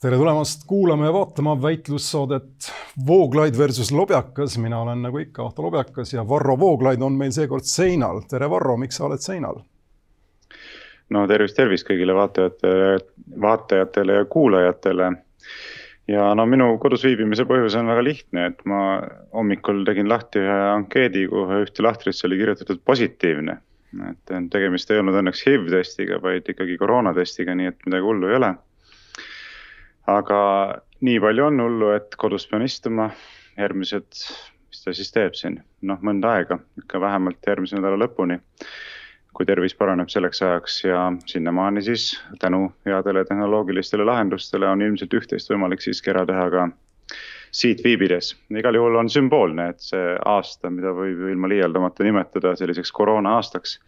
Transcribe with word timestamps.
tere 0.00 0.16
tulemast 0.16 0.62
kuulama 0.66 1.06
ja 1.06 1.12
vaatama 1.12 1.62
väitlussaadet 1.62 2.72
Vooglaid 3.06 3.58
versus 3.58 3.92
Lobjakas. 3.92 4.58
mina 4.58 4.80
olen 4.80 5.02
nagu 5.02 5.18
ikka 5.18 5.46
Ahto 5.46 5.62
Lobjakas 5.62 6.12
ja 6.12 6.28
Varro 6.28 6.58
Vooglaid 6.58 7.02
on 7.02 7.12
meil 7.12 7.30
seekord 7.30 7.64
seinal. 7.64 8.20
tere, 8.30 8.50
Varro, 8.50 8.76
miks 8.76 8.96
sa 8.96 9.04
oled 9.04 9.20
seinal? 9.20 9.60
no 11.10 11.26
tervist, 11.26 11.56
tervist 11.56 11.88
kõigile 11.88 12.14
vaatajatele, 12.14 12.98
vaatajatele 13.40 14.12
ja 14.20 14.24
kuulajatele. 14.24 15.12
Ja 16.08 16.28
no 16.34 16.46
minu 16.48 16.70
kodus 16.82 17.04
viibimise 17.06 17.44
põhjus 17.48 17.76
on 17.78 17.90
väga 17.92 18.04
lihtne, 18.04 18.46
et 18.52 18.62
ma 18.68 19.00
hommikul 19.36 19.84
tegin 19.88 20.08
lahti 20.08 20.42
ühe 20.42 20.60
ankeedi, 20.74 21.26
kuhu 21.30 21.62
ühte 21.64 21.84
lahtrisse 21.84 22.26
oli 22.28 22.40
kirjutatud 22.40 22.84
positiivne. 22.84 23.58
et 24.10 24.32
tegemist 24.52 24.90
ei 24.90 24.98
olnud 25.00 25.16
õnneks 25.16 25.46
HIV 25.46 25.70
testiga, 25.72 26.18
vaid 26.20 26.48
ikkagi 26.48 26.76
koroonatestiga, 26.76 27.54
nii 27.56 27.70
et 27.70 27.86
midagi 27.86 28.04
hullu 28.04 28.28
ei 28.28 28.36
ole 28.36 28.50
aga 30.08 30.40
nii 31.04 31.20
palju 31.22 31.48
on 31.50 31.64
hullu, 31.64 31.90
et 31.96 32.16
kodus 32.20 32.46
pean 32.50 32.64
istuma 32.64 33.10
järgmised, 33.58 34.22
mis 34.68 34.84
ta 34.84 34.94
siis 34.96 35.12
teeb 35.14 35.36
siin, 35.38 35.58
noh, 35.88 36.00
mõnda 36.04 36.36
aega, 36.38 36.58
ikka 36.80 37.00
vähemalt 37.02 37.50
järgmise 37.50 37.78
nädala 37.78 38.00
lõpuni. 38.04 38.38
Kui 39.34 39.46
tervis 39.46 39.74
paraneb 39.78 40.08
selleks 40.10 40.42
ajaks 40.42 40.76
ja 40.84 41.00
sinnamaani 41.26 41.82
siis 41.82 42.10
tänu 42.40 42.72
headele 42.86 43.24
tehnoloogilistele 43.24 44.04
lahendustele 44.04 44.68
on 44.68 44.82
ilmselt 44.82 45.14
üht-teist 45.14 45.52
võimalik 45.52 45.84
siiski 45.84 46.10
ära 46.14 46.24
teha 46.26 46.48
ka 46.50 46.68
siit 47.52 47.84
viibides. 47.84 48.34
igal 48.50 48.74
juhul 48.74 48.96
on 49.00 49.10
sümboolne, 49.10 49.68
et 49.68 49.80
see 49.80 50.16
aasta, 50.24 50.70
mida 50.70 50.92
võib 50.96 51.22
ju 51.22 51.30
ilma 51.32 51.48
liialdamata 51.48 52.04
nimetada 52.04 52.56
selliseks 52.56 52.92
koroona 52.92 53.36
aastaks, 53.38 53.78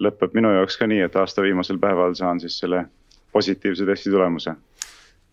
lõpeb 0.00 0.34
minu 0.34 0.52
jaoks 0.54 0.78
ka 0.78 0.86
nii, 0.86 1.02
et 1.04 1.16
aasta 1.16 1.42
viimasel 1.42 1.78
päeval 1.78 2.14
saan 2.14 2.40
siis 2.40 2.58
selle 2.58 2.86
positiivse 3.32 3.86
testi 3.86 4.10
tulemuse 4.10 4.54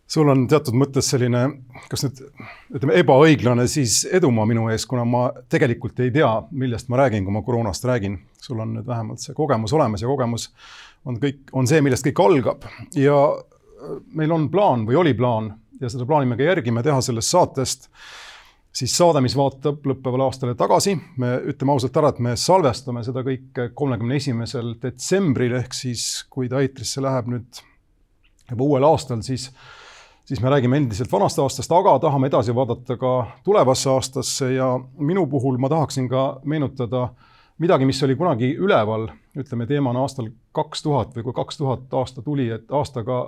sul 0.07 0.29
on 0.29 0.45
teatud 0.49 0.77
mõttes 0.77 1.07
selline, 1.09 1.41
kas 1.89 2.05
nüüd 2.05 2.21
ütleme, 2.77 2.97
ebaõiglane 3.01 3.65
siis 3.71 4.03
edumaa 4.13 4.45
minu 4.49 4.67
ees, 4.73 4.85
kuna 4.89 5.05
ma 5.07 5.25
tegelikult 5.51 5.99
ei 6.05 6.13
tea, 6.13 6.29
millest 6.51 6.91
ma 6.93 7.01
räägin, 7.01 7.25
kui 7.25 7.33
ma 7.33 7.41
koroonast 7.45 7.85
räägin. 7.89 8.19
sul 8.41 8.59
on 8.61 8.75
nüüd 8.77 8.85
vähemalt 8.87 9.19
see 9.19 9.33
kogemus 9.33 9.73
olemas 9.73 10.01
ja 10.01 10.07
kogemus 10.07 10.51
on 11.05 11.17
kõik, 11.21 11.47
on 11.53 11.67
see, 11.67 11.81
millest 11.81 12.05
kõik 12.05 12.21
algab 12.21 12.67
ja 12.93 13.17
äh, 13.33 13.97
meil 14.13 14.31
on 14.31 14.49
plaan 14.53 14.85
või 14.85 14.99
oli 15.01 15.13
plaan 15.17 15.53
ja 15.81 15.89
seda 15.89 16.05
plaani 16.05 16.29
me 16.29 16.37
ka 16.37 16.45
järgime, 16.45 16.83
teha 16.83 17.01
sellest 17.01 17.33
saatest 17.33 17.89
siis 18.75 18.93
saade, 18.97 19.21
mis 19.23 19.35
vaatab 19.37 19.85
lõppevale 19.87 20.25
aastale 20.27 20.55
tagasi. 20.59 20.95
me 21.17 21.37
ütleme 21.51 21.73
ausalt 21.73 21.97
ära, 21.97 22.11
et 22.11 22.19
me 22.19 22.35
salvestame 22.39 23.03
seda 23.07 23.23
kõike 23.25 23.69
kolmekümne 23.73 24.19
esimesel 24.19 24.75
detsembril 24.81 25.55
ehk 25.61 25.73
siis, 25.73 26.25
kui 26.29 26.49
ta 26.51 26.61
eetrisse 26.61 27.01
läheb 27.03 27.31
nüüd 27.31 27.63
juba 28.51 28.67
uuel 28.67 28.85
aastal, 28.85 29.23
siis 29.25 29.49
siis 30.25 30.41
me 30.41 30.49
räägime 30.49 30.77
endiselt 30.77 31.11
vanast 31.11 31.39
aastast, 31.39 31.71
aga 31.71 31.99
tahame 31.99 32.27
edasi 32.31 32.55
vaadata 32.55 32.97
ka 32.97 33.13
tulevasse 33.45 33.89
aastasse 33.89 34.53
ja 34.53 34.73
minu 34.97 35.27
puhul 35.27 35.57
ma 35.61 35.69
tahaksin 35.69 36.09
ka 36.09 36.25
meenutada 36.43 37.09
midagi, 37.61 37.85
mis 37.87 38.01
oli 38.03 38.15
kunagi 38.19 38.49
üleval, 38.59 39.07
ütleme 39.39 39.67
teemana 39.67 40.01
aastal 40.03 40.27
kaks 40.55 40.81
tuhat 40.83 41.13
või 41.15 41.23
kui 41.27 41.35
kaks 41.35 41.59
tuhat 41.59 41.93
aasta 41.99 42.23
tuli, 42.23 42.49
et 42.51 42.71
aastaga, 42.71 43.19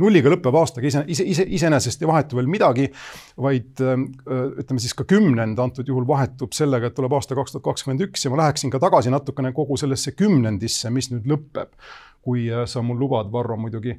nulliga 0.00 0.32
lõppev 0.32 0.58
aastaga 0.60 0.88
ise, 0.88 1.04
ise, 1.12 1.24
ise, 1.24 1.46
iseenesest 1.58 2.02
ei 2.02 2.10
vahetu 2.10 2.36
veel 2.36 2.50
midagi, 2.52 2.88
vaid 3.40 3.80
ütleme 3.80 4.82
siis 4.82 4.96
ka 4.96 5.06
kümnend 5.08 5.60
antud 5.62 5.88
juhul 5.88 6.08
vahetub 6.08 6.56
sellega, 6.56 6.90
et 6.90 6.96
tuleb 6.96 7.16
aasta 7.16 7.36
kaks 7.38 7.56
tuhat 7.56 7.64
kakskümmend 7.70 8.04
üks 8.08 8.26
ja 8.26 8.32
ma 8.32 8.42
läheksin 8.42 8.72
ka 8.72 8.80
tagasi 8.82 9.12
natukene 9.14 9.54
kogu 9.56 9.78
sellesse 9.80 10.12
kümnendisse, 10.16 10.92
mis 10.92 11.12
nüüd 11.14 11.28
lõpeb. 11.32 11.72
kui 12.26 12.48
sa 12.66 12.80
mul 12.82 12.98
lubad, 12.98 13.28
Varro, 13.30 13.54
muidugi 13.54 13.92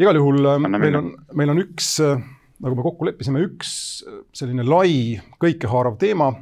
igal 0.00 0.16
juhul 0.16 0.46
äh, 0.46 0.56
Anna 0.56 0.80
meil 0.80 0.96
on, 0.98 1.10
meil 1.38 1.52
on 1.52 1.60
üks, 1.62 1.94
äh, 2.04 2.22
nagu 2.62 2.78
me 2.78 2.86
kokku 2.86 3.08
leppisime, 3.08 3.42
üks 3.48 3.74
äh, 4.06 4.22
selline 4.36 4.64
lai 4.66 5.20
kõikehaarav 5.42 6.00
teema. 6.00 6.32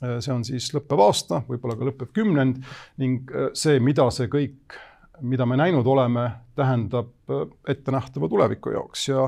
see 0.00 0.32
on 0.32 0.40
siis 0.48 0.70
lõppev 0.72 1.00
aasta, 1.04 1.42
võib-olla 1.44 1.74
ka 1.76 1.84
lõppev 1.84 2.08
kümnend 2.16 2.62
ning 3.02 3.28
see, 3.52 3.74
mida 3.84 4.06
see 4.08 4.30
kõik, 4.32 4.72
mida 5.20 5.44
me 5.44 5.58
näinud 5.60 5.84
oleme, 5.84 6.22
tähendab 6.56 7.34
ettenähtava 7.68 8.30
tuleviku 8.32 8.72
jaoks 8.72 9.02
ja 9.10 9.26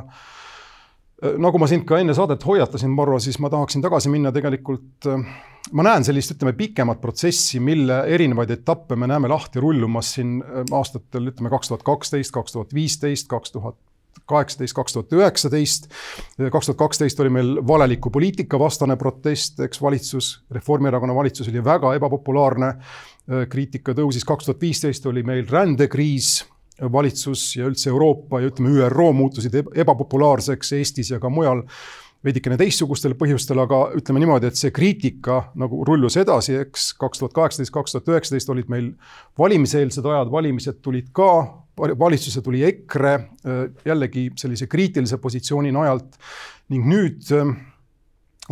nagu 1.22 1.58
ma 1.58 1.68
sind 1.70 1.86
ka 1.86 2.00
enne 2.02 2.14
saadet 2.18 2.42
hoiatasin, 2.46 2.90
Marro, 2.90 3.18
siis 3.22 3.38
ma 3.38 3.50
tahaksin 3.52 3.82
tagasi 3.84 4.10
minna 4.10 4.32
tegelikult 4.34 5.10
ma 5.70 5.84
näen 5.86 6.04
sellist, 6.06 6.34
ütleme, 6.34 6.54
pikemat 6.58 7.00
protsessi, 7.02 7.60
mille 7.62 8.02
erinevaid 8.10 8.50
etappe 8.56 8.96
me 8.98 9.06
näeme 9.10 9.30
lahti 9.30 9.62
rullumas 9.62 10.14
siin 10.16 10.40
äh, 10.42 10.66
aastatel, 10.74 11.30
ütleme 11.30 11.52
kaks 11.52 11.70
tuhat 11.70 11.86
kaksteist, 11.86 12.34
kaks 12.34 12.56
tuhat 12.56 12.74
viisteist, 12.74 13.28
kaks 13.30 13.54
tuhat 13.54 13.78
kaheksateist, 14.28 14.74
kaks 14.76 14.94
tuhat 14.94 15.14
üheksateist. 15.16 15.88
kaks 16.52 16.68
tuhat 16.68 16.78
kaksteist 16.78 17.20
oli 17.20 17.32
meil 17.32 17.54
valeliku 17.66 18.10
poliitika 18.10 18.58
vastane 18.58 18.96
protest, 18.96 19.60
eks 19.60 19.82
valitsus, 19.82 20.32
Reformierakonna 20.50 21.14
valitsus 21.14 21.48
oli 21.48 21.64
väga 21.64 21.94
ebapopulaarne. 21.98 22.72
Äh, 22.72 23.46
kriitika 23.48 23.94
tõusis, 23.94 24.26
kaks 24.26 24.50
tuhat 24.50 24.60
viisteist 24.62 25.06
oli 25.06 25.22
meil 25.26 25.46
rändekriis, 25.50 26.40
valitsus 26.92 27.56
ja 27.56 27.66
üldse 27.70 27.90
Euroopa 27.90 28.40
ja 28.40 28.50
ütleme, 28.50 28.72
ÜRO 28.74 29.12
muutusid 29.14 29.54
ebapopulaarseks 29.74 30.72
Eestis 30.78 31.12
ja 31.12 31.20
ka 31.22 31.30
mujal 31.30 31.62
veidikene 32.22 32.56
teistsugustel 32.58 33.16
põhjustel, 33.18 33.58
aga 33.62 33.80
ütleme 33.98 34.22
niimoodi, 34.22 34.46
et 34.50 34.58
see 34.58 34.70
kriitika 34.74 35.40
nagu 35.58 35.82
rullus 35.86 36.16
edasi, 36.20 36.54
eks 36.62 36.92
kaks 37.00 37.22
tuhat 37.22 37.34
kaheksateist, 37.38 37.74
kaks 37.74 37.96
tuhat 37.96 38.12
üheksateist 38.14 38.52
olid 38.54 38.70
meil 38.70 38.92
valimiseelsed 39.38 40.06
ajad, 40.06 40.30
valimised 40.30 40.78
tulid 40.84 41.10
ka, 41.16 41.32
valitsuse 41.78 42.42
tuli 42.44 42.62
EKRE 42.68 43.12
äh, 43.14 43.62
jällegi 43.88 44.28
sellise 44.38 44.68
kriitilise 44.70 45.18
positsiooni 45.22 45.72
najalt 45.74 46.18
ning 46.70 46.86
nüüd 46.86 47.32
äh, 47.34 47.54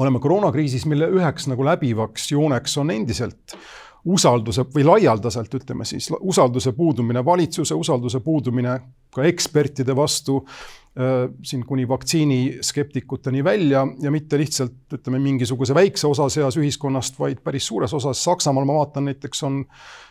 oleme 0.00 0.22
koroonakriisis, 0.22 0.86
mille 0.90 1.10
üheks 1.14 1.46
nagu 1.50 1.66
läbivaks 1.66 2.30
jooneks 2.32 2.76
on 2.82 2.90
endiselt 2.94 3.58
usalduse 4.04 4.64
või 4.74 4.84
laialdaselt 4.84 5.54
ütleme 5.54 5.84
siis, 5.84 6.10
usalduse 6.20 6.72
puudumine 6.72 7.24
valitsuse, 7.24 7.74
usalduse 7.74 8.20
puudumine 8.20 8.78
ka 9.10 9.24
ekspertide 9.26 9.96
vastu 9.96 10.40
Äh, 10.98 11.30
siin 11.42 11.66
kuni 11.66 11.88
vaktsiiniskeptikuteni 11.88 13.44
välja 13.44 13.86
ja 14.02 14.10
mitte 14.10 14.38
lihtsalt 14.38 14.72
ütleme 14.92 15.20
mingisuguse 15.22 15.74
väikse 15.74 16.08
osa 16.08 16.24
seas 16.28 16.56
ühiskonnast, 16.58 17.14
vaid 17.18 17.38
päris 17.46 17.68
suures 17.70 17.94
osas. 17.94 18.18
Saksamaal 18.24 18.66
ma 18.66 18.74
vaatan 18.74 19.06
näiteks 19.06 19.44
on 19.46 19.60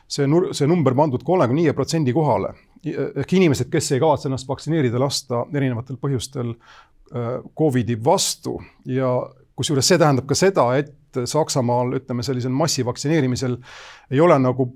see, 0.08 0.24
see 0.56 0.70
number 0.72 0.96
pandud 0.96 1.26
kolmekümne 1.28 1.66
viie 1.66 1.74
protsendi 1.76 2.14
kohale. 2.16 2.54
ehk 2.86 3.34
inimesed, 3.34 3.68
kes 3.68 3.92
ei 3.92 4.00
kavatse 4.00 4.30
ennast 4.30 4.48
vaktsineerida 4.48 5.00
lasta 5.04 5.44
erinevatel 5.52 6.00
põhjustel 6.00 6.54
äh, 6.56 7.44
Covidi 7.60 8.00
vastu 8.04 8.56
ja 8.86 9.12
kusjuures 9.60 9.92
see 9.92 10.00
tähendab 10.00 10.28
ka 10.30 10.38
seda, 10.38 10.70
et 10.80 11.20
Saksamaal 11.30 11.98
ütleme 12.00 12.24
sellisel 12.26 12.54
massivaktsineerimisel 12.56 13.58
ei 14.12 14.22
ole 14.24 14.38
nagu 14.40 14.70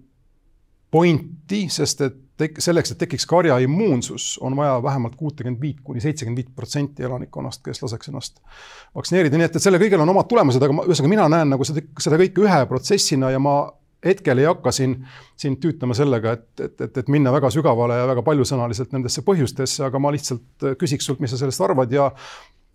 pointi, 0.94 1.66
sest 1.74 2.02
et 2.06 2.18
tek-, 2.38 2.60
selleks, 2.64 2.94
et 2.94 3.00
tekiks 3.02 3.26
karja 3.30 3.58
immuunsus, 3.64 4.38
on 4.42 4.56
vaja 4.58 4.78
vähemalt 4.84 5.16
kuutekümmet 5.20 5.62
viit 5.62 5.80
kuni 5.84 6.02
seitsekümmend 6.04 6.42
viit 6.42 6.52
protsenti 6.56 7.06
elanikkonnast, 7.06 7.64
kes 7.66 7.82
laseks 7.84 8.12
ennast 8.12 8.42
vaktsineerida, 8.96 9.40
nii 9.40 9.50
et, 9.50 9.58
et 9.58 9.66
sellel 9.66 9.82
kõigel 9.82 10.04
on 10.04 10.14
omad 10.14 10.30
tulemused, 10.30 10.64
aga 10.64 10.78
ma, 10.78 10.86
ühesõnaga 10.90 11.14
mina 11.16 11.30
näen 11.36 11.54
nagu 11.56 11.68
seda, 11.68 11.86
seda 12.04 12.20
kõike 12.22 12.46
ühe 12.46 12.60
protsessina 12.70 13.32
ja 13.34 13.42
ma 13.42 13.58
hetkel 14.04 14.42
ei 14.42 14.50
hakka 14.50 14.74
siin, 14.76 14.98
siin 15.40 15.56
tüütama 15.64 15.96
sellega, 15.96 16.36
et, 16.36 16.50
et, 16.60 16.76
et, 16.88 16.98
et 17.04 17.12
minna 17.14 17.32
väga 17.34 17.52
sügavale 17.54 18.02
ja 18.02 18.10
väga 18.10 18.26
paljusõnaliselt 18.26 18.92
nendesse 18.96 19.24
põhjustesse, 19.26 19.86
aga 19.88 20.02
ma 20.02 20.12
lihtsalt 20.14 20.68
küsiks 20.82 21.08
sult, 21.08 21.24
mis 21.24 21.32
sa 21.32 21.40
sellest 21.40 21.64
arvad 21.64 21.94
ja 21.94 22.10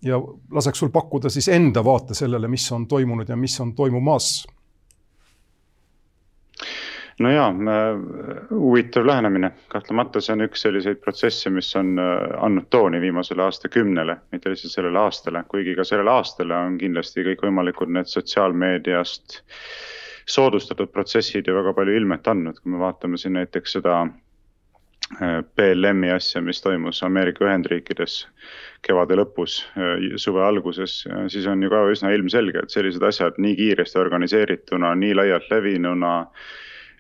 ja 0.03 0.21
laseks 0.51 0.79
sul 0.79 0.93
pakkuda 0.95 1.31
siis 1.31 1.49
enda 1.49 1.85
vaate 1.85 2.15
sellele, 2.15 2.49
mis 2.49 2.73
on 2.73 2.87
toimunud 2.89 3.29
ja 3.29 3.37
mis 3.37 3.61
on 3.61 3.75
toimumas. 3.75 4.47
No 7.19 7.31
jaa, 7.31 7.51
huvitav 8.51 9.07
lähenemine, 9.07 9.51
kahtlemata 9.69 10.21
see 10.23 10.37
on 10.37 10.45
üks 10.45 10.63
selliseid 10.63 11.01
protsesse, 11.03 11.51
mis 11.51 11.73
on 11.77 11.99
äh, 11.99 12.21
andnud 12.47 12.69
tooni 12.71 13.01
viimasele 13.03 13.43
aastakümnele, 13.43 14.15
mitte 14.31 14.53
lihtsalt 14.53 14.77
sellele 14.77 15.01
aastale, 15.03 15.43
kuigi 15.51 15.75
ka 15.75 15.87
sellele 15.89 16.13
aastale 16.15 16.55
on 16.55 16.77
kindlasti 16.79 17.27
kõikvõimalikud 17.27 17.91
need 17.91 18.07
sotsiaalmeediast 18.13 19.41
soodustatud 20.31 20.95
protsessid 20.95 21.51
ja 21.51 21.59
väga 21.59 21.75
palju 21.75 21.99
ilmet 21.99 22.31
andnud, 22.31 22.63
kui 22.63 22.71
me 22.71 22.79
vaatame 22.85 23.19
siin 23.19 23.35
näiteks 23.41 23.79
seda 23.81 23.99
äh, 24.05 24.15
BLM-i 25.57 26.11
asja, 26.13 26.43
mis 26.45 26.61
toimus 26.61 27.01
Ameerika 27.03 27.47
Ühendriikides 27.47 28.21
kevade 28.85 29.17
lõpus, 29.17 29.63
äh, 29.81 30.15
suve 30.21 30.45
alguses, 30.45 31.01
siis 31.33 31.49
on 31.49 31.63
ju 31.65 31.73
ka 31.73 31.83
üsna 31.93 32.13
ilmselge, 32.15 32.63
et 32.63 32.75
sellised 32.75 33.03
asjad 33.03 33.41
nii 33.41 33.57
kiiresti 33.59 34.01
organiseerituna, 34.03 34.95
nii 35.01 35.17
laialt 35.17 35.49
levinuna 35.51 36.15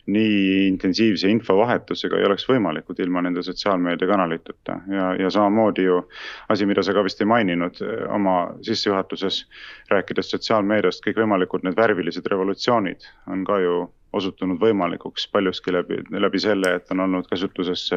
nii 0.08 0.66
intensiivse 0.66 1.28
infovahetusega 1.28 2.16
ei 2.16 2.24
oleks 2.24 2.46
võimalikud 2.48 3.00
ilma 3.04 3.20
nende 3.26 3.42
sotsiaalmeediakanaliteta. 3.44 4.78
Ja, 4.88 5.10
ja 5.20 5.30
samamoodi 5.30 5.84
ju 5.84 5.98
asi, 6.48 6.66
mida 6.66 6.82
sa 6.82 6.94
ka 6.96 7.04
vist 7.04 7.20
ei 7.20 7.28
maininud 7.28 7.82
eh, 7.84 8.06
oma 8.14 8.38
sissejuhatuses, 8.64 9.42
rääkides 9.92 10.32
sotsiaalmeediast, 10.32 11.04
kõikvõimalikud 11.04 11.66
need 11.66 11.76
värvilised 11.76 12.28
revolutsioonid 12.32 13.04
on 13.28 13.44
ka 13.48 13.60
ju 13.60 13.76
osutunud 14.12 14.60
võimalikuks 14.60 15.26
paljuski 15.32 15.72
läbi, 15.74 16.00
läbi 16.10 16.40
selle, 16.40 16.74
et 16.78 16.92
on 16.94 17.04
olnud 17.04 17.28
kasutuses 17.28 17.88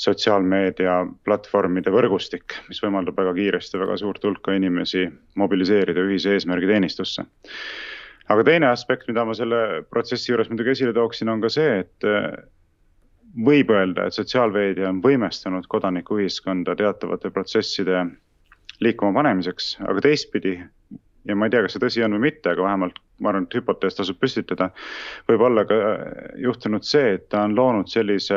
sotsiaalmeedia 0.00 1.00
platvormide 1.24 1.92
võrgustik, 1.94 2.56
mis 2.68 2.80
võimaldab 2.82 3.18
väga 3.20 3.34
kiiresti 3.36 3.80
väga 3.82 3.98
suurt 4.00 4.24
hulka 4.24 4.56
inimesi 4.56 5.04
mobiliseerida 5.40 6.06
ühise 6.08 6.34
eesmärgi 6.34 6.70
teenistusse 6.72 7.26
aga 8.32 8.44
teine 8.46 8.70
aspekt, 8.70 9.08
mida 9.10 9.24
ma 9.26 9.36
selle 9.36 9.60
protsessi 9.90 10.32
juures 10.32 10.48
muidugi 10.50 10.72
esile 10.74 10.94
tooksin, 10.96 11.30
on 11.32 11.42
ka 11.44 11.50
see, 11.52 11.80
et 11.84 12.08
äh, 12.08 12.30
võib 13.46 13.72
öelda, 13.74 14.06
et 14.06 14.16
sotsiaalmeedia 14.16 14.88
on 14.90 15.02
võimestanud 15.04 15.66
kodanikuühiskonda 15.70 16.76
teatavate 16.78 17.32
protsesside 17.34 18.06
liikuma 18.84 19.14
panemiseks, 19.20 19.74
aga 19.84 20.04
teistpidi 20.08 20.56
ja 21.24 21.36
ma 21.36 21.46
ei 21.46 21.54
tea, 21.54 21.62
kas 21.64 21.76
see 21.76 21.82
tõsi 21.82 22.04
on 22.04 22.16
või 22.16 22.26
mitte, 22.28 22.52
aga 22.52 22.66
vähemalt 22.66 23.00
ma 23.20 23.30
arvan, 23.30 23.46
et 23.46 23.56
hüpotees 23.56 23.96
tasub 23.96 24.18
püstitada. 24.20 24.70
võib 25.28 25.40
olla 25.46 25.64
ka 25.68 25.80
juhtunud 26.40 26.84
see, 26.84 27.14
et 27.18 27.28
ta 27.28 27.44
on 27.48 27.56
loonud 27.56 27.88
sellise, 27.88 28.36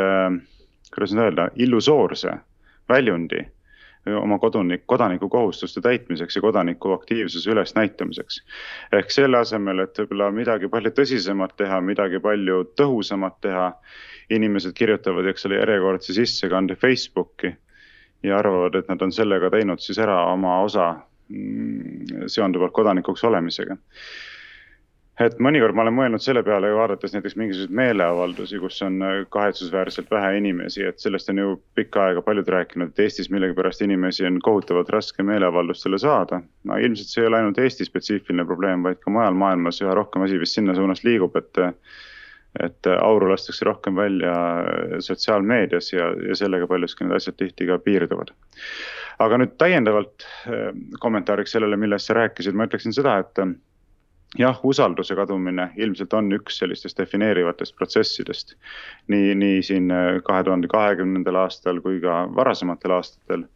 kuidas 0.93 1.13
nüüd 1.13 1.25
öelda, 1.25 1.49
illusoorse 1.55 2.33
väljundi 2.89 3.43
oma 4.15 4.39
kodunik, 4.39 4.85
kodanikukohustuste 4.85 5.81
täitmiseks 5.81 6.35
ja 6.35 6.41
kodaniku 6.41 6.91
aktiivsuse 6.91 7.51
ülesnäitamiseks. 7.51 8.43
ehk 8.91 9.11
selle 9.11 9.37
asemel, 9.37 9.79
et 9.79 9.99
võib-olla 9.99 10.31
midagi 10.31 10.69
palju 10.71 10.91
tõsisemat 10.95 11.57
teha, 11.57 11.81
midagi 11.81 12.19
palju 12.19 12.63
tõhusamat 12.79 13.41
teha, 13.41 13.71
inimesed 14.29 14.73
kirjutavad, 14.73 15.27
eks 15.27 15.45
ole, 15.45 15.59
järjekordse 15.59 16.13
sissekande 16.13 16.75
Facebooki 16.75 17.55
ja 18.23 18.37
arvavad, 18.37 18.75
et 18.75 18.87
nad 18.87 19.01
on 19.01 19.11
sellega 19.11 19.49
teinud 19.49 19.79
siis 19.83 19.99
ära 19.99 20.23
oma 20.31 20.61
osa 20.61 20.95
seonduvalt 22.27 22.73
kodanikuks 22.73 23.23
olemisega 23.27 23.75
et 25.25 25.39
mõnikord 25.41 25.73
ma 25.75 25.83
olen 25.83 25.95
mõelnud 25.97 26.21
selle 26.21 26.43
peale, 26.45 26.69
vaadates 26.77 27.13
näiteks 27.15 27.37
mingisuguseid 27.39 27.73
meeleavaldusi, 27.79 28.59
kus 28.61 28.77
on 28.85 28.99
äh, 29.05 29.15
kahetsusväärselt 29.33 30.11
vähe 30.13 30.35
inimesi, 30.37 30.83
et 30.85 31.01
sellest 31.01 31.31
on 31.33 31.41
ju 31.41 31.55
pikka 31.77 32.03
aega 32.09 32.21
paljud 32.25 32.49
rääkinud, 32.53 32.93
et 32.93 33.01
Eestis 33.07 33.31
millegipärast 33.33 33.81
inimesi 33.85 34.27
on 34.29 34.37
kohutavalt 34.43 34.91
raske 34.93 35.25
meeleavaldustele 35.25 35.97
saada. 36.01 36.41
no 36.63 36.77
ilmselt 36.77 37.09
see 37.13 37.23
ei 37.23 37.31
ole 37.31 37.41
ainult 37.41 37.61
Eesti 37.63 37.87
spetsiifiline 37.87 38.45
probleem, 38.45 38.85
vaid 38.85 39.01
ka 39.01 39.13
mujal 39.13 39.37
maailmas 39.37 39.81
üha 39.81 39.95
rohkem 39.97 40.27
asi 40.27 40.39
vist 40.39 40.59
sinna 40.59 40.77
suunas 40.77 41.03
liigub, 41.07 41.35
et 41.35 41.63
et 42.63 42.89
auru 43.01 43.29
lastakse 43.31 43.65
rohkem 43.65 43.95
välja 43.95 44.33
sotsiaalmeedias 45.03 45.91
ja, 45.93 46.11
ja 46.29 46.35
sellega 46.35 46.67
paljuski 46.67 47.05
need 47.05 47.17
asjad 47.17 47.37
tihti 47.37 47.67
ka 47.69 47.79
piirduvad. 47.83 48.33
aga 49.19 49.37
nüüd 49.41 49.55
täiendavalt 49.57 50.25
äh, 50.49 50.69
kommentaariks 50.99 51.55
sellele, 51.57 51.77
millest 51.77 52.09
sa 52.09 52.17
rääkisid, 52.17 52.57
ma 52.57 52.69
ütleksin 52.69 52.93
seda, 52.95 53.17
et 53.23 53.45
jah, 54.37 54.59
usalduse 54.63 55.15
kadumine 55.15 55.69
ilmselt 55.79 56.13
on 56.13 56.31
üks 56.35 56.59
sellistest 56.61 56.97
defineerivatest 56.99 57.75
protsessidest. 57.77 58.55
nii, 59.07 59.35
nii 59.35 59.61
siin 59.63 59.91
äh, 59.91 60.21
kahe 60.23 60.43
tuhande 60.43 60.67
kahekümnendal 60.71 61.43
aastal 61.43 61.81
kui 61.81 62.01
ka 62.03 62.25
varasematel 62.35 62.97
aastatel. 62.99 63.47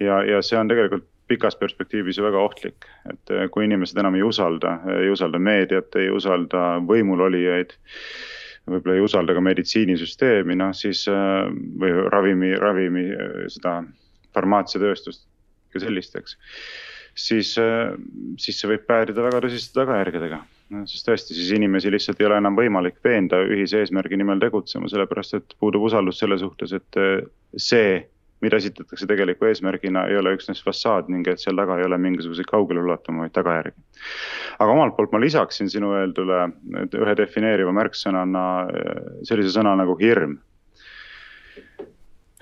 ja, 0.00 0.22
ja 0.24 0.42
see 0.42 0.58
on 0.58 0.68
tegelikult 0.68 1.08
pikas 1.28 1.56
perspektiivis 1.56 2.18
ju 2.18 2.24
väga 2.24 2.38
ohtlik, 2.38 2.86
et 3.10 3.30
äh, 3.32 3.48
kui 3.50 3.64
inimesed 3.64 3.98
enam 3.98 4.14
ei 4.18 4.22
usalda, 4.26 4.78
ei 5.00 5.10
usalda 5.10 5.38
meediat, 5.38 5.94
ei 5.96 6.10
usalda 6.10 6.78
võimulolijaid 6.88 7.76
võib-olla 8.70 8.96
ei 8.96 9.04
usalda 9.04 9.34
ka 9.34 9.42
meditsiinisüsteemi, 9.44 10.56
noh 10.58 10.72
siis 10.76 11.04
äh, 11.10 11.50
või 11.82 11.92
ravimi, 12.12 12.54
ravimi 12.58 13.04
seda 13.52 13.80
farmaatsiatööstust 14.32 15.26
ja 15.74 15.82
sellist, 15.82 16.16
eks 16.16 16.38
siis, 17.14 17.58
äh, 17.58 17.92
siis 18.38 18.60
see 18.60 18.70
võib 18.70 18.86
päädida 18.88 19.24
väga 19.24 19.42
tõsiste 19.44 19.76
tagajärgedega. 19.80 20.42
sest 20.88 21.04
tõesti, 21.04 21.34
siis 21.36 21.50
inimesi 21.52 21.90
lihtsalt 21.92 22.20
ei 22.20 22.26
ole 22.26 22.38
enam 22.40 22.56
võimalik 22.56 22.96
veenda 23.04 23.42
ühise 23.44 23.82
eesmärgi 23.82 24.16
nimel 24.16 24.40
tegutsema, 24.40 24.88
sellepärast 24.88 25.34
et 25.36 25.54
puudub 25.60 25.84
usaldus 25.84 26.22
selle 26.22 26.38
suhtes, 26.40 26.72
et 26.72 27.00
äh, 27.00 27.20
see, 27.56 28.06
mida 28.42 28.58
esitatakse 28.58 29.06
tegeliku 29.06 29.46
eesmärgina, 29.48 30.06
ei 30.10 30.16
ole 30.18 30.34
üksnes 30.36 30.62
fassaad 30.66 31.10
ning 31.12 31.28
et 31.30 31.42
seal 31.42 31.58
taga 31.58 31.78
ei 31.78 31.86
ole 31.86 31.98
mingisuguseid 32.02 32.48
kaugeleulatuvaid 32.50 33.34
tagajärgi. 33.34 33.76
aga 34.58 34.72
omalt 34.72 34.96
poolt 34.96 35.12
ma 35.12 35.20
lisaksin 35.20 35.70
sinu 35.70 35.92
öeldule 35.98 36.48
ühe 37.02 37.16
defineeriva 37.16 37.74
märksõnana 37.76 38.46
äh, 38.62 39.04
sellise 39.28 39.54
sõna 39.58 39.76
nagu 39.78 39.96
hirm 40.00 40.40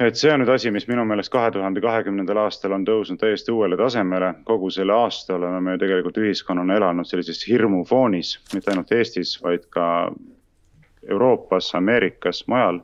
et 0.01 0.17
see 0.17 0.31
on 0.33 0.41
nüüd 0.41 0.51
asi, 0.53 0.71
mis 0.73 0.87
minu 0.89 1.05
meelest 1.05 1.33
kahe 1.33 1.51
tuhande 1.53 1.83
kahekümnendal 1.85 2.39
aastal 2.47 2.73
on 2.73 2.87
tõusnud 2.89 3.21
täiesti 3.21 3.53
uuele 3.53 3.77
tasemele. 3.77 4.33
kogu 4.49 4.71
selle 4.73 4.95
aasta 4.97 5.37
oleme 5.37 5.61
me 5.61 5.79
tegelikult 5.79 6.17
ühiskonnana 6.23 6.79
elanud 6.81 7.09
sellises 7.09 7.43
hirmufoonis, 7.49 8.39
mitte 8.55 8.73
ainult 8.73 8.93
Eestis, 8.97 9.37
vaid 9.43 9.67
ka 9.69 10.11
Euroopas, 11.09 11.75
Ameerikas, 11.75 12.45
mujal. 12.49 12.81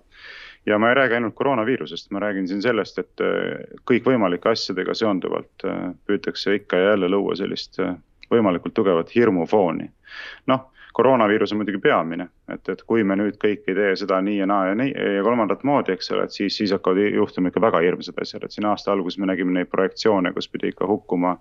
Ja 0.66 0.78
ma 0.78 0.88
ei 0.88 0.94
räägi 0.94 1.14
ainult 1.14 1.34
koroonaviirusest, 1.34 2.10
ma 2.10 2.20
räägin 2.20 2.48
siin 2.48 2.62
sellest, 2.62 2.98
et 2.98 3.22
äh, 3.22 3.66
kõikvõimalike 3.90 4.50
asjadega 4.50 4.94
seonduvalt 4.94 5.64
äh, 5.64 5.90
püütakse 6.06 6.54
ikka 6.60 6.80
ja 6.80 6.94
jälle 6.94 7.10
luua 7.12 7.36
sellist 7.38 7.80
äh, 7.80 7.94
võimalikult 8.30 8.74
tugevat 8.74 9.14
hirmufooni. 9.14 9.90
noh 10.46 10.72
koroonaviirus 10.96 11.52
on 11.52 11.58
muidugi 11.60 11.78
peamine, 11.78 12.24
et, 12.48 12.68
et 12.72 12.82
kui 12.88 13.02
me 13.04 13.18
nüüd 13.20 13.34
kõik 13.36 13.66
ei 13.68 13.74
tee 13.76 13.90
seda 14.00 14.16
nii 14.24 14.38
ja 14.38 14.46
naa 14.48 14.70
ja 14.70 14.76
nii 14.80 14.94
ja 15.16 15.24
kolmandat 15.26 15.64
moodi, 15.68 15.92
eks 15.92 16.08
ole, 16.14 16.24
et 16.24 16.32
siis, 16.32 16.56
siis 16.56 16.72
hakkavad 16.72 17.12
juhtuma 17.12 17.52
ikka 17.52 17.60
väga 17.60 17.82
hirmsad 17.84 18.22
asjad, 18.22 18.46
et 18.46 18.56
siin 18.56 18.64
aasta 18.70 18.94
alguses 18.94 19.20
me 19.20 19.28
nägime 19.28 19.52
neid 19.52 19.68
projektsioone, 19.68 20.32
kus 20.32 20.48
pidi 20.48 20.72
ikka 20.72 20.88
hukkuma 20.88 21.34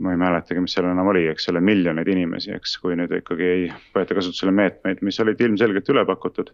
ma 0.00 0.12
ei 0.12 0.20
mäletagi, 0.20 0.60
mis 0.60 0.74
seal 0.76 0.88
enam 0.90 1.08
oli, 1.12 1.26
eks 1.30 1.48
ole, 1.52 1.60
miljoneid 1.64 2.08
inimesi, 2.12 2.52
eks, 2.56 2.76
kui 2.82 2.96
nüüd 2.98 3.12
ikkagi 3.18 3.46
ei 3.46 3.68
võeta 3.94 4.16
kasutusele 4.18 4.52
meetmeid, 4.54 5.00
mis 5.06 5.20
olid 5.22 5.40
ilmselgelt 5.40 5.88
üle 5.94 6.04
pakutud. 6.08 6.52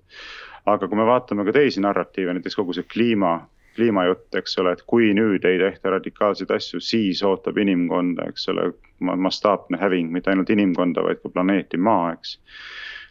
aga 0.66 0.86
kui 0.86 0.98
me 0.98 1.06
vaatame 1.08 1.44
ka 1.48 1.56
teisi 1.56 1.82
narratiive, 1.82 2.36
näiteks 2.36 2.56
kogu 2.58 2.76
see 2.76 2.86
kliima 2.86 3.40
kliimajutt, 3.76 4.34
eks 4.36 4.58
ole, 4.60 4.74
et 4.76 4.82
kui 4.86 5.12
nüüd 5.16 5.44
ei 5.48 5.58
tehta 5.60 5.94
radikaalseid 5.94 6.50
asju, 6.52 6.80
siis 6.84 7.22
ootab 7.24 7.56
inimkonda, 7.58 8.26
eks 8.28 8.48
ole, 8.52 8.68
mastaapne 9.00 9.80
häving, 9.80 10.12
mitte 10.12 10.30
ainult 10.30 10.50
inimkonda, 10.52 11.04
vaid 11.06 11.22
ka 11.22 11.32
planeeti 11.32 11.80
Maa, 11.80 12.12
eks. 12.12 12.36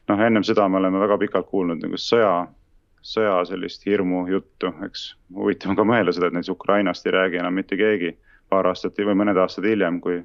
noh, 0.10 0.22
ennem 0.22 0.46
seda 0.46 0.68
me 0.70 0.78
oleme 0.78 1.02
väga 1.02 1.18
pikalt 1.22 1.50
kuulnud 1.50 1.82
nagu 1.82 1.98
sõja, 1.98 2.46
sõja 3.02 3.40
sellist 3.50 3.86
hirmu 3.90 4.28
juttu, 4.30 4.70
eks. 4.86 5.08
huvitav 5.34 5.74
on 5.74 5.82
ka 5.82 5.88
mõelda 5.88 6.14
seda, 6.14 6.30
et 6.30 6.38
näiteks 6.38 6.54
Ukrainast 6.54 7.10
ei 7.10 7.18
räägi 7.18 7.42
enam 7.42 7.58
mitte 7.58 7.80
keegi 7.80 8.14
paar 8.52 8.68
aastat 8.72 9.00
või 9.00 9.16
mõned 9.24 9.40
aastad 9.40 9.66
hiljem, 9.68 10.02
kui 10.04 10.20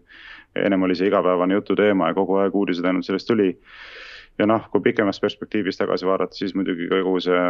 ennem 0.56 0.82
oli 0.82 0.96
see 0.99 1.08
igapäevane 1.11 1.56
jututeema 1.56 2.11
ja 2.11 2.19
kogu 2.19 2.40
aeg 2.43 2.55
uudised 2.55 2.84
ainult 2.84 3.06
sellest 3.06 3.28
tuli. 3.31 3.55
ja 4.38 4.47
noh, 4.47 4.68
kui 4.71 4.83
pikemas 4.85 5.21
perspektiivis 5.21 5.78
tagasi 5.80 6.06
vaadata, 6.06 6.37
siis 6.37 6.54
muidugi 6.54 6.90
kogu 6.90 7.21
see 7.25 7.42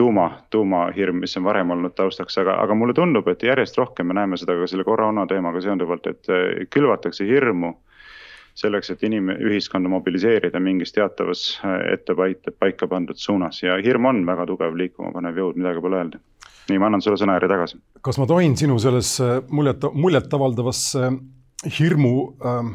tuuma, 0.00 0.42
tuumahirm, 0.50 1.16
mis 1.20 1.36
on 1.36 1.44
varem 1.44 1.70
olnud 1.70 1.94
taustaks, 1.96 2.38
aga, 2.40 2.54
aga 2.62 2.74
mulle 2.74 2.94
tundub, 2.96 3.28
et 3.28 3.42
järjest 3.42 3.76
rohkem 3.78 4.08
me 4.08 4.16
näeme 4.16 4.38
seda 4.40 4.56
ka 4.56 4.68
selle 4.70 4.84
koroona 4.84 5.26
teemaga 5.28 5.60
seonduvalt, 5.60 6.06
et 6.06 6.30
eh, 6.32 6.66
külvatakse 6.72 7.26
hirmu 7.28 7.74
selleks, 8.60 8.90
et 8.94 9.04
inim-, 9.08 9.34
ühiskonda 9.36 9.92
mobiliseerida 9.92 10.60
mingis 10.60 10.96
teatavas 10.96 11.44
eh, 11.64 11.94
ette 11.94 12.52
paika 12.58 12.88
pandud 12.88 13.20
suunas 13.20 13.62
ja 13.62 13.76
hirm 13.84 14.08
on 14.12 14.24
väga 14.26 14.48
tugev 14.48 14.76
liikuma 14.76 15.12
panev 15.16 15.42
jõud, 15.42 15.60
midagi 15.60 15.84
pole 15.84 16.00
öelda. 16.00 16.22
Nii, 16.70 16.80
ma 16.80 16.90
annan 16.90 17.04
sulle 17.04 17.18
sõnajärje 17.20 17.50
tagasi. 17.52 17.80
kas 18.06 18.20
ma 18.20 18.28
tohin 18.30 18.56
sinu 18.58 18.78
sellesse 18.82 19.42
muljet, 19.50 19.88
muljetavaldavasse 19.92 21.10
hirmu 21.78 22.14
äh, 22.40 22.70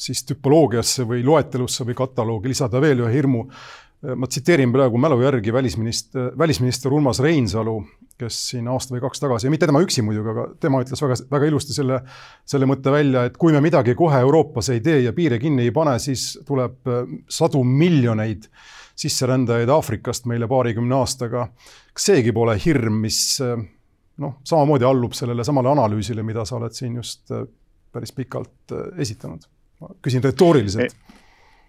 siis 0.00 0.24
tüpoloogiasse 0.28 1.06
või 1.08 1.24
loetelusse 1.26 1.86
või 1.88 1.96
kataloogi 1.98 2.52
lisada 2.52 2.80
veel 2.82 3.04
ühe 3.04 3.14
hirmu 3.14 3.46
ma 4.00 4.26
tsiteerin 4.26 4.72
praegu 4.72 4.98
mälu 4.98 5.20
järgi 5.20 5.52
välisminister, 5.52 6.30
välisminister 6.38 6.92
Urmas 6.92 7.20
Reinsalu, 7.20 7.76
kes 8.20 8.38
siin 8.52 8.68
aasta 8.72 8.94
või 8.94 9.02
kaks 9.04 9.20
tagasi, 9.20 9.46
ja 9.46 9.52
mitte 9.52 9.68
tema 9.68 9.82
üksi 9.84 10.04
muidugi, 10.04 10.32
aga 10.32 10.46
tema 10.60 10.80
ütles 10.84 11.02
väga, 11.04 11.18
väga 11.32 11.50
ilusti 11.50 11.76
selle, 11.76 12.00
selle 12.48 12.68
mõtte 12.68 12.92
välja, 12.92 13.26
et 13.28 13.36
kui 13.40 13.52
me 13.52 13.60
midagi 13.64 13.94
kohe 13.98 14.22
Euroopas 14.24 14.72
ei 14.72 14.80
tee 14.84 15.02
ja 15.04 15.12
piire 15.16 15.38
kinni 15.40 15.68
ei 15.68 15.74
pane, 15.76 15.98
siis 16.00 16.32
tuleb 16.48 16.88
äh, 16.88 17.02
sadu 17.28 17.62
miljoneid 17.64 18.48
sisserändajaid 19.00 19.70
Aafrikast 19.72 20.26
meile 20.30 20.48
paarikümne 20.50 20.98
aastaga. 20.98 21.48
kas 21.94 22.10
seegi 22.12 22.34
pole 22.36 22.56
hirm, 22.60 23.00
mis 23.04 23.20
noh, 24.20 24.36
samamoodi 24.44 24.84
allub 24.84 25.16
sellele 25.16 25.44
samale 25.46 25.72
analüüsile, 25.72 26.24
mida 26.26 26.44
sa 26.44 26.58
oled 26.58 26.76
siin 26.76 26.98
just 27.00 27.32
äh, 27.32 27.46
päris 27.92 28.12
pikalt 28.16 28.76
esitanud? 28.98 29.48
ma 29.80 29.94
küsin 30.04 30.20
retooriliselt 30.20 30.92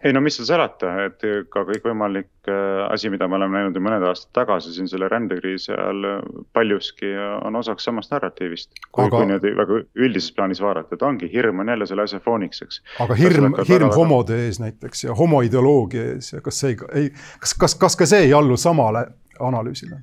ei 0.03 0.13
no 0.13 0.21
mis 0.23 0.37
seal 0.37 0.47
salata, 0.49 0.91
et 1.05 1.23
ka 1.53 1.63
kõikvõimalik 1.67 2.49
äh, 2.49 2.81
asi, 2.89 3.09
mida 3.13 3.27
me 3.29 3.37
oleme 3.37 3.59
näinud 3.59 3.77
ju 3.77 3.83
mõned 3.85 4.05
aastad 4.09 4.33
tagasi 4.39 4.73
siin 4.75 4.89
selle 4.89 5.09
rändekriisi 5.11 5.73
ajal 5.75 6.23
paljuski 6.57 7.11
on 7.45 7.59
osaks 7.59 7.85
samast 7.89 8.13
narratiivist. 8.13 8.73
kui 8.89 9.05
aga..., 9.05 9.17
kui 9.17 9.29
niimoodi 9.29 9.53
väga 9.59 9.79
üldises 10.05 10.33
plaanis 10.37 10.61
vaadata, 10.63 10.97
et 10.97 11.05
ongi, 11.05 11.29
hirm 11.33 11.61
on 11.61 11.73
jälle 11.73 11.89
selle 11.89 12.07
asja 12.07 12.21
fooniks, 12.23 12.63
eks. 12.65 12.83
aga 13.05 13.17
hirm, 13.19 13.57
hirm 13.61 13.89
väga... 13.89 13.95
homode 13.95 14.41
ees 14.47 14.61
näiteks 14.63 15.05
ja 15.07 15.17
homoideoloogia 15.17 16.11
ees 16.15 16.33
ja 16.33 16.41
kas 16.45 16.63
see 16.63 16.73
ei, 16.73 17.11
kas, 17.43 17.57
kas, 17.65 17.77
kas 17.85 17.99
ka 17.99 18.09
see 18.09 18.25
ei 18.29 18.33
allu 18.37 18.57
samale 18.57 19.05
analüüsile? 19.39 20.01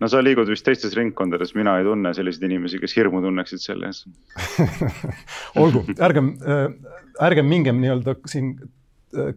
no 0.00 0.08
sa 0.12 0.22
liigud 0.22 0.48
vist 0.50 0.64
teistes 0.66 0.94
ringkondades, 0.96 1.54
mina 1.58 1.78
ei 1.80 1.86
tunne 1.86 2.12
selliseid 2.14 2.46
inimesi, 2.46 2.78
kes 2.82 2.94
hirmu 2.98 3.22
tunneksid 3.24 3.62
selle 3.62 3.90
ees 3.90 4.04
olgu, 5.62 5.82
ärgem, 5.98 6.36
äh, 6.46 6.68
ärgem 7.26 7.48
mingem 7.50 7.80
nii-öelda 7.82 8.14
siin 8.30 8.54
äh, 8.54 8.76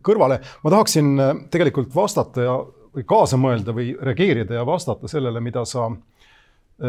kõrvale, 0.05 0.39
ma 0.63 0.73
tahaksin 0.73 1.13
äh, 1.19 1.33
tegelikult 1.53 1.93
vastata 1.95 2.47
ja, 2.47 2.57
või 2.93 3.05
kaasa 3.09 3.39
mõelda 3.41 3.75
või 3.75 3.93
reageerida 3.99 4.59
ja 4.59 4.65
vastata 4.67 5.09
sellele, 5.09 5.41
mida 5.41 5.63
sa, 5.65 5.87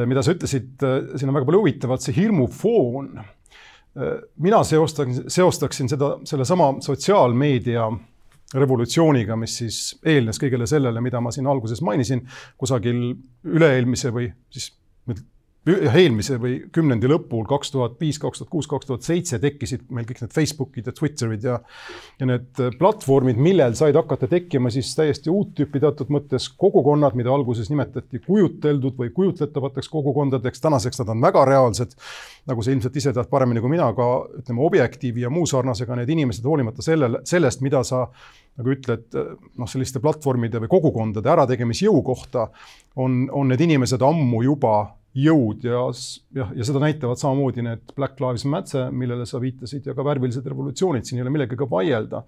mida 0.04 0.20
sa 0.24 0.34
ütlesid, 0.34 0.82
siin 1.16 1.30
on 1.30 1.38
väga 1.38 1.48
palju 1.48 1.62
huvitavat, 1.62 2.02
see 2.04 2.12
hirmufoon. 2.18 3.08
mina 4.44 4.58
seostaksin, 4.68 5.30
seostaksin 5.32 5.88
seda, 5.88 6.10
sellesama 6.28 6.74
sotsiaalmeedia 6.84 7.86
revolutsiooniga, 8.54 9.36
mis 9.38 9.56
siis 9.62 9.78
eelnes 10.04 10.38
kõigele 10.42 10.66
sellele, 10.68 11.00
mida 11.00 11.20
ma 11.24 11.32
siin 11.32 11.46
alguses 11.48 11.80
mainisin, 11.80 12.20
kusagil 12.60 13.00
üle-eelmise 13.48 14.12
või 14.12 14.28
siis 14.52 14.74
eelmise 15.64 16.36
või 16.40 16.58
kümnendi 16.72 17.08
lõpul, 17.08 17.46
kaks 17.48 17.70
tuhat 17.72 17.94
viis, 18.00 18.18
kaks 18.20 18.42
tuhat 18.42 18.50
kuus, 18.52 18.66
kaks 18.68 18.88
tuhat 18.88 19.06
seitse 19.06 19.38
tekkisid 19.40 19.86
meil 19.94 20.04
kõik 20.08 20.20
need 20.20 20.34
Facebookid 20.34 20.90
ja 20.90 20.92
Twitterid 20.92 21.44
ja 21.46 21.54
ja 22.20 22.28
need 22.28 22.60
platvormid, 22.78 23.38
millel 23.40 23.74
said 23.78 23.96
hakata 23.96 24.28
tekkima 24.30 24.70
siis 24.70 24.92
täiesti 24.94 25.32
uut 25.32 25.54
tüüpi 25.56 25.80
teatud 25.80 26.10
mõttes 26.12 26.50
kogukonnad, 26.60 27.16
mida 27.18 27.32
alguses 27.32 27.70
nimetati 27.72 28.20
kujuteldud 28.26 28.98
või 29.00 29.10
kujutletavateks 29.16 29.88
kogukondadeks, 29.90 30.60
tänaseks 30.62 31.00
nad 31.00 31.14
on 31.14 31.24
väga 31.24 31.44
reaalsed. 31.48 31.96
nagu 32.46 32.62
sa 32.62 32.70
ilmselt 32.70 32.96
ise 32.96 33.12
tead 33.16 33.28
paremini 33.30 33.60
kui 33.64 33.72
mina, 33.72 33.86
ka 33.96 34.08
ütleme, 34.38 34.60
Objektiivi 34.64 35.24
ja 35.24 35.30
muu 35.32 35.46
sarnasega 35.48 35.96
need 35.96 36.10
inimesed, 36.12 36.44
hoolimata 36.44 36.82
sellele, 36.84 37.22
sellest, 37.24 37.62
mida 37.64 37.80
sa 37.84 38.04
nagu 38.58 38.70
ütled, 38.70 39.06
noh, 39.56 39.70
selliste 39.70 40.00
platvormide 40.00 40.60
või 40.60 40.68
kogukondade 40.70 41.30
ärategemisjõu 41.32 42.02
kohta 42.04 42.50
on, 42.96 43.24
on 43.32 43.48
need 43.48 43.64
inimesed 43.64 44.02
ammu 44.04 44.42
juba 44.44 44.74
jõud 45.14 45.62
ja 45.62 45.84
jah, 46.34 46.50
ja 46.58 46.66
seda 46.66 46.80
näitavad 46.82 47.20
samamoodi 47.20 47.62
need 47.62 47.94
Black 47.94 48.18
Lives 48.22 48.44
Matter, 48.50 48.90
millele 48.90 49.26
sa 49.30 49.38
viitasid, 49.42 49.86
ja 49.86 49.94
ka 49.94 50.06
värvilised 50.06 50.46
revolutsioonid, 50.50 51.06
siin 51.06 51.20
ei 51.20 51.26
ole 51.26 51.34
millegagi 51.34 51.68
vaielda. 51.70 52.24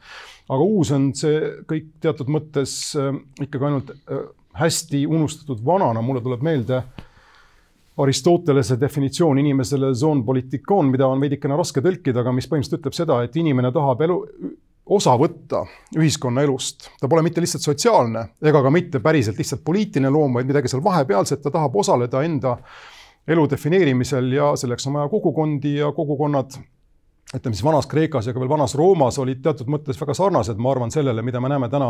aga 0.48 0.68
uus 0.76 0.92
on 0.94 1.10
see 1.18 1.40
kõik 1.66 1.96
teatud 2.02 2.30
mõttes 2.30 2.76
äh, 3.00 3.10
ikkagi 3.42 3.68
ainult 3.70 3.90
äh, 3.96 4.22
hästi 4.60 5.02
unustatud 5.06 5.64
vanana, 5.66 6.02
mulle 6.02 6.22
tuleb 6.24 6.46
meelde 6.46 6.82
Aristotelese 7.96 8.76
definitsioon 8.76 9.38
inimesele 9.40 9.94
mida 10.92 11.06
on 11.08 11.20
veidikene 11.20 11.56
raske 11.56 11.80
tõlkida, 11.80 12.20
aga 12.20 12.34
mis 12.36 12.44
põhimõtteliselt 12.48 12.82
ütleb 12.82 12.96
seda, 12.96 13.22
et 13.24 13.36
inimene 13.40 13.70
tahab 13.72 14.02
elu, 14.04 14.18
osa 14.86 15.16
võtta 15.18 15.64
ühiskonnaelust. 15.98 16.90
ta 17.00 17.08
pole 17.08 17.22
mitte 17.26 17.42
lihtsalt 17.42 17.64
sotsiaalne 17.64 18.28
ega 18.42 18.62
ka 18.62 18.70
mitte 18.70 19.00
päriselt 19.02 19.38
lihtsalt 19.38 19.64
poliitiline 19.64 20.10
loom, 20.10 20.38
vaid 20.38 20.46
midagi 20.46 20.70
seal 20.70 20.84
vahepealset, 20.84 21.42
ta 21.42 21.50
tahab 21.50 21.76
osaleda 21.76 22.22
enda 22.22 22.56
elu 23.26 23.50
defineerimisel 23.50 24.32
ja 24.32 24.54
selleks 24.56 24.86
on 24.86 25.00
vaja 25.00 25.10
kogukondi 25.10 25.76
ja 25.80 25.90
kogukonnad, 25.92 26.54
ütleme 27.34 27.56
siis 27.58 27.64
Vanas-Kreekas 27.66 28.28
ja 28.28 28.32
ka 28.34 28.38
veel 28.38 28.50
Vanas-Roomas 28.52 29.16
olid 29.18 29.40
teatud 29.42 29.66
mõttes 29.72 29.98
väga 29.98 30.14
sarnased, 30.14 30.60
ma 30.62 30.70
arvan, 30.70 30.92
sellele, 30.94 31.24
mida 31.26 31.40
me 31.42 31.50
näeme 31.50 31.66
täna 31.72 31.88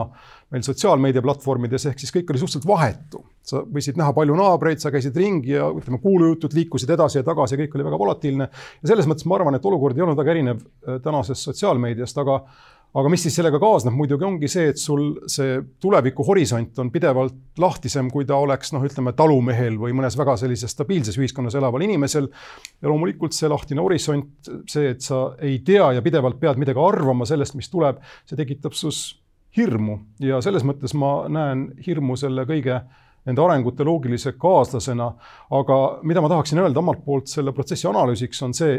meil 0.55 0.65
sotsiaalmeediaplatvormides, 0.65 1.85
ehk 1.91 2.01
siis 2.01 2.15
kõik 2.15 2.33
oli 2.33 2.41
suhteliselt 2.41 2.69
vahetu. 2.71 3.21
sa 3.47 3.61
võisid 3.61 4.01
näha 4.01 4.15
palju 4.17 4.35
naabreid, 4.35 4.81
sa 4.81 4.91
käisid 4.91 5.17
ringi 5.17 5.53
ja 5.53 5.69
ütleme, 5.69 6.01
kuulujutud 6.03 6.57
liikusid 6.57 6.91
edasi 6.97 7.21
ja 7.21 7.27
tagasi 7.29 7.55
ja 7.55 7.61
kõik 7.61 7.77
oli 7.77 7.85
väga 7.85 7.99
volatiilne. 7.99 8.49
ja 8.83 8.89
selles 8.89 9.07
mõttes 9.07 9.29
ma 9.29 9.37
arvan, 9.37 9.55
et 9.55 9.69
olukord 9.69 9.97
ei 9.97 10.07
olnud 10.07 10.17
väga 10.17 10.33
erinev 10.33 10.65
äh, 10.65 10.97
tänasest 11.05 11.51
sotsiaalmeediast, 11.51 12.19
aga 12.25 12.41
aga 12.97 13.11
mis 13.13 13.27
siis 13.27 13.35
sellega 13.37 13.59
kaasneb, 13.61 13.95
muidugi 13.97 14.25
ongi 14.25 14.49
see, 14.51 14.71
et 14.73 14.81
sul 14.81 15.11
see 15.31 15.59
tulevikuhorisont 15.83 16.79
on 16.81 16.91
pidevalt 16.95 17.61
lahtisem, 17.61 18.09
kui 18.13 18.25
ta 18.29 18.39
oleks 18.41 18.73
noh, 18.73 18.85
ütleme 18.87 19.13
talumehel 19.17 19.77
või 19.81 19.93
mõnes 19.97 20.17
väga 20.19 20.39
sellises 20.41 20.73
stabiilses 20.73 21.19
ühiskonnas 21.21 21.59
elaval 21.59 21.85
inimesel. 21.85 22.31
ja 22.81 22.89
loomulikult 22.89 23.37
see 23.37 23.51
lahtine 23.53 23.85
horisont, 23.85 24.51
see, 24.71 24.91
et 24.95 25.05
sa 25.05 25.29
ei 25.45 25.61
tea 25.67 25.93
ja 25.97 26.05
pidevalt 26.05 26.41
pead 26.41 26.61
midagi 26.61 26.81
arvama 26.81 27.29
sellest, 27.29 27.57
mis 27.59 27.69
tuleb, 27.73 28.01
see 28.25 28.39
tekitab 28.39 28.77
sus 28.77 29.21
hirmu 29.57 29.99
ja 30.21 30.41
selles 30.45 30.65
mõttes 30.69 30.95
ma 30.97 31.27
näen 31.33 31.71
hirmu 31.87 32.17
selle 32.21 32.45
kõige 32.49 32.81
nende 33.27 33.43
arengute 33.43 33.85
loogilise 33.85 34.33
kaaslasena. 34.39 35.11
aga 35.59 35.77
mida 36.03 36.23
ma 36.23 36.31
tahaksin 36.31 36.63
öelda 36.63 36.81
omalt 36.83 37.05
poolt 37.05 37.29
selle 37.31 37.53
protsessi 37.53 37.89
analüüsiks, 37.91 38.43
on 38.43 38.55
see 38.55 38.79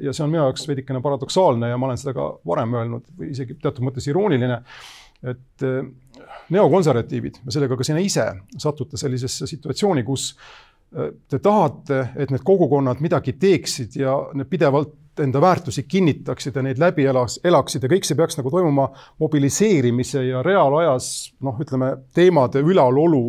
ja 0.00 0.12
see 0.12 0.24
on 0.24 0.30
minu 0.30 0.44
jaoks 0.44 0.68
veidikene 0.68 1.02
paradoksaalne 1.02 1.68
ja 1.70 1.78
ma 1.78 1.90
olen 1.90 2.00
seda 2.00 2.14
ka 2.16 2.30
varem 2.46 2.74
öelnud 2.78 3.12
või 3.18 3.34
isegi 3.34 3.58
teatud 3.60 3.84
mõttes 3.86 4.06
irooniline, 4.10 4.62
et 5.22 5.66
eh, 5.66 5.82
neokonservatiivid 6.54 7.42
ja 7.44 7.54
sellega 7.54 7.76
ka 7.76 7.86
sina 7.86 8.00
ise 8.02 8.26
satute 8.58 9.00
sellisesse 9.00 9.48
situatsiooni, 9.50 10.04
kus 10.06 10.30
eh, 10.96 11.12
te 11.28 11.40
tahate, 11.42 12.00
et 12.16 12.32
need 12.32 12.44
kogukonnad 12.46 13.02
midagi 13.04 13.36
teeksid 13.40 14.00
ja 14.00 14.16
need 14.34 14.50
pidevalt 14.50 14.96
enda 15.20 15.40
väärtusi 15.42 15.82
kinnitaksid 15.90 16.56
ja 16.56 16.62
neid 16.64 16.78
läbi 16.80 17.04
elas, 17.10 17.40
elaksid 17.44 17.84
ja 17.84 17.90
kõik 17.92 18.06
see 18.08 18.16
peaks 18.16 18.38
nagu 18.38 18.50
toimuma 18.52 18.86
mobiliseerimise 19.20 20.22
ja 20.24 20.42
reaalajas 20.46 21.08
noh, 21.44 21.58
ütleme 21.60 21.96
teemade 22.16 22.62
ülalolu 22.64 23.24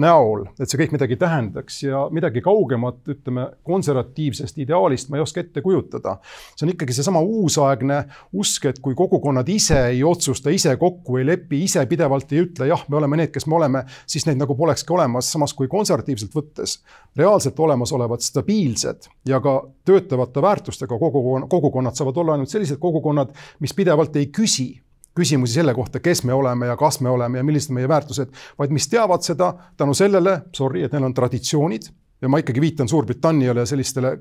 näol, 0.00 0.46
et 0.56 0.70
see 0.70 0.78
kõik 0.80 0.94
midagi 0.94 1.18
tähendaks 1.20 1.82
ja 1.84 2.06
midagi 2.14 2.40
kaugemat, 2.44 3.02
ütleme, 3.12 3.44
konservatiivsest 3.66 4.60
ideaalist 4.62 5.10
ma 5.12 5.18
ei 5.18 5.24
oska 5.24 5.42
ette 5.42 5.60
kujutada. 5.64 6.16
see 6.56 6.66
on 6.66 6.72
ikkagi 6.72 6.96
seesama 6.96 7.20
uusaegne 7.20 7.98
usk, 8.32 8.70
et 8.70 8.78
kui 8.80 8.94
kogukonnad 8.96 9.48
ise 9.52 9.78
ei 9.90 10.02
otsusta, 10.04 10.50
ise 10.50 10.76
kokku 10.80 11.18
ei 11.20 11.26
lepi, 11.26 11.62
ise 11.64 11.84
pidevalt 11.86 12.32
ei 12.32 12.44
ütle, 12.46 12.68
jah, 12.70 12.84
me 12.88 12.96
oleme 12.96 13.20
need, 13.20 13.32
kes 13.34 13.46
me 13.46 13.58
oleme, 13.58 13.84
siis 14.06 14.24
neid 14.26 14.40
nagu 14.40 14.56
polekski 14.56 14.96
olemas, 14.96 15.32
samas 15.32 15.52
kui 15.54 15.68
konservatiivselt 15.68 16.32
võttes 16.36 16.78
reaalselt 17.16 17.60
olemasolevad 17.60 18.24
stabiilsed 18.24 19.10
ja 19.28 19.40
ka 19.44 19.58
töötavate 19.84 20.42
väärtustega 20.42 20.98
kogukonnad, 20.98 21.50
kogukonnad 21.52 21.98
saavad 21.98 22.16
olla 22.16 22.38
ainult 22.38 22.52
sellised 22.52 22.80
kogukonnad, 22.80 23.36
mis 23.60 23.76
pidevalt 23.76 24.16
ei 24.16 24.32
küsi 24.32 24.70
küsimusi 25.14 25.58
selle 25.58 25.74
kohta, 25.74 26.00
kes 26.00 26.24
me 26.24 26.34
oleme 26.34 26.66
ja 26.66 26.76
kas 26.76 27.00
me 27.00 27.10
oleme 27.10 27.38
ja 27.38 27.44
millised 27.44 27.72
on 27.72 27.80
meie 27.80 27.88
väärtused, 27.88 28.32
vaid 28.58 28.72
mis 28.72 28.88
teavad 28.88 29.24
seda 29.24 29.52
tänu 29.76 29.94
sellele, 29.94 30.38
sorry, 30.56 30.84
et 30.84 30.92
neil 30.92 31.08
on 31.08 31.14
traditsioonid 31.14 31.90
ja 32.22 32.30
ma 32.30 32.40
ikkagi 32.40 32.60
viitan 32.60 32.88
Suurbritanniale 32.88 33.60
ja 33.60 33.66
sellistele 33.66 34.16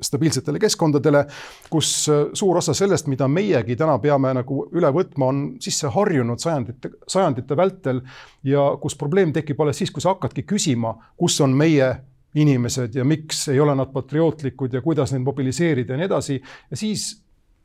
stabiilsetele 0.00 0.58
keskkondadele, 0.58 1.24
kus 1.70 1.90
äh, 2.08 2.22
suur 2.32 2.56
osa 2.56 2.74
sellest, 2.76 3.08
mida 3.12 3.28
meiegi 3.28 3.76
täna 3.76 3.98
peame 4.00 4.32
nagu 4.36 4.62
üle 4.76 4.88
võtma, 4.96 5.28
on 5.28 5.42
sisse 5.60 5.90
harjunud 5.92 6.40
sajandite, 6.40 6.94
sajandite 7.08 7.56
vältel 7.56 8.00
ja 8.46 8.70
kus 8.80 8.96
probleem 8.96 9.34
tekib 9.36 9.60
alles 9.60 9.82
siis, 9.82 9.92
kui 9.92 10.00
sa 10.00 10.14
hakkadki 10.14 10.46
küsima, 10.48 10.94
kus 11.20 11.40
on 11.44 11.56
meie 11.56 11.90
inimesed 12.34 12.94
ja 12.94 13.04
miks 13.04 13.48
ei 13.50 13.60
ole 13.60 13.74
nad 13.74 13.90
patriootlikud 13.92 14.74
ja 14.74 14.82
kuidas 14.84 15.12
neid 15.12 15.24
mobiliseerida 15.26 15.94
ja 15.94 16.00
nii 16.00 16.06
edasi. 16.06 16.38
Ja 16.70 16.78
siis 16.78 17.10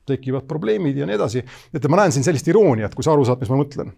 tekivad 0.06 0.48
probleemid 0.50 0.98
ja 0.98 1.08
nii 1.10 1.18
edasi. 1.20 1.46
et 1.74 1.90
ma 1.90 2.04
näen 2.04 2.16
siin 2.16 2.28
sellist 2.28 2.48
irooniat, 2.52 2.96
kui 2.96 3.04
sa 3.04 3.14
aru 3.16 3.26
saad, 3.26 3.42
mis 3.42 3.52
ma 3.52 3.62
mõtlen 3.62 3.94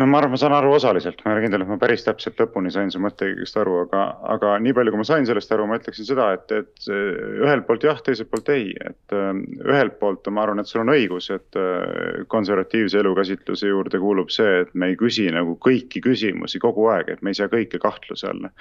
no 0.00 0.06
ma 0.08 0.20
arvan, 0.20 0.32
ma 0.32 0.38
saan 0.40 0.54
aru 0.56 0.72
osaliselt, 0.74 1.20
ma 1.24 1.32
ei 1.32 1.36
ole 1.36 1.44
kindel, 1.44 1.64
et 1.64 1.70
ma 1.70 1.76
päris 1.80 2.04
täpselt 2.06 2.38
lõpuni 2.40 2.72
sain 2.72 2.90
su 2.92 3.00
mõttekäigust 3.02 3.58
aru, 3.60 3.76
aga, 3.84 4.04
aga 4.34 4.54
nii 4.64 4.74
palju, 4.76 4.94
kui 4.94 5.00
ma 5.02 5.06
sain 5.06 5.26
sellest 5.28 5.52
aru, 5.54 5.66
ma 5.68 5.76
ütleksin 5.80 6.08
seda, 6.08 6.30
et, 6.36 6.54
et 6.56 6.88
ühelt 6.90 7.66
poolt 7.68 7.84
jah, 7.84 8.00
teiselt 8.06 8.30
poolt 8.32 8.48
ei, 8.54 8.70
et 8.80 9.16
äh, 9.16 9.30
ühelt 9.66 9.98
poolt 10.00 10.30
ma 10.32 10.44
arvan, 10.46 10.62
et 10.62 10.70
sul 10.70 10.82
on 10.84 10.92
õigus, 10.94 11.30
et 11.34 11.58
äh, 11.60 12.22
konservatiivse 12.32 13.02
elukäsitluse 13.02 13.72
juurde 13.72 14.00
kuulub 14.02 14.32
see, 14.34 14.62
et 14.64 14.72
me 14.74 14.92
ei 14.92 14.96
küsi 15.00 15.28
nagu 15.34 15.56
kõiki 15.68 16.02
küsimusi 16.04 16.62
kogu 16.62 16.88
aeg, 16.94 17.12
et 17.12 17.24
me 17.26 17.34
ei 17.34 17.40
sea 17.40 17.50
kõike 17.52 17.82
kahtluse 17.82 18.30
alla. 18.30 18.52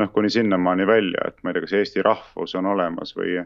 noh, 0.00 0.10
kuni 0.14 0.30
sinnamaani 0.32 0.86
välja, 0.88 1.30
et 1.30 1.38
ma 1.42 1.52
ei 1.52 1.58
tea, 1.58 1.68
kas 1.68 1.78
Eesti 1.78 2.04
rahvus 2.06 2.56
on 2.58 2.66
olemas 2.72 3.14
või 3.16 3.38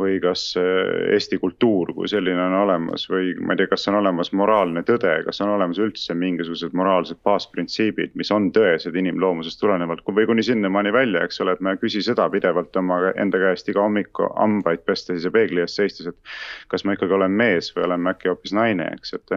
või 0.00 0.18
kas 0.22 0.42
äh, 0.58 1.12
Eesti 1.14 1.38
kultuur 1.42 1.92
kui 1.94 2.08
selline 2.10 2.40
on 2.42 2.56
olemas 2.62 3.06
või 3.10 3.32
ma 3.44 3.54
ei 3.54 3.60
tea, 3.60 3.70
kas 3.70 3.86
on 3.90 3.98
olemas 4.00 4.32
moraalne 4.36 4.82
tõde, 4.86 5.12
kas 5.26 5.40
on 5.44 5.52
olemas 5.54 5.80
üldse 5.82 6.14
mingisugused 6.18 6.74
moraalsed 6.76 7.20
baasprintsiibid, 7.26 8.14
mis 8.18 8.30
on 8.34 8.50
tõesed 8.54 8.96
inimloomusest 8.96 9.60
tulenevalt 9.60 10.04
või 10.10 10.26
kuni 10.28 10.44
sinnamaani 10.46 10.92
välja, 10.94 11.24
eks 11.26 11.40
ole, 11.44 11.54
et 11.56 11.64
ma 11.64 11.74
ei 11.74 11.82
küsi 11.82 12.02
seda 12.04 12.28
pidevalt 12.32 12.76
oma 12.80 13.00
enda 13.20 13.40
käest 13.42 13.68
iga 13.70 13.84
hommiku 13.84 14.30
hambaid 14.36 14.84
pestes 14.88 15.26
ja 15.26 15.32
peegli 15.34 15.62
ees 15.64 15.76
seistes, 15.78 16.10
et 16.10 16.34
kas 16.72 16.84
ma 16.84 16.96
ikkagi 16.96 17.16
olen 17.16 17.36
mees 17.36 17.70
või 17.76 17.86
olen 17.88 18.04
ma 18.04 18.14
äkki 18.16 18.32
hoopis 18.32 18.54
naine, 18.56 18.88
eks, 18.96 19.14
et. 19.18 19.36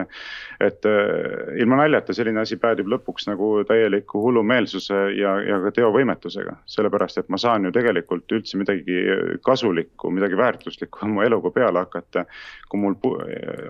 et 0.64 0.88
äh, 0.88 1.54
ilma 1.60 1.82
naljata 1.82 2.14
selline 2.16 2.42
asi 2.42 2.56
päädib 2.60 2.88
lõpuks 2.90 3.28
nagu 3.28 3.50
täieliku 3.68 4.22
hullumeelsuse 4.24 5.00
ja, 5.18 5.36
ja 5.44 5.60
ka 5.66 5.74
teovõimetusega, 5.78 6.56
sellepärast 6.70 7.20
et 7.20 7.30
ma 7.32 7.38
saan 7.40 7.68
ju 7.68 7.72
tegelikult 7.74 8.32
üldse 8.34 8.58
midagi 8.60 8.98
kasulikku, 9.44 10.10
midagi 10.14 10.36
väärtuslikku 10.38 10.53
väärtuslikku 10.54 11.02
oma 11.06 11.24
eluga 11.24 11.50
peale 11.50 11.82
hakata. 11.84 12.24
kui 12.68 12.80
mul 12.80 12.94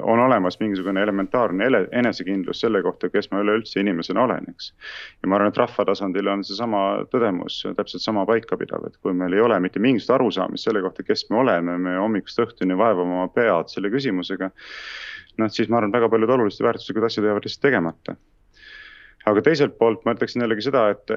on 0.02 0.20
olemas 0.20 0.58
mingisugune 0.60 1.02
elementaarne 1.02 1.66
enesekindlus 1.92 2.60
selle 2.60 2.82
kohta, 2.82 3.10
kes 3.10 3.30
ma 3.32 3.40
üleüldse 3.44 3.80
inimesena 3.80 4.22
olen, 4.24 4.46
eks. 4.50 4.72
ja 5.22 5.28
ma 5.28 5.38
arvan, 5.38 5.52
et 5.52 5.60
rahva 5.60 5.88
tasandil 5.90 6.28
on 6.32 6.44
seesama 6.44 6.84
tõdemus 7.12 7.62
täpselt 7.76 8.04
sama 8.04 8.26
paikapidav, 8.28 8.86
et 8.88 8.98
kui 9.02 9.16
meil 9.16 9.32
ei 9.32 9.42
ole 9.44 9.58
mitte 9.60 9.82
mingisugust 9.82 10.14
arusaamist 10.18 10.68
selle 10.68 10.82
kohta, 10.84 11.02
kes 11.06 11.28
me 11.30 11.40
oleme, 11.42 11.78
me 11.78 11.96
hommikust 11.98 12.40
õhtuni 12.46 12.78
vaevame 12.78 13.20
oma 13.20 13.28
pead 13.34 13.72
selle 13.72 13.90
küsimusega. 13.92 14.50
noh, 15.38 15.50
siis 15.50 15.68
ma 15.68 15.80
arvan, 15.80 15.92
väga 15.92 16.08
paljud 16.08 16.30
olulised 16.36 16.64
väärtuslikud 16.64 17.08
asjad 17.10 17.26
jäävad 17.26 17.48
lihtsalt 17.48 17.68
tegemata 17.68 18.16
aga 19.30 19.42
teiselt 19.44 19.76
poolt 19.80 20.02
ma 20.04 20.12
ütleksin 20.16 20.44
jällegi 20.44 20.66
seda, 20.66 20.84
et 20.92 21.12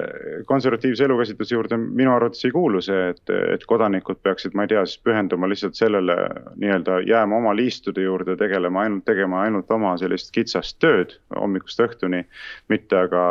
konservatiivse 0.48 1.04
elukäsitluse 1.04 1.54
juurde 1.54 1.76
minu 1.78 2.14
arvates 2.14 2.44
ei 2.48 2.54
kuulu 2.54 2.80
see, 2.84 3.10
et, 3.12 3.32
et 3.54 3.66
kodanikud 3.68 4.22
peaksid, 4.24 4.56
ma 4.56 4.64
ei 4.64 4.72
tea, 4.72 4.84
siis 4.88 5.02
pühenduma 5.04 5.50
lihtsalt 5.50 5.76
sellele 5.78 6.16
nii-öelda 6.56 7.02
jääma 7.08 7.40
oma 7.42 7.52
liistude 7.56 8.06
juurde, 8.06 8.36
tegelema 8.40 8.86
ainult, 8.86 9.04
tegema 9.08 9.42
ainult 9.44 9.70
oma 9.76 9.96
sellist 10.00 10.32
kitsast 10.36 10.78
tööd 10.84 11.18
hommikust 11.36 11.84
õhtuni. 11.84 12.24
mitte 12.68 12.96
aga 12.96 13.24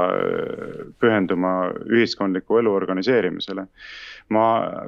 pühenduma 1.01 1.55
ühiskondliku 1.89 2.61
elu 2.61 2.73
organiseerimisele 2.73 3.67
ma 4.33 4.45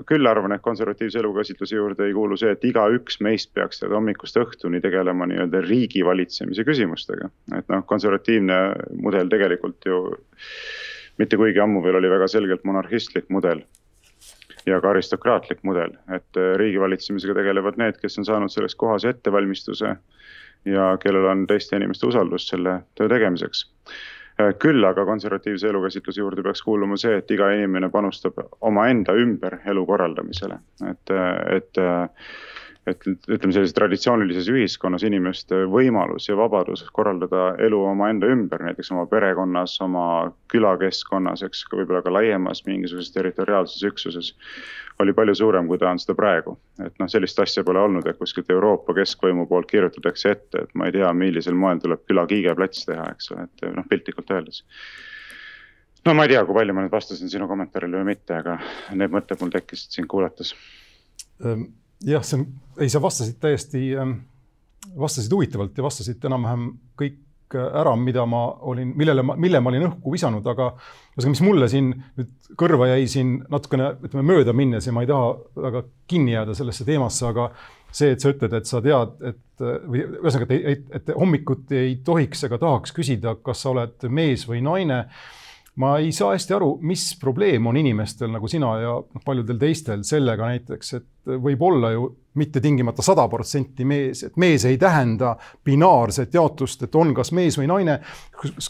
küll 0.08 0.27
arvan, 0.27 0.51
et 0.51 0.63
konservatiivse 0.63 1.19
elukäsitluse 1.22 1.75
juurde 1.75 2.08
ei 2.08 2.13
kuulu 2.13 2.38
see, 2.39 2.51
et 2.55 2.63
igaüks 2.67 3.19
meist 3.24 3.53
peaks 3.55 3.84
hommikust 3.88 4.38
õhtuni 4.39 4.81
tegelema 4.84 5.27
nii-öelda 5.29 5.62
riigi 5.63 6.03
valitsemise 6.05 6.65
küsimustega. 6.67 7.29
et 7.58 7.72
noh, 7.72 7.86
konservatiivne 7.88 8.60
mudel 9.00 9.31
tegelikult 9.31 9.78
ju 9.86 10.01
mitte 11.19 11.38
kuigi 11.38 11.59
ammu 11.59 11.83
veel 11.83 12.00
oli 12.00 12.09
väga 12.09 12.27
selgelt 12.31 12.63
monarhistlik 12.63 13.29
mudel 13.29 13.63
ja 14.65 14.79
ka 14.81 14.89
aristokraatlik 14.91 15.63
mudel, 15.63 15.95
et 16.15 16.39
riigi 16.59 16.79
valitsemisega 16.79 17.36
tegelevad 17.39 17.79
need, 17.79 17.98
kes 18.01 18.19
on 18.19 18.27
saanud 18.27 18.51
selleks 18.53 18.75
kohase 18.75 19.09
ettevalmistuse 19.13 19.95
ja 20.65 20.86
kellel 21.03 21.25
on 21.25 21.45
teiste 21.48 21.77
inimeste 21.77 22.07
usaldus 22.07 22.48
selle 22.51 22.79
töö 22.95 23.09
tegemiseks. 23.12 23.65
Äh, 24.39 24.53
küll 24.59 24.83
aga 24.86 25.05
konservatiivse 25.05 25.67
elukäsitluse 25.67 26.21
juurde 26.21 26.43
peaks 26.43 26.62
kuuluma 26.63 26.98
see, 27.00 27.17
et 27.19 27.31
iga 27.31 27.50
inimene 27.55 27.89
panustab 27.91 28.39
omaenda 28.62 29.15
ümber 29.19 29.59
elu 29.67 29.86
korraldamisele, 29.86 30.59
et, 30.91 31.15
et 31.55 31.83
et 32.89 33.05
ütleme, 33.08 33.53
sellises 33.53 33.75
traditsioonilises 33.77 34.50
ühiskonnas 34.51 35.03
inimeste 35.08 35.63
võimalus 35.72 36.27
ja 36.29 36.36
vabadus 36.39 36.84
korraldada 36.96 37.53
elu 37.65 37.79
omaenda 37.91 38.29
ümber, 38.31 38.63
näiteks 38.67 38.91
oma 38.96 39.05
perekonnas, 39.10 39.75
oma 39.86 40.05
külakeskkonnas, 40.51 41.43
eks, 41.48 41.65
võib-olla 41.74 42.01
ka 42.05 42.13
laiemas 42.13 42.63
mingisuguses 42.67 43.13
territoriaalses 43.15 43.86
üksuses. 43.91 44.34
oli 45.00 45.13
palju 45.15 45.36
suurem, 45.36 45.67
kui 45.67 45.77
ta 45.79 45.88
on 45.88 46.00
seda 46.00 46.12
praegu, 46.15 46.58
et 46.84 46.98
noh, 47.00 47.08
sellist 47.08 47.38
asja 47.39 47.63
pole 47.63 47.79
olnud, 47.79 48.08
et 48.08 48.17
kuskilt 48.19 48.50
Euroopa 48.51 48.93
keskvõimu 48.98 49.46
poolt 49.48 49.69
kirjutatakse 49.72 50.31
ette, 50.31 50.65
et 50.65 50.74
ma 50.75 50.89
ei 50.89 50.91
tea, 50.91 51.13
millisel 51.13 51.55
moel 51.55 51.79
tuleb 51.79 52.03
küla 52.03 52.25
kiigeplats 52.27 52.84
teha, 52.89 53.05
eks 53.13 53.31
ole, 53.31 53.48
et 53.48 53.69
noh, 53.77 53.88
piltlikult 53.88 54.36
öeldes 54.36 54.65
no 56.05 56.13
ma 56.13 56.27
ei 56.27 56.34
tea, 56.34 56.43
kui 56.43 56.55
palju 56.55 56.75
ma 56.75 56.84
nüüd 56.84 56.91
vastasin 56.91 57.31
sinu 57.31 57.48
kommentaarile 57.48 58.01
või 58.01 58.12
mitte, 58.12 58.41
aga 58.41 58.60
need 58.91 59.15
mõtted 59.15 59.39
mul 59.39 59.55
tekkisid 59.55 60.00
sind 60.00 60.12
kuulates 60.12 60.55
ähm 61.46 61.69
jah, 62.05 62.23
see 62.23 62.39
on, 62.39 62.45
ei, 62.79 62.91
sa 62.91 63.01
vastasid 63.03 63.39
täiesti, 63.41 63.89
ähm, 63.99 64.19
vastasid 64.99 65.33
huvitavalt 65.33 65.77
ja 65.77 65.85
vastasid 65.85 66.23
enam-vähem 66.29 66.69
kõik 66.99 67.57
äh, 67.57 67.65
ära, 67.81 67.95
mida 67.99 68.25
ma 68.29 68.45
olin, 68.71 68.93
millele 68.97 69.25
ma, 69.25 69.35
mille 69.39 69.61
ma 69.63 69.73
olin 69.73 69.89
õhku 69.89 70.13
visanud, 70.13 70.47
aga 70.47 70.71
ühesõnaga, 70.77 71.33
mis 71.33 71.43
mulle 71.45 71.69
siin 71.71 71.91
nüüd 72.19 72.53
kõrva 72.59 72.91
jäi 72.93 73.09
siin 73.11 73.35
natukene, 73.51 73.91
ütleme 74.05 74.25
mööda 74.31 74.55
minnes 74.55 74.87
ja 74.87 74.95
ma 74.95 75.03
ei 75.03 75.11
taha 75.11 75.33
väga 75.67 75.83
kinni 76.09 76.37
jääda 76.37 76.55
sellesse 76.57 76.87
teemasse, 76.87 77.25
aga 77.27 77.49
see, 77.91 78.13
et 78.13 78.23
sa 78.23 78.31
ütled, 78.31 78.53
et 78.55 78.69
sa 78.69 78.81
tead, 78.85 79.19
et 79.25 79.45
või 79.59 80.05
ühesõnaga, 80.05 80.55
et, 80.55 80.71
et, 80.71 80.87
et 81.01 81.11
hommikuti 81.17 81.77
ei 81.77 81.99
tohiks 82.05 82.45
ega 82.47 82.59
tahaks 82.61 82.95
küsida, 82.95 83.35
kas 83.43 83.65
sa 83.65 83.73
oled 83.73 84.07
mees 84.13 84.45
või 84.47 84.61
naine 84.63 85.03
ma 85.79 85.93
ei 85.98 86.12
saa 86.12 86.33
hästi 86.33 86.53
aru, 86.57 86.74
mis 86.83 87.05
probleem 87.19 87.67
on 87.71 87.77
inimestel 87.79 88.31
nagu 88.33 88.48
sina 88.51 88.74
ja 88.81 88.95
noh, 89.00 89.24
paljudel 89.25 89.59
teistel 89.62 90.03
sellega 90.07 90.50
näiteks, 90.51 90.93
et 90.98 91.33
võib 91.39 91.62
olla 91.63 91.93
ju 91.93 92.09
mitte 92.39 92.62
tingimata 92.63 93.03
sada 93.05 93.25
protsenti 93.31 93.88
mees, 93.88 94.25
et 94.27 94.38
mees 94.39 94.65
ei 94.67 94.77
tähenda 94.79 95.36
binaarset 95.65 96.36
jaotust, 96.36 96.83
et 96.83 96.95
on 97.00 97.13
kas 97.15 97.31
mees 97.36 97.57
või 97.59 97.69
naine. 97.71 98.00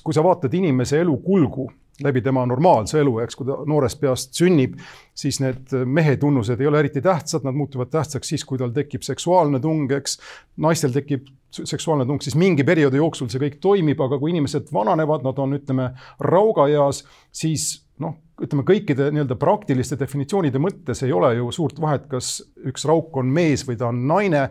kui 0.04 0.14
sa 0.14 0.24
vaatad 0.26 0.54
inimese 0.54 1.02
elu 1.02 1.18
kulgu 1.26 1.70
läbi 2.04 2.22
tema 2.26 2.46
normaalse 2.48 3.00
elu, 3.02 3.18
eks, 3.26 3.38
kui 3.40 3.48
ta 3.48 3.58
noorest 3.70 4.00
peast 4.02 4.38
sünnib, 4.40 4.78
siis 5.18 5.42
need 5.44 5.74
mehe 5.86 6.16
tunnused 6.22 6.62
ei 6.62 6.70
ole 6.70 6.80
eriti 6.84 7.04
tähtsad, 7.04 7.44
nad 7.48 7.58
muutuvad 7.58 7.92
tähtsaks 7.92 8.34
siis, 8.34 8.46
kui 8.48 8.60
tal 8.62 8.72
tekib 8.76 9.04
seksuaalne 9.06 9.60
tung, 9.64 9.92
eks. 9.92 10.20
naistel 10.64 10.96
tekib 10.96 11.28
seksuaalne 11.52 12.06
tung, 12.06 12.22
siis 12.22 12.38
mingi 12.40 12.64
perioodi 12.64 13.02
jooksul 13.02 13.30
see 13.32 13.42
kõik 13.42 13.60
toimib, 13.64 14.02
aga 14.06 14.20
kui 14.22 14.34
inimesed 14.34 14.70
vananevad, 14.74 15.26
nad 15.26 15.40
on, 15.42 15.56
ütleme, 15.58 15.92
raugaeas, 16.24 17.04
siis 17.36 17.72
noh, 18.04 18.16
ütleme 18.40 18.64
kõikide 18.68 19.10
nii-öelda 19.12 19.36
praktiliste 19.40 19.98
definitsioonide 20.00 20.62
mõttes 20.62 21.04
ei 21.04 21.14
ole 21.16 21.34
ju 21.40 21.50
suurt 21.56 21.80
vahet, 21.82 22.06
kas 22.12 22.38
üks 22.70 22.86
rauk 22.88 23.18
on 23.20 23.32
mees 23.34 23.66
või 23.68 23.80
ta 23.80 23.90
on 23.90 24.06
naine. 24.08 24.50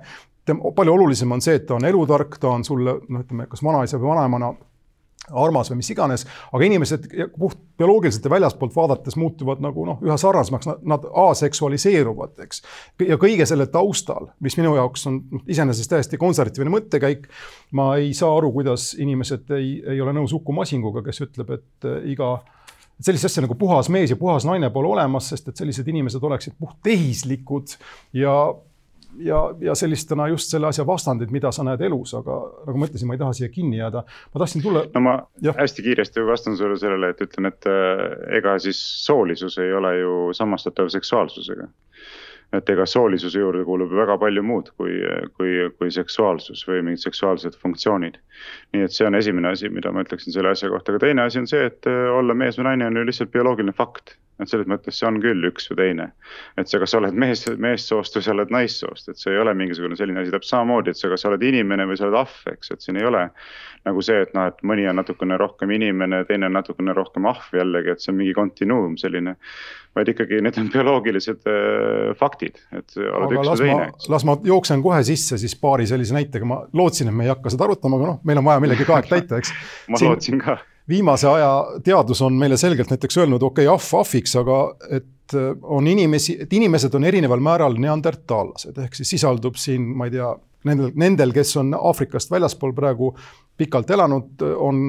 palju 0.48 0.92
olulisem 0.92 1.32
on 1.32 1.40
see, 1.40 1.54
et 1.61 1.66
ta 1.66 1.76
on 1.76 1.84
elutark, 1.84 2.38
ta 2.40 2.48
on 2.48 2.64
sulle 2.64 2.98
noh, 3.08 3.22
ütleme 3.24 3.46
kas 3.46 3.62
vanaisa 3.62 3.98
või 3.98 4.12
vanaemana 4.12 4.52
armas 5.32 5.70
või 5.72 5.80
mis 5.80 5.90
iganes, 5.92 6.24
aga 6.52 6.68
inimesed 6.68 7.08
puht 7.38 7.60
bioloogiliselt 7.78 8.26
ja 8.26 8.32
väljaspoolt 8.32 8.76
vaadates 8.76 9.16
muutuvad 9.20 9.62
nagu 9.64 9.86
noh, 9.86 10.02
üha 10.04 10.16
sarnasemaks, 10.20 10.68
nad 10.88 11.06
aseksualiseeruvad, 11.28 12.36
eks. 12.44 12.62
ja 13.08 13.18
kõige 13.20 13.46
selle 13.48 13.68
taustal, 13.72 14.30
mis 14.44 14.58
minu 14.60 14.74
jaoks 14.78 15.06
on 15.10 15.22
noh, 15.30 15.46
iseenesest 15.48 15.92
täiesti 15.94 16.20
konservatiivne 16.20 16.72
mõttekäik, 16.74 17.28
ma 17.78 17.90
ei 18.00 18.12
saa 18.16 18.34
aru, 18.36 18.52
kuidas 18.54 18.92
inimesed 18.98 19.50
ei, 19.56 19.78
ei 19.94 20.00
ole 20.04 20.14
nõus 20.16 20.34
Uku 20.36 20.54
Masinguga, 20.56 21.04
kes 21.06 21.26
ütleb, 21.28 21.58
et 21.58 21.88
äh, 21.88 22.00
iga 22.14 22.38
et 22.98 23.06
sellist 23.06 23.28
asja 23.28 23.44
nagu 23.44 23.54
puhas 23.58 23.88
mees 23.94 24.10
ja 24.10 24.18
puhas 24.18 24.46
naine 24.46 24.72
pole 24.74 24.90
olemas, 24.90 25.28
sest 25.30 25.52
et 25.52 25.60
sellised 25.60 25.86
inimesed 25.86 26.24
oleksid 26.24 26.56
puhttehislikud 26.58 27.76
ja 28.18 28.34
ja, 29.18 29.54
ja 29.61 29.74
sellistena 29.74 30.28
just 30.28 30.50
selle 30.52 30.68
asja 30.68 30.87
vastandid, 30.87 31.33
mida 31.35 31.50
sa 31.54 31.64
näed 31.66 31.83
elus, 31.88 32.14
aga 32.18 32.38
nagu 32.66 32.81
ma 32.81 32.88
ütlesin, 32.88 33.09
ma 33.11 33.16
ei 33.16 33.22
taha 33.22 33.37
siia 33.37 33.50
kinni 33.52 33.81
jääda. 33.81 34.04
ma 34.35 34.42
tahtsin 34.42 34.62
tulla. 34.62 34.85
no 34.94 35.00
ma 35.04 35.14
ja. 35.42 35.54
hästi 35.59 35.83
kiiresti 35.83 36.26
vastan 36.26 36.57
sulle 36.57 36.78
sellele, 36.78 37.12
et 37.14 37.20
ütlen, 37.24 37.50
et 37.50 37.68
äh, 37.70 38.04
ega 38.38 38.59
siis 38.62 38.81
soolisus 39.04 39.59
ei 39.62 39.72
ole 39.72 39.98
ju 39.98 40.16
samastatav 40.33 40.88
seksuaalsusega. 40.94 41.68
et 42.52 42.70
ega 42.72 42.87
soolisuse 42.87 43.38
juurde 43.38 43.64
kuulub 43.64 43.90
väga 43.92 44.16
palju 44.18 44.42
muud 44.42 44.70
kui, 44.76 44.94
kui, 45.37 45.50
kui 45.78 45.90
seksuaalsus 45.92 46.62
või 46.68 46.81
mingid 46.83 47.04
seksuaalsed 47.04 47.59
funktsioonid. 47.62 48.16
nii 48.72 48.87
et 48.87 48.94
see 48.94 49.07
on 49.07 49.14
esimene 49.14 49.52
asi, 49.52 49.68
mida 49.68 49.92
ma 49.92 50.07
ütleksin 50.07 50.33
selle 50.33 50.54
asja 50.54 50.70
kohta, 50.72 50.92
aga 50.92 51.07
teine 51.07 51.26
asi 51.26 51.42
on 51.42 51.50
see, 51.50 51.66
et 51.72 51.90
äh, 51.90 52.07
olla 52.14 52.35
mees 52.35 52.61
või 52.61 52.70
naine 52.70 52.88
on 52.88 53.02
ju 53.02 53.11
lihtsalt 53.11 53.35
bioloogiline 53.35 53.76
fakt 53.76 54.16
et 54.38 54.51
selles 54.51 54.68
mõttes 54.70 54.98
see 54.98 55.07
on 55.09 55.18
küll 55.22 55.46
üks 55.48 55.66
või 55.72 55.79
teine. 55.81 56.09
et 56.61 56.70
sa, 56.70 56.79
kas 56.83 56.94
oled 56.98 57.16
mees, 57.18 57.44
meessoost 57.59 58.18
või 58.18 58.27
sa 58.27 58.35
oled 58.35 58.53
naissoost, 58.55 59.11
et 59.11 59.20
see 59.20 59.35
ei 59.35 59.40
ole 59.42 59.55
mingisugune 59.59 59.98
selline 59.98 60.22
asi, 60.22 60.33
täpselt 60.35 60.55
samamoodi, 60.55 60.94
et 60.94 61.01
sa, 61.01 61.11
kas 61.12 61.24
sa 61.24 61.33
oled 61.33 61.42
inimene 61.48 61.88
või 61.88 61.98
sa 61.98 62.07
oled 62.07 62.20
ahv, 62.20 62.37
eks, 62.53 62.70
et 62.74 62.85
siin 62.85 63.01
ei 63.01 63.09
ole. 63.09 63.24
nagu 63.88 64.03
see, 64.05 64.20
et 64.27 64.33
noh, 64.37 64.48
et 64.51 64.62
mõni 64.66 64.85
on 64.90 64.98
natukene 65.01 65.38
rohkem 65.40 65.70
inimene, 65.72 66.22
teine 66.29 66.48
on 66.51 66.57
natukene 66.59 66.94
rohkem 66.96 67.29
ahv 67.31 67.55
jällegi, 67.57 67.94
et 67.94 68.05
see 68.05 68.12
on 68.12 68.18
mingi 68.20 68.35
kontinuum 68.37 68.96
selline. 69.01 69.37
vaid 69.96 70.11
ikkagi 70.12 70.38
need 70.44 70.59
on 70.61 70.68
bioloogilised 70.70 71.46
äh, 71.51 72.14
faktid, 72.18 72.61
et 72.77 72.98
oled 73.01 73.33
aga 73.33 73.40
üks 73.40 73.53
või 73.55 73.72
teine. 73.72 73.90
las 74.14 74.27
ma 74.29 74.38
jooksen 74.46 74.83
kohe 74.85 75.03
sisse 75.07 75.38
siis 75.40 75.57
paari 75.59 75.88
sellise 75.90 76.14
näitega, 76.14 76.46
ma 76.46 76.62
lootsin, 76.72 77.11
et 77.11 77.16
me 77.16 77.27
ei 77.27 77.35
hakka 77.35 77.51
seda 77.51 77.66
arutama, 77.66 77.98
aga 77.98 78.12
noh, 78.12 78.24
meil 78.29 78.42
on 78.42 78.51
vaja 78.53 78.62
millegagi 78.62 78.98
aeg 78.98 79.11
täita, 79.11 79.42
eks. 79.42 79.55
ma 79.90 79.98
Siin... 79.98 80.12
lootsin 80.12 80.44
ka 80.44 80.61
viimase 80.88 81.29
aja 81.29 81.81
teadus 81.85 82.22
on 82.22 82.38
meile 82.38 82.57
selgelt 82.57 82.90
näiteks 82.90 83.18
öelnud, 83.18 83.42
okei 83.42 83.66
okay,, 83.68 83.74
ahv 83.74 84.01
ahviks, 84.01 84.35
aga 84.40 84.59
et 84.90 85.37
äh, 85.37 85.55
on 85.62 85.87
inimesi, 85.87 86.38
et 86.42 86.53
inimesed 86.53 86.94
on 86.94 87.05
erineval 87.05 87.42
määral 87.44 87.79
neandertaallased, 87.81 88.79
ehk 88.85 88.98
siis 88.98 89.16
sisaldub 89.16 89.59
siin, 89.61 89.87
ma 89.96 90.09
ei 90.09 90.16
tea, 90.16 90.33
nendel, 90.68 90.92
nendel, 90.98 91.33
kes 91.37 91.57
on 91.61 91.74
Aafrikast 91.79 92.31
väljaspool 92.31 92.74
praegu 92.77 93.12
pikalt 93.59 93.90
elanud, 93.90 94.46
on 94.57 94.85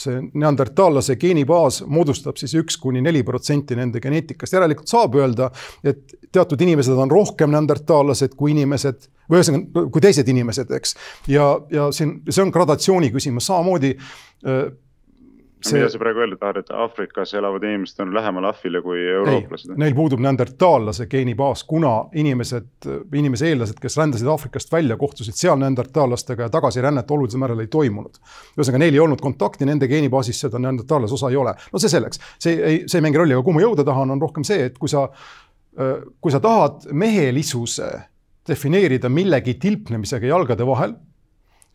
see 0.00 0.20
neandertaallase 0.36 1.16
geenibaas 1.20 1.80
moodustab 1.88 2.36
siis 2.40 2.54
üks 2.60 2.76
kuni 2.80 3.00
neli 3.04 3.22
protsenti 3.26 3.76
nende 3.78 4.00
geneetikast, 4.02 4.56
järelikult 4.56 4.90
saab 4.90 5.16
öelda, 5.20 5.50
et 5.86 6.16
teatud 6.32 6.60
inimesed 6.60 6.98
on 7.00 7.10
rohkem 7.10 7.52
neandertaallased 7.54 8.36
kui 8.36 8.52
inimesed, 8.52 9.08
või 9.30 9.40
ühesõnaga, 9.40 9.86
kui 9.92 10.04
teised 10.04 10.28
inimesed, 10.32 10.72
eks. 10.76 10.96
ja, 11.32 11.48
ja 11.72 11.88
siin, 11.96 12.18
see 12.28 12.44
on 12.44 12.52
gradatsiooni 12.54 13.10
küsimus, 13.14 13.48
samamoodi 13.48 13.94
äh, 13.96 14.66
see... 15.66 15.80
mida 15.80 15.90
sa 15.92 16.00
praegu 16.00 16.22
öelda 16.22 16.38
tahad, 16.40 16.60
et 16.62 16.70
Aafrikas 16.74 17.34
elavad 17.38 17.64
inimesed 17.66 18.02
on 18.04 18.14
lähemal 18.14 18.48
ahvile 18.50 18.82
kui 18.84 19.02
eurooplased? 19.12 19.74
Neil 19.80 19.94
puudub 19.96 20.22
neandertaallase 20.24 21.06
geenibaas, 21.10 21.64
kuna 21.68 21.94
inimesed, 22.16 22.88
inimese 23.20 23.50
eellased, 23.50 23.80
kes 23.82 23.98
rändasid 24.00 24.30
Aafrikast 24.32 24.72
välja, 24.72 24.98
kohtusid 25.00 25.38
seal 25.38 25.60
neandertaallastega 25.62 26.46
ja 26.48 26.52
tagasirännet 26.56 27.10
olulisel 27.10 27.42
määral 27.42 27.64
ei 27.64 27.70
toimunud. 27.72 28.20
ühesõnaga, 28.56 28.82
neil 28.84 28.98
ei 28.98 29.04
olnud 29.04 29.22
kontakti, 29.24 29.68
nende 29.68 29.88
geenibaasis 29.90 30.44
seda 30.46 30.60
neandertaallase 30.62 31.18
osa 31.18 31.30
ei 31.32 31.40
ole. 31.40 31.54
no 31.72 31.82
see 31.82 31.92
selleks, 31.92 32.22
see 32.38 32.56
ei, 32.56 32.82
see 32.86 33.00
ei 33.00 33.06
mängi 33.08 33.22
rolli, 33.22 33.36
aga 33.36 33.46
kuhu 33.46 33.58
ma 33.58 33.64
jõuda 33.64 33.86
tahan, 33.86 34.16
on 34.16 34.22
rohkem 34.22 34.46
see, 34.46 34.68
et 34.70 34.78
kui 34.78 34.90
sa, 34.92 35.08
kui 36.20 36.34
sa 36.34 36.42
tahad 36.42 36.88
mehelisuse 36.92 37.90
defineerida 38.46 39.10
millegi 39.10 39.56
tilpnemisega 39.60 40.30
jalgade 40.30 40.66
vahel 40.66 40.94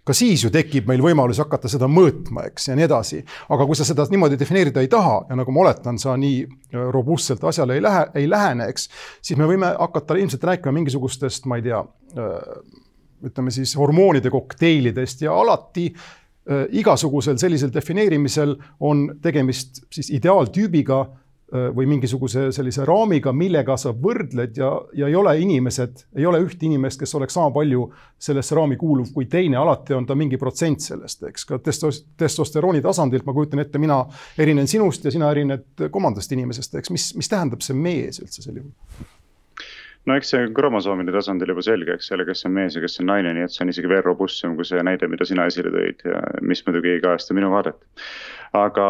ka 0.07 0.13
siis 0.17 0.43
ju 0.45 0.49
tekib 0.53 0.87
meil 0.89 1.01
võimalus 1.03 1.39
hakata 1.43 1.69
seda 1.69 1.87
mõõtma, 1.91 2.47
eks, 2.49 2.69
ja 2.71 2.77
nii 2.77 2.87
edasi. 2.87 3.21
aga 3.53 3.67
kui 3.69 3.77
sa 3.77 3.85
seda 3.85 4.05
niimoodi 4.09 4.39
defineerida 4.39 4.81
ei 4.81 4.89
taha 4.91 5.19
ja 5.29 5.37
nagu 5.37 5.53
ma 5.53 5.65
oletan, 5.65 5.99
sa 6.01 6.15
nii 6.17 6.39
äh, 6.45 6.87
robustselt 6.93 7.43
asjale 7.43 7.77
ei 7.77 7.83
lähe, 7.85 8.05
ei 8.23 8.29
lähene, 8.29 8.69
eks, 8.73 8.89
siis 9.21 9.39
me 9.39 9.49
võime 9.49 9.73
hakata 9.77 10.17
ilmselt 10.17 10.47
rääkima 10.49 10.73
mingisugustest, 10.79 11.45
ma 11.45 11.59
ei 11.59 11.67
tea, 11.69 11.83
äh, 12.17 12.49
ütleme 13.29 13.53
siis 13.53 13.75
hormoonide 13.77 14.33
kokteilidest 14.33 15.21
ja 15.27 15.37
alati 15.37 15.91
äh, 15.91 16.65
igasugusel 16.81 17.37
sellisel 17.37 17.73
defineerimisel 17.73 18.55
on 18.79 19.07
tegemist 19.21 19.83
siis 19.93 20.09
ideaaltüübiga 20.17 21.03
või 21.51 21.87
mingisuguse 21.89 22.45
sellise 22.55 22.85
raamiga, 22.87 23.33
millega 23.35 23.75
sa 23.79 23.91
võrdled 23.91 24.57
ja, 24.57 24.69
ja 24.95 25.09
ei 25.11 25.15
ole 25.19 25.33
inimesed, 25.43 26.05
ei 26.15 26.25
ole 26.25 26.39
üht 26.45 26.63
inimest, 26.63 26.99
kes 27.01 27.15
oleks 27.19 27.35
sama 27.35 27.51
palju 27.55 27.89
sellesse 28.21 28.55
raami 28.55 28.77
kuuluv 28.79 29.11
kui 29.13 29.27
teine, 29.31 29.57
alati 29.59 29.97
on 29.97 30.07
ta 30.07 30.15
mingi 30.15 30.39
protsent 30.39 30.83
sellest, 30.83 31.25
eks. 31.27 31.47
ka 31.49 31.59
testos-, 31.59 32.05
testosterooni 32.17 32.81
tasandilt 32.81 33.27
ma 33.27 33.35
kujutan 33.35 33.63
ette, 33.65 33.81
mina 33.83 33.99
erinen 34.39 34.69
sinust 34.71 35.05
ja 35.05 35.11
sina 35.11 35.31
erined 35.31 35.89
kolmandast 35.91 36.31
inimesest, 36.31 36.79
eks, 36.79 36.93
mis, 36.95 37.09
mis 37.19 37.31
tähendab 37.31 37.65
see 37.65 37.75
mees 37.75 38.23
üldse 38.23 38.45
sel 38.45 38.61
juhul? 38.61 38.71
no 40.09 40.17
eks 40.17 40.31
see 40.33 40.47
kromosoomide 40.55 41.13
tasandil 41.13 41.51
juba 41.53 41.63
selge, 41.65 41.95
eks 41.97 42.11
ole, 42.15 42.25
kes 42.25 42.47
on 42.47 42.55
mees 42.55 42.75
ja 42.77 42.81
kes 42.83 42.99
on 43.03 43.09
naine, 43.11 43.35
nii 43.37 43.45
et 43.45 43.53
see 43.53 43.65
on 43.65 43.73
isegi 43.73 43.91
veel 43.91 44.03
robustsem 44.05 44.55
kui 44.57 44.65
see 44.67 44.81
näide, 44.87 45.09
mida 45.11 45.27
sina 45.27 45.45
esile 45.51 45.73
tõid 45.73 46.01
ja 46.07 46.23
mis 46.47 46.63
muidugi 46.65 46.95
ei 46.95 47.03
kajasta 47.03 47.37
minu 47.37 47.51
vaadet. 47.53 47.77
aga 48.57 48.87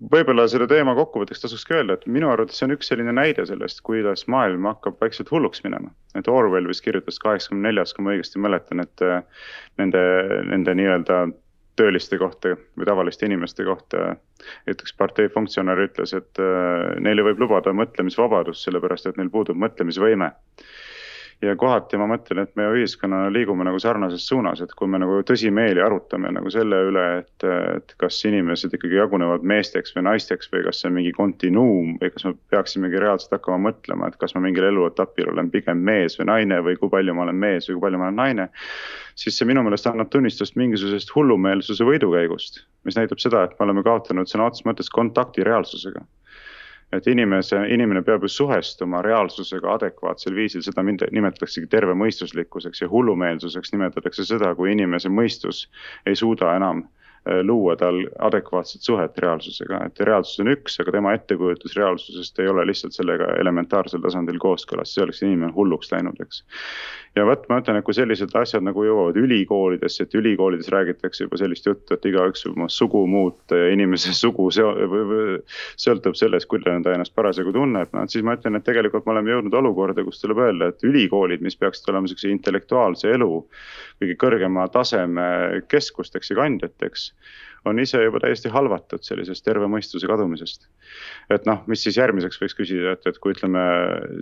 võib-olla 0.00 0.46
selle 0.48 0.66
teema 0.70 0.94
kokkuvõtteks 0.96 1.44
tasukski 1.44 1.76
öelda, 1.76 1.96
et 1.98 2.06
minu 2.08 2.30
arvates 2.32 2.58
see 2.58 2.66
on 2.68 2.74
üks 2.76 2.88
selline 2.90 3.12
näide 3.16 3.44
sellest, 3.48 3.82
kuidas 3.86 4.26
maailm 4.32 4.68
hakkab 4.70 4.96
vaikselt 5.02 5.30
hulluks 5.32 5.64
minema. 5.66 5.92
et 6.16 6.28
Orwell 6.28 6.68
vist 6.68 6.84
kirjutas 6.84 7.20
kaheksakümne 7.22 7.68
neljas, 7.68 7.92
kui 7.94 8.04
ma 8.04 8.14
õigesti 8.14 8.40
mäletan, 8.40 8.80
et 8.86 9.04
äh, 9.04 9.22
nende, 9.78 10.02
nende 10.48 10.74
nii-öelda 10.78 11.22
tööliste 11.80 12.18
kohta 12.20 12.54
või 12.78 12.88
tavaliste 12.88 13.28
inimeste 13.28 13.64
kohta. 13.64 14.16
näiteks 14.66 14.94
partei 14.96 15.28
funktsionär 15.28 15.84
ütles, 15.84 16.14
et 16.16 16.40
äh, 16.40 16.96
neile 17.04 17.26
võib 17.26 17.44
lubada 17.44 17.74
mõtlemisvabadust, 17.76 18.64
sellepärast 18.64 19.10
et 19.10 19.20
neil 19.20 19.30
puudub 19.32 19.56
mõtlemisvõime 19.60 20.32
ja 21.42 21.54
kohati 21.56 21.98
ma 22.00 22.06
mõtlen, 22.10 22.42
et 22.44 22.52
me 22.58 22.66
ühiskonnana 22.74 23.30
liigume 23.32 23.64
nagu 23.64 23.78
sarnases 23.80 24.26
suunas, 24.28 24.60
et 24.60 24.72
kui 24.76 24.90
me 24.90 25.00
nagu 25.00 25.20
tõsimeeli 25.26 25.80
arutame 25.82 26.32
nagu 26.36 26.52
selle 26.52 26.82
üle, 26.90 27.04
et, 27.22 27.46
et 27.78 27.94
kas 28.00 28.18
inimesed 28.28 28.74
ikkagi 28.76 28.98
jagunevad 28.98 29.46
meesteks 29.52 29.96
või 29.96 30.04
naisteks 30.10 30.50
või 30.52 30.66
kas 30.66 30.82
see 30.82 30.90
on 30.90 30.98
mingi 30.98 31.14
kontinuum 31.16 31.96
või 32.02 32.12
kas 32.12 32.28
me 32.28 32.34
peaksimegi 32.52 33.00
reaalselt 33.00 33.38
hakkama 33.38 33.70
mõtlema, 33.70 34.10
et 34.10 34.20
kas 34.20 34.36
ma 34.36 34.44
mingil 34.44 34.68
eluetapil 34.68 35.32
olen 35.32 35.50
pigem 35.54 35.80
mees 35.88 36.18
või 36.20 36.28
naine 36.34 36.60
või 36.66 36.76
kui 36.80 36.92
palju 36.92 37.16
ma 37.16 37.24
olen 37.26 37.40
mees 37.40 37.70
või 37.70 37.78
kui 37.78 37.86
palju 37.88 38.02
ma 38.02 38.10
olen 38.10 38.20
naine. 38.20 38.48
siis 39.20 39.36
see 39.36 39.48
minu 39.48 39.64
meelest 39.64 39.88
annab 39.88 40.12
tunnistust 40.12 40.56
mingisugusest 40.56 41.10
hullumeelsuse 41.14 41.84
võidukäigust, 41.84 42.64
mis 42.84 42.96
näitab 42.96 43.20
seda, 43.20 43.44
et 43.44 43.56
me 43.58 43.66
oleme 43.66 43.84
kaotanud 43.84 44.28
sõna 44.28 44.48
otseses 44.48 44.68
mõttes 44.68 44.92
kontakti 44.92 45.44
reaalsusega 45.44 46.04
et 46.92 47.06
inimese, 47.06 47.58
inimene 47.74 48.02
peab 48.02 48.24
ju 48.26 48.30
suhestuma 48.34 49.02
reaalsusega 49.06 49.74
adekvaatsel 49.74 50.34
viisil, 50.34 50.64
seda 50.66 50.82
nimetataksegi 50.82 51.70
tervemõistuslikkuseks 51.70 52.82
ja 52.82 52.88
hullumeelsuseks 52.90 53.72
nimetatakse 53.76 54.26
seda, 54.26 54.54
kui 54.58 54.72
inimese 54.72 55.12
mõistus 55.12 55.66
ei 56.06 56.18
suuda 56.18 56.56
enam 56.56 56.84
Äh, 57.28 57.44
luua 57.44 57.76
tal 57.76 58.06
adekvaatset 58.18 58.82
suhet 58.82 59.18
reaalsusega, 59.18 59.82
et 59.86 60.00
reaalsus 60.08 60.40
on 60.40 60.48
üks, 60.48 60.78
aga 60.80 60.94
tema 60.94 61.10
ettekujutus 61.12 61.74
reaalsusest 61.76 62.38
ei 62.40 62.48
ole 62.48 62.64
lihtsalt 62.64 62.96
sellega 62.96 63.26
elementaarsel 63.42 64.00
tasandil 64.00 64.38
kooskõlas, 64.40 64.94
see 64.94 65.04
oleks 65.04 65.20
inimene 65.26 65.52
hulluks 65.52 65.92
läinud, 65.92 66.16
eks. 66.24 66.40
Ja 67.18 67.24
vot 67.26 67.46
ma 67.50 67.58
ütlen, 67.60 67.78
et 67.80 67.86
kui 67.86 67.94
sellised 67.96 68.34
asjad 68.38 68.62
nagu 68.64 68.84
jõuavad 68.86 69.18
ülikoolidesse, 69.18 70.04
et 70.06 70.14
ülikoolides 70.14 70.70
räägitakse 70.72 71.24
juba 71.24 71.40
sellist 71.40 71.66
juttu, 71.66 71.96
et 71.96 72.06
igaüks 72.06 72.46
oma 72.50 72.68
sugu 72.70 73.02
muuta 73.10 73.58
ja 73.58 73.72
inimese 73.74 74.14
sugu 74.16 74.46
sõltub 74.54 76.18
sellest, 76.18 76.48
kuidas 76.50 76.80
ta 76.84 76.94
ennast 76.94 77.14
parasjagu 77.18 77.54
tunneb, 77.56 77.90
noh, 77.96 78.06
siis 78.10 78.24
ma 78.26 78.36
ütlen, 78.38 78.58
et 78.58 78.66
tegelikult 78.66 79.06
me 79.06 79.16
oleme 79.16 79.34
jõudnud 79.34 79.58
olukorda, 79.62 80.06
kus 80.06 80.22
tuleb 80.22 80.42
öelda, 80.46 80.70
et 80.70 80.86
ülikoolid, 80.86 81.42
mis 81.42 81.58
peaksid 81.58 81.90
olema 81.90 82.10
sihukese 82.10 82.30
intellektuaalse 82.30 83.10
elu 83.18 83.32
kõige 84.00 84.16
kõrgema 84.20 84.68
taseme 84.72 85.26
keskusteks 85.68 86.30
ja 86.32 86.38
kandjateks 86.40 87.10
on 87.64 87.78
ise 87.78 88.00
juba 88.02 88.20
täiesti 88.22 88.48
halvatud 88.52 89.04
sellisest 89.04 89.44
terve 89.44 89.68
mõistuse 89.68 90.08
kadumisest. 90.08 90.66
et 91.30 91.46
noh, 91.46 91.62
mis 91.68 91.82
siis 91.84 91.98
järgmiseks 92.00 92.40
võiks 92.40 92.56
küsida, 92.56 92.94
et, 92.96 93.06
et 93.06 93.18
kui 93.18 93.34
ütleme, 93.34 93.62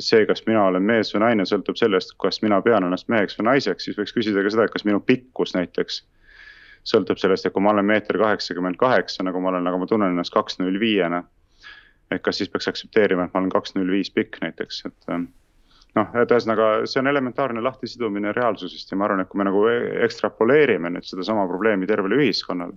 see, 0.03 0.24
kas 0.27 0.44
mina 0.46 0.64
olen 0.66 0.83
mees 0.83 1.14
või 1.14 1.22
naine, 1.27 1.46
sõltub 1.46 1.79
sellest, 1.79 2.16
kas 2.22 2.42
mina 2.42 2.61
pean 2.62 2.87
ennast 2.88 3.09
meheks 3.09 3.38
või 3.38 3.51
naiseks, 3.53 3.88
siis 3.88 3.98
võiks 3.98 4.14
küsida 4.16 4.42
ka 4.42 4.55
seda, 4.55 4.66
et 4.66 4.74
kas 4.74 4.87
minu 4.88 5.01
pikkus 5.01 5.55
näiteks 5.55 6.03
sõltub 6.88 7.20
sellest, 7.20 7.46
et 7.46 7.55
kui 7.55 7.62
ma 7.62 7.74
olen 7.74 7.87
meeter 7.87 8.18
kaheksakümmend 8.18 8.79
kaheksa, 8.81 9.27
nagu 9.27 9.40
ma 9.42 9.53
olen, 9.53 9.66
aga 9.66 9.81
ma 9.81 9.90
tunnen 9.90 10.14
ennast 10.14 10.35
kaks 10.35 10.59
null 10.62 10.79
viiena. 10.81 11.24
et 12.11 12.22
kas 12.24 12.38
siis 12.40 12.48
peaks 12.48 12.68
aktsepteerima, 12.70 13.27
et 13.27 13.35
ma 13.35 13.42
olen 13.42 13.51
kaks 13.53 13.74
null 13.77 13.90
viis 13.92 14.09
pikk 14.11 14.38
näiteks, 14.40 14.85
et 14.88 15.11
noh, 15.98 16.14
et 16.18 16.32
ühesõnaga 16.32 16.68
see 16.88 17.00
on 17.02 17.11
elementaarne 17.11 17.62
lahtisidumine 17.64 18.32
reaalsusest 18.37 18.92
ja 18.92 18.98
ma 18.98 19.08
arvan, 19.08 19.22
et 19.24 19.30
kui 19.30 19.40
me 19.40 19.46
nagu 19.48 19.64
ekstrapoleerime 20.06 20.92
nüüd 20.94 21.06
sedasama 21.08 21.46
probleemi 21.50 21.88
tervele 21.90 22.18
ühiskonnale. 22.20 22.76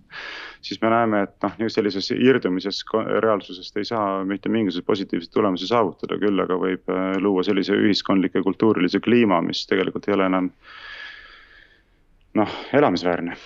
siis 0.62 0.82
me 0.82 0.92
näeme, 0.94 1.24
et 1.28 1.48
noh, 1.48 1.70
sellises 1.72 2.12
irdumises 2.16 2.84
reaalsusest 3.26 3.78
ei 3.78 3.88
saa 3.88 4.24
mitte 4.26 4.50
mingisuguseid 4.50 4.88
positiivseid 4.88 5.34
tulemusi 5.34 5.70
saavutada, 5.70 6.20
küll 6.22 6.44
aga 6.44 6.60
võib 6.60 6.92
äh, 6.92 7.16
luua 7.22 7.44
sellise 7.48 7.78
ühiskondliku 7.78 8.42
ja 8.42 8.48
kultuurilise 8.50 9.00
kliima, 9.00 9.42
mis 9.46 9.66
tegelikult 9.70 10.08
ei 10.10 10.18
ole 10.18 10.30
enam 10.32 10.52
noh, 12.42 12.62
elamisväärne 12.74 13.38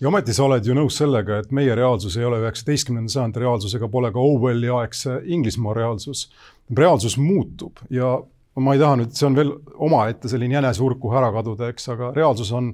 ja 0.00 0.08
ometi 0.08 0.34
sa 0.34 0.44
oled 0.48 0.66
ju 0.66 0.74
nõus 0.76 0.98
sellega, 0.98 1.38
et 1.40 1.52
meie 1.54 1.74
reaalsus 1.76 2.16
ei 2.18 2.26
ole 2.28 2.40
üheksateistkümnenda 2.42 3.12
sajandi 3.12 3.40
reaalsus 3.40 3.76
ega 3.78 3.88
pole 3.88 4.10
ka 4.12 4.20
Orwelli 4.20 4.70
aegse 4.72 5.20
Inglismaa 5.24 5.74
reaalsus. 5.76 6.28
reaalsus 6.76 7.16
muutub 7.18 7.80
ja 7.90 8.18
ma 8.62 8.74
ei 8.74 8.82
taha 8.82 8.98
nüüd, 9.00 9.14
see 9.16 9.26
on 9.28 9.38
veel 9.38 9.50
omaette 9.82 10.30
selline 10.30 10.58
jäneseurku 10.58 11.10
ära 11.16 11.32
kaduda, 11.34 11.72
eks, 11.72 11.88
aga 11.94 12.10
reaalsus 12.14 12.52
on, 12.54 12.70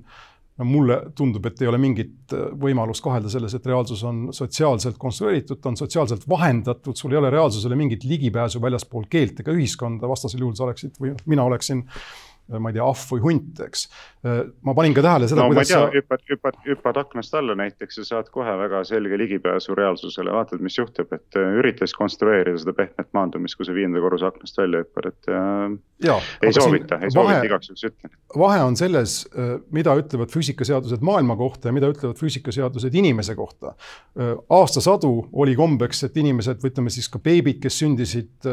no 0.61 0.66
mulle 0.69 0.99
tundub, 1.16 1.47
et 1.49 1.62
ei 1.62 1.71
ole 1.71 1.81
mingit 1.81 2.35
äh, 2.37 2.51
võimalust 2.61 3.05
kahelda 3.05 3.33
selles, 3.33 3.55
et 3.57 3.69
reaalsus 3.71 4.03
on 4.09 4.27
sotsiaalselt 4.37 4.99
konstrueeritud, 5.01 5.61
ta 5.62 5.73
on 5.73 5.79
sotsiaalselt 5.81 6.27
vahendatud, 6.29 6.97
sul 6.99 7.16
ei 7.16 7.21
ole 7.23 7.33
reaalsusele 7.33 7.79
mingit 7.81 8.05
ligipääsu 8.09 8.61
väljaspool 8.62 9.09
keelt 9.12 9.40
ega 9.40 9.57
ühiskonda, 9.57 10.11
vastasel 10.11 10.45
juhul 10.45 10.59
sa 10.59 10.69
oleksid 10.69 11.01
või 11.01 11.14
mina 11.31 11.49
oleksin 11.49 11.87
ma 12.59 12.71
ei 12.71 12.77
tea, 12.77 12.85
ahv 12.85 13.13
või 13.15 13.23
hunt, 13.25 13.61
eks. 13.63 13.87
ma 14.67 14.75
panin 14.77 14.95
ka 14.97 15.05
tähele 15.05 15.29
seda 15.31 15.45
no,, 15.45 15.53
kuidas 15.53 15.71
sa. 15.71 15.85
hüppad, 15.95 16.23
hüppad, 16.29 16.59
hüppad 16.67 16.99
aknast 17.01 17.35
alla 17.39 17.55
näiteks 17.59 18.01
ja 18.01 18.07
saad 18.09 18.31
kohe 18.35 18.53
väga 18.59 18.83
selge 18.89 19.19
ligipääsu 19.21 19.77
reaalsusele, 19.79 20.33
vaatad, 20.35 20.63
mis 20.65 20.79
juhtub, 20.79 21.13
et 21.15 21.39
äh, 21.39 21.55
üritas 21.61 21.95
konstrueerida 21.97 22.59
seda 22.61 22.75
pehmet 22.77 23.09
maandumist, 23.17 23.59
kui 23.59 23.69
sa 23.69 23.77
viienda 23.77 24.03
korruse 24.03 24.27
aknast 24.29 24.59
välja 24.61 24.83
hüppad, 24.85 25.11
et 25.13 25.31
äh,. 25.31 26.19
ei 26.43 26.53
soovita, 26.57 27.01
ei 27.05 27.15
soovita, 27.15 27.47
igaks 27.49 27.71
juhuks 27.71 27.87
ütlen. 27.91 28.15
vahe 28.45 28.61
on 28.67 28.79
selles, 28.81 29.21
äh, 29.31 29.55
mida 29.77 29.95
ütlevad 30.01 30.35
füüsikaseadused 30.35 31.07
maailma 31.07 31.39
kohta 31.41 31.71
ja 31.71 31.77
mida 31.77 31.91
ütlevad 31.93 32.19
füüsikaseadused 32.21 32.99
inimese 32.99 33.39
kohta. 33.39 33.77
Äh, 34.19 34.35
aastasadu 34.61 35.15
oli 35.33 35.57
kombeks, 35.59 36.05
et 36.09 36.21
inimesed 36.21 36.63
või 36.63 36.75
ütleme 36.75 36.93
siis 36.93 37.09
ka 37.13 37.23
beebid, 37.23 37.63
kes 37.63 37.83
sündisid 37.85 38.51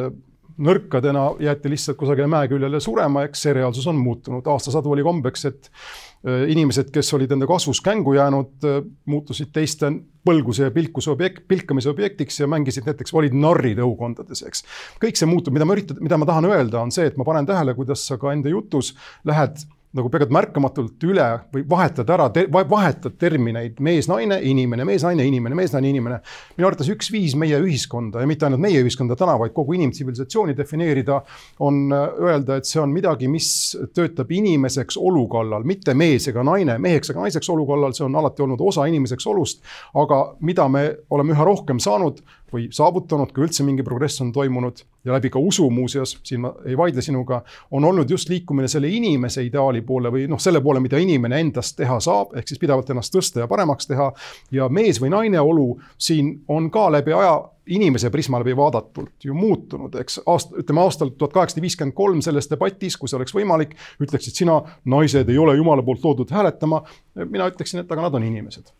nõrkadena 0.57 1.29
jäeti 1.43 1.71
lihtsalt 1.71 1.97
kusagile 1.99 2.27
mäe 2.31 2.49
küljele 2.49 2.79
surema, 2.83 3.23
eks 3.27 3.45
see 3.45 3.55
reaalsus 3.57 3.87
on 3.89 3.97
muutunud. 4.01 4.45
aastasadu 4.47 4.91
oli 4.91 5.05
kombeks, 5.05 5.45
et 5.49 5.69
äh, 5.69 6.47
inimesed, 6.53 6.89
kes 6.93 7.13
olid 7.13 7.31
enda 7.31 7.47
kasvus 7.49 7.81
kängu 7.85 8.15
jäänud, 8.17 8.53
äh, 8.65 8.81
muutusid 9.05 9.53
teiste 9.53 9.91
põlguse 10.27 10.67
ja 10.67 10.73
pilkuse 10.75 11.11
objekt, 11.13 11.45
pilkamise 11.47 11.89
objektiks 11.93 12.41
ja 12.41 12.49
mängisid 12.51 12.89
näiteks, 12.89 13.13
olid 13.13 13.37
narrid 13.37 13.79
õukondades, 13.83 14.43
eks. 14.47 14.65
kõik 15.03 15.19
see 15.19 15.29
muutub, 15.29 15.55
mida 15.55 15.67
ma 15.67 15.77
üritan, 15.77 16.01
mida 16.03 16.19
ma 16.19 16.27
tahan 16.29 16.49
öelda, 16.49 16.81
on 16.81 16.91
see, 16.91 17.07
et 17.07 17.17
ma 17.17 17.27
panen 17.27 17.47
tähele, 17.47 17.77
kuidas 17.77 18.05
sa 18.09 18.19
ka 18.21 18.33
enda 18.35 18.51
jutus 18.51 18.95
lähed 19.27 19.61
nagu 19.97 20.11
peaaegu 20.13 20.33
märkamatult 20.33 21.03
üle 21.07 21.25
või 21.53 21.63
vahetad 21.69 22.09
ära 22.13 22.27
te,, 22.33 22.45
vahetad 22.51 23.17
termineid 23.19 23.81
mees-naine, 23.83 24.39
inimene, 24.49 24.85
mees-naine, 24.87 25.25
inimene, 25.27 25.57
mees-naine, 25.57 25.91
inimene. 25.91 26.19
minu 26.57 26.69
arvates 26.69 26.89
üks 26.93 27.11
viis 27.13 27.35
meie 27.39 27.59
ühiskonda 27.63 28.21
ja 28.23 28.29
mitte 28.29 28.47
ainult 28.47 28.63
meie 28.63 28.81
ühiskonda 28.83 29.17
täna, 29.19 29.37
vaid 29.41 29.55
kogu 29.57 29.75
inimtsivilisatsiooni 29.77 30.55
defineerida, 30.57 31.19
on 31.65 31.87
äh, 31.93 32.21
öelda, 32.29 32.59
et 32.59 32.69
see 32.69 32.81
on 32.81 32.93
midagi, 32.93 33.29
mis 33.31 33.49
töötab 33.95 34.31
inimeseks 34.33 34.99
olu 35.01 35.27
kallal, 35.31 35.67
mitte 35.67 35.95
mees 35.97 36.29
ega 36.31 36.45
naine, 36.45 36.77
meheks 36.81 37.13
ega 37.13 37.25
naiseks 37.25 37.49
olu 37.53 37.67
kallal, 37.69 37.95
see 37.97 38.05
on 38.07 38.17
alati 38.19 38.45
olnud 38.45 38.61
osa 38.63 38.87
inimeseks 38.89 39.27
olust. 39.27 39.63
aga 39.97 40.21
mida 40.41 40.67
me 40.69 40.83
oleme 41.09 41.33
üha 41.33 41.45
rohkem 41.47 41.79
saanud 41.83 42.21
või 42.53 42.67
saavutanud, 42.71 43.33
kui 43.35 43.45
üldse 43.47 43.65
mingi 43.67 43.83
progress 43.83 44.21
on 44.23 44.31
toimunud 44.35 44.83
ja 45.07 45.13
läbi 45.15 45.31
ka 45.31 45.39
usu 45.39 45.69
muuseas, 45.73 46.17
siin 46.23 46.41
ma 46.43 46.53
ei 46.65 46.77
vaidle 46.77 47.03
sinuga, 47.03 47.41
on 47.71 47.85
olnud 47.87 48.09
just 48.09 48.29
liikumine 48.29 48.67
selle 48.71 48.89
inimese 48.91 49.43
ideaali 49.45 49.81
poole 49.87 50.11
või 50.13 50.25
noh, 50.31 50.39
selle 50.41 50.61
poole, 50.63 50.81
mida 50.83 50.99
inimene 51.01 51.41
endast 51.43 51.77
teha 51.77 51.99
saab, 52.03 52.35
ehk 52.37 52.47
siis 52.47 52.61
pidevalt 52.61 52.89
ennast 52.93 53.15
tõsta 53.15 53.43
ja 53.43 53.51
paremaks 53.51 53.87
teha. 53.87 54.11
ja 54.51 54.69
mees 54.69 55.01
või 55.01 55.11
naine 55.13 55.43
olu 55.43 55.75
siin 55.97 56.37
on 56.47 56.71
ka 56.71 56.89
läbi 56.91 57.15
aja 57.15 57.37
inimese 57.67 58.09
prisma 58.09 58.39
läbi 58.39 58.55
vaadatult 58.55 59.27
ju 59.27 59.35
muutunud, 59.35 59.95
eks 59.99 60.21
aasta, 60.25 60.55
ütleme 60.61 60.81
aastal 60.83 61.11
tuhat 61.17 61.35
kaheksasada 61.35 61.65
viiskümmend 61.65 61.95
kolm 61.95 62.21
selles 62.23 62.47
debatis, 62.51 62.95
kui 62.97 63.11
see 63.11 63.19
oleks 63.19 63.35
võimalik, 63.35 63.75
ütleksid 64.03 64.43
sina, 64.43 64.61
naised 64.85 65.29
ei 65.29 65.39
ole 65.41 65.57
jumala 65.59 65.83
poolt 65.83 66.05
loodud 66.05 66.31
hääletama. 66.31 66.83
mina 67.25 67.49
ütleksin, 67.51 67.83
et 67.83 67.91
aga 67.91 68.07
nad 68.07 68.15
on 68.15 68.23
inimesed 68.23 68.71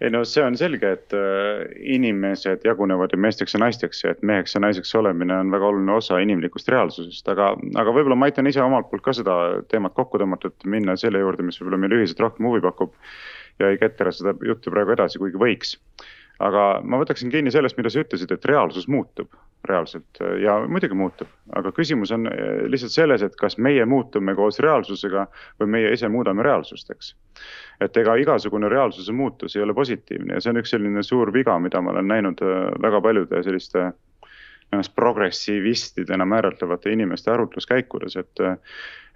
ei 0.00 0.10
no 0.10 0.22
see 0.24 0.42
on 0.44 0.56
selge, 0.56 0.92
et 0.96 1.14
äh, 1.16 1.64
inimesed 1.96 2.64
jagunevad 2.64 3.12
ju 3.12 3.20
meesteks 3.20 3.54
ja 3.54 3.60
naisteks 3.60 4.04
ja 4.04 4.14
et 4.14 4.22
meheks 4.26 4.56
ja 4.56 4.62
naiseks 4.64 4.94
olemine 4.96 5.36
on 5.42 5.52
väga 5.52 5.68
oluline 5.68 5.92
osa 5.92 6.20
inimlikust 6.24 6.70
reaalsusest, 6.72 7.28
aga, 7.28 7.52
aga 7.82 7.92
võib-olla 7.96 8.16
ma 8.16 8.30
aitan 8.30 8.48
ise 8.48 8.62
omalt 8.64 8.88
poolt 8.90 9.04
ka 9.04 9.14
seda 9.16 9.34
teemat 9.72 9.96
kokku 9.98 10.20
tõmmata, 10.22 10.48
et 10.48 10.68
minna 10.76 10.96
selle 11.00 11.20
juurde, 11.20 11.44
mis 11.44 11.60
võib-olla 11.60 11.82
meile 11.84 12.00
ühiselt 12.00 12.24
rohkem 12.24 12.48
huvi 12.48 12.64
pakub. 12.64 12.96
ja 13.60 13.68
ei 13.68 13.76
ketra 13.76 14.08
seda 14.16 14.32
juttu 14.46 14.72
praegu 14.72 14.94
edasi, 14.96 15.20
kuigi 15.20 15.36
võiks 15.36 15.76
aga 16.40 16.64
ma 16.84 16.98
võtaksin 17.00 17.30
kinni 17.32 17.52
sellest, 17.52 17.76
mida 17.78 17.92
sa 17.92 18.02
ütlesid, 18.02 18.32
et 18.32 18.44
reaalsus 18.48 18.88
muutub 18.88 19.32
reaalselt. 19.68 20.20
Ja 20.40 20.56
muidugi 20.68 20.96
muutub, 20.96 21.28
aga 21.56 21.72
küsimus 21.76 22.12
on 22.16 22.26
eh, 22.30 22.62
lihtsalt 22.72 22.94
selles, 22.94 23.24
et 23.26 23.36
kas 23.40 23.58
meie 23.60 23.84
muutume 23.88 24.34
koos 24.38 24.60
reaalsusega 24.64 25.26
või 25.60 25.72
meie 25.76 25.92
ise 25.92 26.08
muudame 26.08 26.44
reaalsust, 26.46 26.92
eks. 26.94 27.14
et 27.84 27.96
ega 28.00 28.16
igasugune 28.22 28.70
reaalsuse 28.72 29.12
muutus 29.12 29.56
ei 29.56 29.64
ole 29.66 29.76
positiivne. 29.76 30.36
Ja 30.36 30.44
see 30.44 30.54
on 30.54 30.62
üks 30.62 30.72
selline 30.72 31.04
suur 31.06 31.32
viga, 31.34 31.58
mida 31.60 31.82
ma 31.84 31.92
olen 31.94 32.08
näinud 32.08 32.40
eh, 32.46 32.62
väga 32.88 33.02
paljude 33.04 33.42
selliste 33.44 33.90
ennast 34.70 34.94
progressiivistidena 34.94 36.24
määratlevate 36.30 36.92
inimeste 36.94 37.32
arutluskäikudes, 37.32 38.16
et 38.16 38.42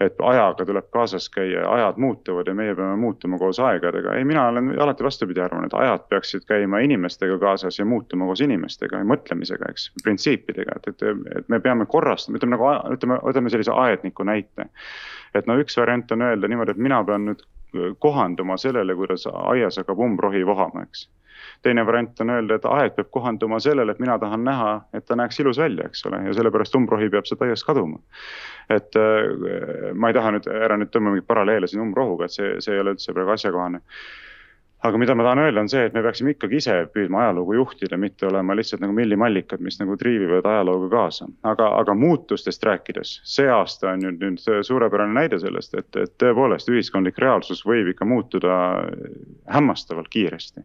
et 0.01 0.21
ajaga 0.23 0.67
tuleb 0.67 0.87
kaasas 0.91 1.29
käia, 1.31 1.63
ajad 1.71 1.99
muutuvad 2.03 2.49
ja 2.51 2.55
meie 2.55 2.75
peame 2.75 2.97
muutuma 2.97 3.39
koos 3.39 3.61
aegadega. 3.61 4.15
ei, 4.15 4.25
mina 4.25 4.49
olen 4.49 4.75
alati 4.83 5.05
vastupidi 5.05 5.41
arvan, 5.41 5.65
et 5.65 5.75
ajad 5.75 6.07
peaksid 6.09 6.47
käima 6.49 6.81
inimestega 6.85 7.39
kaasas 7.39 7.79
ja 7.79 7.85
muutuma 7.85 8.27
koos 8.27 8.41
inimestega 8.41 9.03
ja 9.03 9.09
mõtlemisega, 9.09 9.71
eks, 9.71 9.91
printsiipidega, 10.03 10.77
et, 10.77 10.89
et, 10.89 11.27
et 11.39 11.49
me 11.49 11.61
peame 11.61 11.87
korrastama, 11.87 12.41
ütleme 12.41 12.57
nagu, 12.57 12.71
ütleme, 12.97 13.21
võtame 13.23 13.53
sellise 13.55 13.73
aedniku 13.73 14.27
näite. 14.27 14.69
et 15.35 15.47
no 15.51 15.59
üks 15.59 15.77
variant 15.79 16.13
on 16.15 16.23
öelda 16.23 16.49
niimoodi, 16.49 16.75
et 16.75 16.83
mina 16.91 17.01
pean 17.05 17.25
nüüd 17.31 17.43
kohanduma 17.99 18.57
sellele, 18.61 18.95
kuidas 18.95 19.27
aias 19.33 19.79
hakkab 19.81 20.01
umbrohi 20.07 20.47
vohama, 20.47 20.87
eks 20.89 21.09
teine 21.63 21.87
variant 21.87 22.21
on 22.21 22.31
öelda, 22.31 22.59
et 22.59 22.67
aed 22.69 22.97
peab 22.97 23.09
kohanduma 23.13 23.59
sellele, 23.61 23.93
et 23.93 24.01
mina 24.03 24.19
tahan 24.21 24.45
näha, 24.45 24.73
et 24.95 25.07
ta 25.09 25.17
näeks 25.19 25.41
ilus 25.41 25.59
välja, 25.61 25.89
eks 25.89 26.07
ole, 26.09 26.21
ja 26.27 26.35
sellepärast 26.37 26.77
umbrohi 26.79 27.09
peab 27.13 27.29
sealt 27.29 27.43
aiast 27.47 27.67
kaduma. 27.67 27.99
et 28.71 28.97
äh, 28.97 29.93
ma 29.95 30.09
ei 30.09 30.17
taha 30.17 30.35
nüüd, 30.37 30.47
ära 30.49 30.77
nüüd 30.81 30.93
tõmba 30.93 31.13
mingeid 31.13 31.29
paralleele 31.29 31.69
siin 31.69 31.83
umbrohuga, 31.85 32.29
et 32.29 32.37
see, 32.37 32.55
see 32.65 32.77
ei 32.77 32.81
ole 32.85 32.95
üldse 32.97 33.13
praegu 33.13 33.35
asjakohane 33.35 33.81
aga 34.85 34.99
mida 35.01 35.15
ma 35.17 35.25
tahan 35.25 35.39
öelda, 35.39 35.63
on 35.65 35.69
see, 35.73 35.81
et 35.89 35.95
me 35.97 36.03
peaksime 36.05 36.35
ikkagi 36.35 36.59
ise 36.61 36.75
püüdma 36.93 37.23
ajalugu 37.23 37.55
juhtida, 37.57 37.97
mitte 37.97 38.27
olema 38.29 38.53
lihtsalt 38.57 38.83
nagu 38.83 38.93
millimallikad, 38.93 39.63
mis 39.65 39.79
nagu 39.81 39.97
triivivad 39.97 40.45
ajalooga 40.45 40.91
kaasa. 40.93 41.29
aga, 41.43 41.71
aga 41.79 41.95
muutustest 41.97 42.65
rääkides, 42.69 43.15
see 43.25 43.49
aasta 43.49 43.95
on 43.95 44.05
nüüd, 44.05 44.21
nüüd 44.21 44.43
suurepärane 44.69 45.17
näide 45.17 45.39
sellest, 45.41 45.73
et, 45.81 45.89
et 45.97 46.13
tõepoolest 46.21 46.69
ühiskondlik 46.69 47.17
reaalsus 47.25 47.65
võib 47.65 47.89
ikka 47.95 48.05
muutuda 48.05 48.59
hämmastavalt 49.55 50.11
kiiresti. 50.13 50.61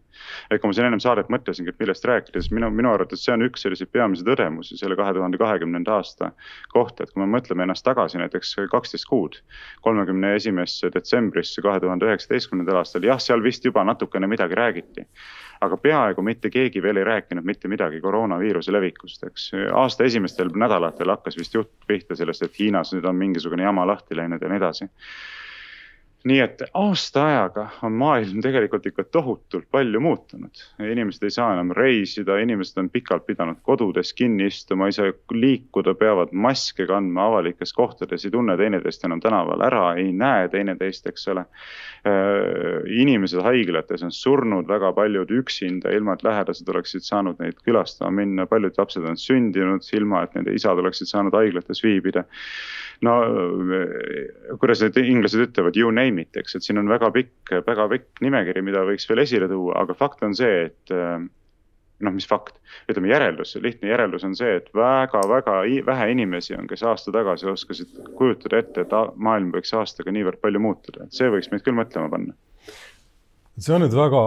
et 0.52 0.60
kui 0.60 0.68
ma 0.68 0.76
siin 0.76 0.90
ennem 0.90 1.04
saadet 1.04 1.32
mõtlesingi, 1.32 1.72
et 1.72 1.80
millest 1.80 2.06
rääkida, 2.12 2.44
siis 2.44 2.52
minu, 2.52 2.68
minu 2.76 2.92
arvates 2.92 3.24
see 3.24 3.38
on 3.38 3.48
üks 3.48 3.64
selliseid 3.64 3.92
peamisi 3.96 4.28
tõdemusi 4.28 4.76
selle 4.82 5.00
kahe 5.00 5.16
tuhande 5.16 5.40
kahekümnenda 5.40 5.96
aasta 5.96 6.34
kohta, 6.76 7.08
et 7.08 7.16
kui 7.16 7.24
me 7.24 7.30
mõtleme 7.38 7.64
ennast 7.64 7.88
tagasi 7.88 8.20
näiteks 8.20 8.56
kaksteist 8.76 9.08
kuud, 9.08 9.40
kolmekümne 9.88 10.36
esimesse 10.36 10.92
detsembrisse 10.92 11.64
kahe 11.64 11.80
tuhande 11.80 12.12
üheksateistkümnendal 12.12 12.84
aastal, 12.84 13.08
jah, 13.08 13.24
seal 13.24 13.40
vist 13.48 13.64
juba 13.64 13.88
natuke 13.88 14.09
natukene 14.10 14.28
midagi 14.28 14.56
räägiti. 14.56 15.08
aga 15.62 15.78
peaaegu 15.78 16.22
mitte 16.22 16.50
keegi 16.50 16.82
veel 16.82 16.98
ei 16.98 17.04
rääkinud 17.04 17.44
mitte 17.44 17.68
midagi 17.68 18.00
koroonaviiruse 18.02 18.72
levikust, 18.72 19.24
eks. 19.24 19.52
aasta 19.74 20.04
esimestel 20.04 20.50
nädalatel 20.56 21.10
hakkas 21.10 21.38
vist 21.38 21.54
jutt 21.54 21.72
pihta 21.88 22.16
sellest, 22.16 22.44
et 22.44 22.60
Hiinas 22.60 22.94
nüüd 22.94 23.06
on 23.06 23.16
mingisugune 23.16 23.64
jama 23.64 23.88
lahti 23.88 24.16
läinud 24.16 24.42
ja 24.42 24.50
nii 24.50 24.58
edasi 24.58 24.88
nii 26.28 26.40
et 26.44 26.62
aasta 26.76 27.22
ajaga 27.30 27.66
on 27.88 27.94
maailm 27.96 28.42
tegelikult 28.44 28.86
ikka 28.90 29.06
tohutult 29.08 29.70
palju 29.72 30.02
muutunud. 30.04 30.64
inimesed 30.92 31.24
ei 31.24 31.32
saa 31.32 31.54
enam 31.54 31.72
reisida, 31.76 32.36
inimesed 32.44 32.82
on 32.82 32.90
pikalt 32.92 33.26
pidanud 33.26 33.62
kodudes 33.64 34.12
kinni 34.14 34.50
istuma, 34.52 34.90
ei 34.90 34.96
saa 34.98 35.14
liikuda, 35.32 35.94
peavad 35.96 36.34
maske 36.36 36.88
kandma 36.90 37.30
avalikes 37.30 37.72
kohtades, 37.74 38.26
ei 38.26 38.34
tunne 38.36 38.58
teineteist 38.60 39.06
enam 39.08 39.22
tänaval 39.24 39.64
ära, 39.64 39.86
ei 39.96 40.12
näe 40.12 40.50
teineteist, 40.52 41.08
eks 41.08 41.28
ole. 41.32 41.46
Äh, 42.08 42.84
inimesed 43.00 43.40
haiglates 43.44 44.04
on 44.04 44.12
surnud 44.12 44.68
väga 44.68 44.92
paljud 44.96 45.32
üksinda, 45.40 45.94
ilma 45.96 46.18
et 46.18 46.28
lähedased 46.28 46.68
oleksid 46.68 47.08
saanud 47.08 47.40
neid 47.40 47.64
külastama 47.64 48.12
minna, 48.20 48.48
paljud 48.48 48.76
lapsed 48.78 49.08
on 49.08 49.20
sündinud 49.20 49.88
ilma, 49.96 50.26
et 50.28 50.36
nende 50.36 50.52
isad 50.56 50.84
oleksid 50.84 51.08
saanud 51.12 51.36
haiglates 51.36 51.84
viibida 51.84 52.28
no 53.06 53.16
kuidas 54.60 54.82
need 54.84 54.98
inglased 55.00 55.42
ütlevad, 55.44 55.78
you 55.80 55.92
name 55.92 56.09
it, 56.18 56.32
eks, 56.42 56.56
et 56.58 56.66
siin 56.66 56.82
on 56.82 56.90
väga 56.90 57.12
pikk, 57.14 57.54
väga 57.68 57.86
pikk 57.92 58.24
nimekiri, 58.26 58.64
mida 58.66 58.82
võiks 58.88 59.06
veel 59.10 59.22
esile 59.22 59.50
tuua, 59.52 59.76
aga 59.84 59.94
fakt 59.98 60.24
on 60.26 60.34
see, 60.38 60.66
et 60.70 60.94
äh, 60.96 61.20
noh, 62.06 62.16
mis 62.16 62.28
fakt, 62.28 62.58
ütleme 62.90 63.12
järeldus, 63.12 63.56
lihtne 63.62 63.92
järeldus 63.92 64.26
on 64.28 64.36
see, 64.38 64.56
et 64.62 64.70
väga-väga 64.76 65.60
vähe 65.88 66.08
inimesi 66.14 66.56
on, 66.58 66.68
kes 66.70 66.84
aasta 66.88 67.14
tagasi 67.16 67.50
oskasid 67.52 68.00
kujutada 68.18 68.62
ette, 68.64 68.86
et 68.86 68.96
maailm 69.16 69.52
võiks 69.56 69.74
aastaga 69.78 70.14
niivõrd 70.16 70.42
palju 70.42 70.64
muutuda, 70.64 71.06
et 71.06 71.20
see 71.20 71.30
võiks 71.32 71.52
meid 71.52 71.66
küll 71.66 71.78
mõtlema 71.78 72.10
panna. 72.14 72.34
see 73.60 73.76
on 73.76 73.84
nüüd 73.84 73.96
väga 73.96 74.24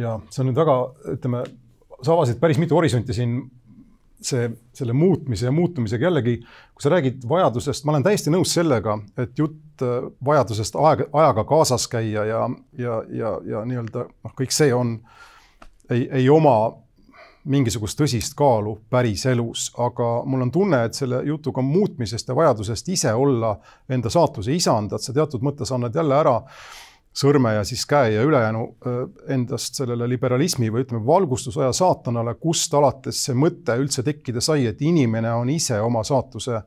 ja 0.00 0.18
see 0.30 0.42
on 0.44 0.50
nüüd 0.50 0.58
väga, 0.58 0.76
ütleme, 1.14 1.44
sa 2.00 2.14
avasid 2.16 2.40
päris 2.42 2.58
mitu 2.58 2.78
horisonti 2.78 3.14
siin 3.16 3.38
see, 4.22 4.50
selle 4.76 4.92
muutmise 4.96 5.48
ja 5.48 5.52
muutumisega 5.52 6.08
jällegi, 6.08 6.36
kui 6.74 6.84
sa 6.84 6.92
räägid 6.92 7.24
vajadusest, 7.28 7.84
ma 7.84 7.94
olen 7.94 8.04
täiesti 8.06 8.32
nõus 8.32 8.52
sellega, 8.54 8.98
et 9.20 9.38
jutt 9.38 9.84
äh, 9.86 10.10
vajadusest 10.26 10.76
aeg, 10.80 11.06
ajaga 11.12 11.44
kaasas 11.48 11.88
käia 11.90 12.26
ja, 12.28 12.44
ja, 12.78 13.00
ja, 13.08 13.34
ja 13.46 13.64
nii-öelda 13.68 14.06
noh, 14.08 14.36
kõik 14.36 14.54
see 14.54 14.72
on, 14.74 14.98
ei, 15.90 16.06
ei 16.20 16.28
oma 16.30 16.56
mingisugust 17.50 17.98
tõsist 17.98 18.36
kaalu 18.36 18.76
päriselus, 18.92 19.70
aga 19.80 20.10
mul 20.28 20.44
on 20.44 20.52
tunne, 20.52 20.82
et 20.84 20.96
selle 20.96 21.22
jutuga 21.24 21.62
muutmisest 21.64 22.28
ja 22.28 22.36
vajadusest 22.36 22.88
ise 22.92 23.14
olla 23.16 23.54
enda 23.88 24.12
saatuse 24.12 24.52
isand, 24.52 24.92
et 24.92 25.04
sa 25.04 25.14
teatud 25.16 25.44
mõttes 25.44 25.72
annad 25.72 25.96
jälle 25.96 26.18
ära 26.20 26.36
sõrme 27.20 27.54
ja 27.58 27.64
siis 27.68 27.82
käe 27.88 28.14
ja 28.14 28.24
ülejäänu 28.26 28.64
endast 29.34 29.76
sellele 29.78 30.08
liberalismi 30.08 30.70
või 30.72 30.86
ütleme, 30.86 31.04
valgustusaja 31.06 31.72
saatanale, 31.76 32.34
kust 32.40 32.74
alates 32.74 33.24
see 33.26 33.36
mõte 33.36 33.76
üldse 33.80 34.04
tekkida 34.06 34.42
sai, 34.44 34.64
et 34.70 34.80
inimene 34.82 35.32
on 35.36 35.50
ise 35.52 35.80
oma 35.84 36.04
saatuse 36.06 36.62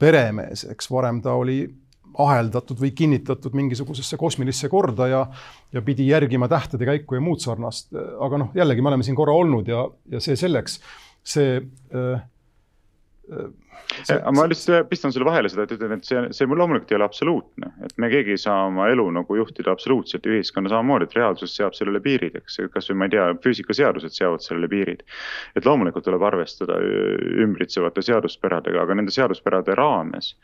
peremees, 0.00 0.64
eks 0.72 0.88
varem 0.90 1.20
ta 1.22 1.36
oli 1.36 1.62
aheldatud 2.18 2.80
või 2.80 2.90
kinnitatud 2.96 3.54
mingisugusesse 3.54 4.18
kosmilisse 4.20 4.68
korda 4.68 5.06
ja, 5.10 5.20
ja 5.72 5.82
pidi 5.82 6.08
järgima 6.08 6.48
tähtede 6.50 6.88
käiku 6.88 7.16
ja 7.16 7.22
muud 7.22 7.42
sarnast. 7.42 7.92
aga 7.94 8.40
noh, 8.42 8.50
jällegi 8.56 8.82
me 8.82 8.92
oleme 8.92 9.06
siin 9.06 9.18
korra 9.18 9.36
olnud 9.36 9.68
ja, 9.70 9.84
ja 10.10 10.22
see 10.22 10.36
selleks, 10.38 10.80
see 11.22 11.60
äh, 11.60 12.22
ma 14.34 14.46
lihtsalt 14.48 14.88
pistan 14.90 15.12
sulle 15.12 15.26
vahele 15.26 15.50
seda, 15.50 15.64
et 15.66 15.74
ütlen, 15.74 15.94
et 15.96 16.06
see, 16.06 16.20
see 16.34 16.48
loomulikult 16.48 16.92
ei 16.92 16.98
ole 16.98 17.06
absoluutne, 17.06 17.70
et 17.86 17.94
me 18.02 18.10
keegi 18.12 18.34
ei 18.34 18.40
saa 18.40 18.66
oma 18.68 18.88
elu 18.92 19.06
nagu 19.14 19.36
juhtida 19.38 19.72
absoluutselt 19.74 20.26
ja 20.26 20.34
ühiskonna 20.34 20.70
samamoodi, 20.72 21.08
et 21.08 21.16
reaalsus 21.18 21.54
seab 21.56 21.74
sellele 21.76 22.02
piirid, 22.04 22.36
eks, 22.40 22.60
kasvõi 22.74 22.98
ma 23.00 23.08
ei 23.08 23.14
tea, 23.14 23.26
füüsikaseadused 23.44 24.14
seavad 24.16 24.44
sellele 24.44 24.70
piirid. 24.70 25.04
et 25.58 25.66
loomulikult 25.66 26.06
tuleb 26.06 26.22
arvestada 26.26 26.78
ümbritsevate 27.44 28.04
seaduspäradega, 28.06 28.82
aga 28.84 28.98
nende 28.98 29.14
seaduspärade 29.14 29.74
raames 29.78 30.34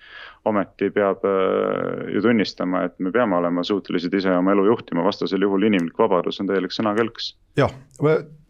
ometi 0.47 0.91
peab 0.95 1.25
äh, 1.27 2.07
ju 2.15 2.23
tunnistama, 2.25 2.87
et 2.89 2.99
me 3.03 3.13
peame 3.15 3.39
olema 3.39 3.65
suutelised 3.67 4.15
ise 4.15 4.33
oma 4.35 4.55
elu 4.55 4.67
juhtima, 4.71 5.05
vastasel 5.07 5.43
juhul 5.43 5.67
inimlik 5.67 5.99
vabadus 5.99 6.41
on 6.43 6.51
täielik 6.51 6.75
sõnakõlks. 6.75 7.35
jah, 7.59 7.73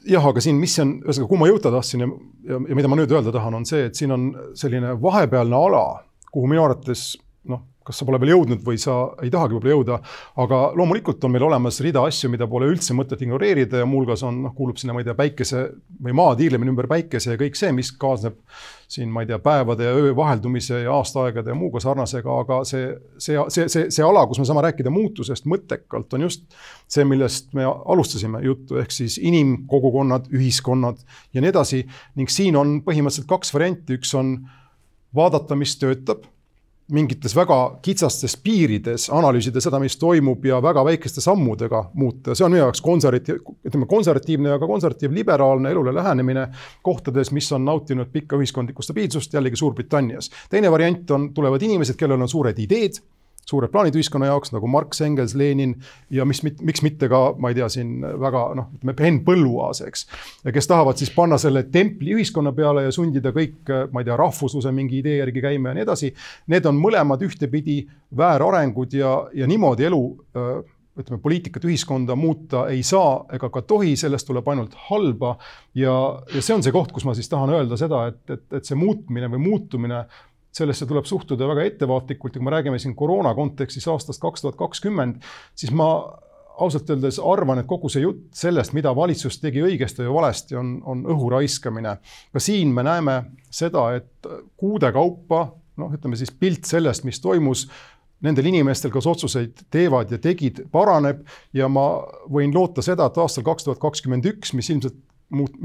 jah, 0.07 0.27
aga 0.31 0.43
siin, 0.43 0.59
mis 0.61 0.75
on, 0.83 0.97
ühesõnaga, 1.05 1.29
kuhu 1.31 1.41
ma 1.41 1.49
jõuda 1.51 1.73
tahtsin 1.75 2.05
ja, 2.05 2.09
ja, 2.51 2.61
ja 2.71 2.79
mida 2.79 2.91
ma 2.91 2.99
nüüd 2.99 3.13
öelda 3.15 3.33
tahan, 3.35 3.59
on 3.61 3.67
see, 3.69 3.87
et 3.91 3.99
siin 3.99 4.15
on 4.15 4.29
selline 4.59 4.95
vahepealne 5.03 5.59
ala, 5.59 5.85
kuhu 6.33 6.51
minu 6.51 6.65
arvates 6.65 7.09
noh, 7.51 7.65
kas 7.87 8.01
sa 8.01 8.07
pole 8.09 8.19
veel 8.23 8.35
jõudnud 8.35 8.63
või 8.67 8.79
sa 8.83 8.97
ei 9.23 9.31
tahagi 9.33 9.57
võib-olla 9.57 9.75
jõuda. 9.75 9.99
aga 10.43 10.61
loomulikult 10.79 11.25
on 11.25 11.35
meil 11.35 11.47
olemas 11.47 11.81
rida 11.85 12.03
asju, 12.07 12.31
mida 12.33 12.49
pole 12.51 12.69
üldse 12.71 12.95
mõtet 12.99 13.23
ignoreerida 13.23 13.83
ja 13.83 13.87
muuhulgas 13.89 14.25
on, 14.27 14.43
noh, 14.47 14.55
kuulub 14.57 14.81
sinna, 14.81 14.95
ma 14.97 15.03
ei 15.03 15.09
tea, 15.09 15.15
päikese 15.19 15.63
või 16.03 16.17
maa 16.17 16.35
tiirlemine 16.39 16.73
ümber 16.75 16.89
päikese 16.91 17.35
ja 17.35 17.41
kõik 17.41 17.59
see, 17.59 17.71
mis 17.77 17.93
kaasneb 17.95 18.41
siin, 18.89 19.11
ma 19.11 19.23
ei 19.23 19.31
tea, 19.31 19.39
päevade 19.43 19.87
ja 19.87 19.95
öö 19.99 20.13
vaheldumise 20.17 20.83
ja 20.85 20.95
aastaaegade 20.95 21.51
ja 21.51 21.59
muuga 21.59 21.81
sarnasega, 21.83 22.39
aga 22.43 22.61
see, 22.69 22.91
see, 23.19 23.39
see, 23.55 23.67
see, 23.73 23.89
see 23.95 24.05
ala, 24.07 24.27
kus 24.31 24.41
me 24.43 24.47
saame 24.49 24.63
rääkida 24.67 24.93
muutusest 24.95 25.49
mõttekalt, 25.51 26.15
on 26.15 26.27
just 26.27 26.47
see, 26.91 27.07
millest 27.09 27.55
me 27.59 27.67
alustasime 27.67 28.43
juttu, 28.47 28.79
ehk 28.83 28.95
siis 28.95 29.19
inimkogukonnad, 29.23 30.31
ühiskonnad 30.35 31.03
ja 31.35 31.43
nii 31.43 31.51
edasi. 31.55 31.83
ning 32.17 32.31
siin 32.31 32.57
on 32.57 32.81
põhimõtteliselt 32.87 33.31
kaks 33.31 33.55
varianti, 33.55 33.99
üks 33.99 34.15
on 34.19 34.39
vaadata, 35.17 35.59
mis 35.59 35.75
töötab 35.81 36.27
mingites 36.93 37.35
väga 37.37 37.57
kitsastes 37.83 38.37
piirides 38.43 39.09
analüüsida 39.15 39.61
seda, 39.63 39.81
mis 39.83 39.97
toimub 39.99 40.45
ja 40.47 40.61
väga 40.63 40.85
väikeste 40.87 41.23
sammudega 41.25 41.83
muuta, 41.99 42.35
see 42.35 42.47
on 42.47 42.55
minu 42.55 42.63
jaoks 42.63 42.83
konservatiiv, 42.85 43.41
ütleme 43.67 43.89
konservatiivne 43.91 44.55
ja 44.55 44.61
ka 44.63 44.69
konservatiivliberaalne 44.71 45.73
elule 45.75 45.95
lähenemine 45.95 46.47
kohtades, 46.87 47.33
mis 47.35 47.51
on 47.53 47.65
nautinud 47.67 48.13
pikka 48.13 48.39
ühiskondlikku 48.39 48.87
stabiilsust, 48.87 49.35
jällegi 49.35 49.57
Suurbritannias. 49.57 50.31
teine 50.51 50.71
variant 50.71 51.11
on, 51.11 51.33
tulevad 51.35 51.63
inimesed, 51.63 51.99
kellel 51.99 52.23
on 52.23 52.31
suured 52.31 52.59
ideed 52.63 53.03
suured 53.47 53.71
plaanid 53.73 53.95
ühiskonna 53.97 54.31
jaoks 54.31 54.53
nagu 54.55 54.69
Marx, 54.71 55.01
Engels, 55.07 55.37
Lenin 55.39 55.77
ja 56.11 56.27
mis, 56.29 56.43
miks 56.43 56.83
mitte 56.83 57.09
ka, 57.11 57.21
ma 57.39 57.53
ei 57.53 57.59
tea, 57.59 57.69
siin 57.73 58.01
väga 58.03 58.45
noh, 58.59 58.71
ütleme 58.77 58.97
Henn 59.07 59.23
Põlluaas, 59.27 59.83
eks. 59.87 60.07
kes 60.55 60.71
tahavad 60.71 60.99
siis 60.99 61.13
panna 61.15 61.39
selle 61.41 61.67
templi 61.73 62.17
ühiskonna 62.17 62.53
peale 62.57 62.87
ja 62.89 62.95
sundida 62.95 63.33
kõik, 63.37 63.63
ma 63.93 64.03
ei 64.03 64.09
tea, 64.09 64.19
rahvusluse 64.19 64.73
mingi 64.75 65.01
idee 65.03 65.21
järgi 65.21 65.45
käima 65.45 65.71
ja 65.71 65.79
nii 65.79 65.87
edasi. 65.87 66.13
Need 66.53 66.67
on 66.67 66.81
mõlemad 66.81 67.23
ühtepidi 67.27 67.83
väärarengud 68.17 68.97
ja, 68.99 69.19
ja 69.35 69.47
niimoodi 69.51 69.87
elu 69.87 70.03
ütleme, 70.97 71.21
poliitikat, 71.23 71.65
ühiskonda 71.69 72.17
muuta 72.17 72.67
ei 72.73 72.83
saa 72.87 73.27
ega 73.37 73.51
ka 73.53 73.63
tohi, 73.69 73.95
sellest 74.01 74.29
tuleb 74.29 74.47
ainult 74.49 74.77
halba. 74.89 75.37
ja, 75.77 75.93
ja 76.33 76.43
see 76.43 76.57
on 76.57 76.65
see 76.65 76.75
koht, 76.75 76.93
kus 76.95 77.05
ma 77.05 77.15
siis 77.15 77.29
tahan 77.29 77.53
öelda 77.53 77.77
seda, 77.81 78.07
et, 78.11 78.23
et, 78.33 78.47
et 78.59 78.65
see 78.65 78.79
muutmine 78.81 79.29
või 79.35 79.43
muutumine 79.45 80.07
sellesse 80.57 80.87
tuleb 80.89 81.05
suhtuda 81.09 81.49
väga 81.51 81.67
ettevaatlikult 81.71 82.37
ja 82.37 82.41
kui 82.41 82.47
me 82.47 82.55
räägime 82.55 82.79
siin 82.81 82.95
koroona 82.97 83.35
kontekstis 83.37 83.89
aastast 83.93 84.23
kaks 84.23 84.45
tuhat 84.45 84.57
kakskümmend, 84.61 85.21
siis 85.55 85.75
ma 85.77 85.91
ausalt 86.57 86.91
öeldes 86.91 87.19
arvan, 87.21 87.61
et 87.61 87.69
kogu 87.69 87.91
see 87.93 88.03
jutt 88.05 88.31
sellest, 88.37 88.73
mida 88.77 88.93
valitsus 88.97 89.39
tegi 89.43 89.63
õigesti 89.65 90.05
või 90.07 90.15
valesti, 90.21 90.57
on, 90.57 90.79
on 90.89 91.03
õhu 91.13 91.29
raiskamine. 91.35 91.97
ka 92.33 92.41
siin 92.41 92.73
me 92.75 92.85
näeme 92.87 93.17
seda, 93.53 93.91
et 93.99 94.31
kuude 94.57 94.93
kaupa, 94.93 95.43
noh, 95.77 95.93
ütleme 95.93 96.17
siis 96.17 96.33
pilt 96.33 96.65
sellest, 96.69 97.05
mis 97.05 97.21
toimus, 97.21 97.67
nendel 98.25 98.49
inimestel, 98.49 98.91
kes 98.95 99.07
otsuseid 99.11 99.67
teevad 99.71 100.13
ja 100.15 100.19
tegid, 100.23 100.65
paraneb 100.73 101.21
ja 101.55 101.69
ma 101.69 101.87
võin 102.33 102.55
loota 102.55 102.85
seda, 102.85 103.11
et 103.11 103.21
aastal 103.21 103.45
kaks 103.45 103.69
tuhat 103.69 103.83
kakskümmend 103.83 104.25
üks, 104.33 104.55
mis 104.57 104.73
ilmselt 104.73 104.97
muut-, 105.37 105.61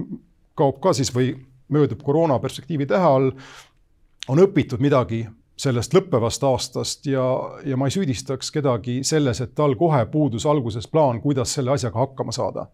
kaob 0.59 0.81
ka 0.83 0.93
siis 0.97 1.13
või 1.15 1.31
möödub 1.71 2.01
koroona 2.03 2.35
perspektiivi 2.43 2.89
tähe 2.89 3.07
all, 3.07 3.31
on 4.27 4.41
õpitud 4.43 4.81
midagi 4.81 5.25
sellest 5.61 5.93
lõppevast 5.93 6.43
aastast 6.47 7.05
ja, 7.09 7.23
ja 7.65 7.77
ma 7.77 7.87
ei 7.87 7.93
süüdistaks 7.93 8.49
kedagi 8.53 9.01
selles, 9.05 9.41
et 9.43 9.53
tal 9.57 9.75
kohe 9.77 10.01
puudus 10.09 10.45
alguses 10.49 10.87
plaan, 10.89 11.21
kuidas 11.21 11.53
selle 11.57 11.75
asjaga 11.75 12.01
hakkama 12.05 12.33
saada. 12.33 12.67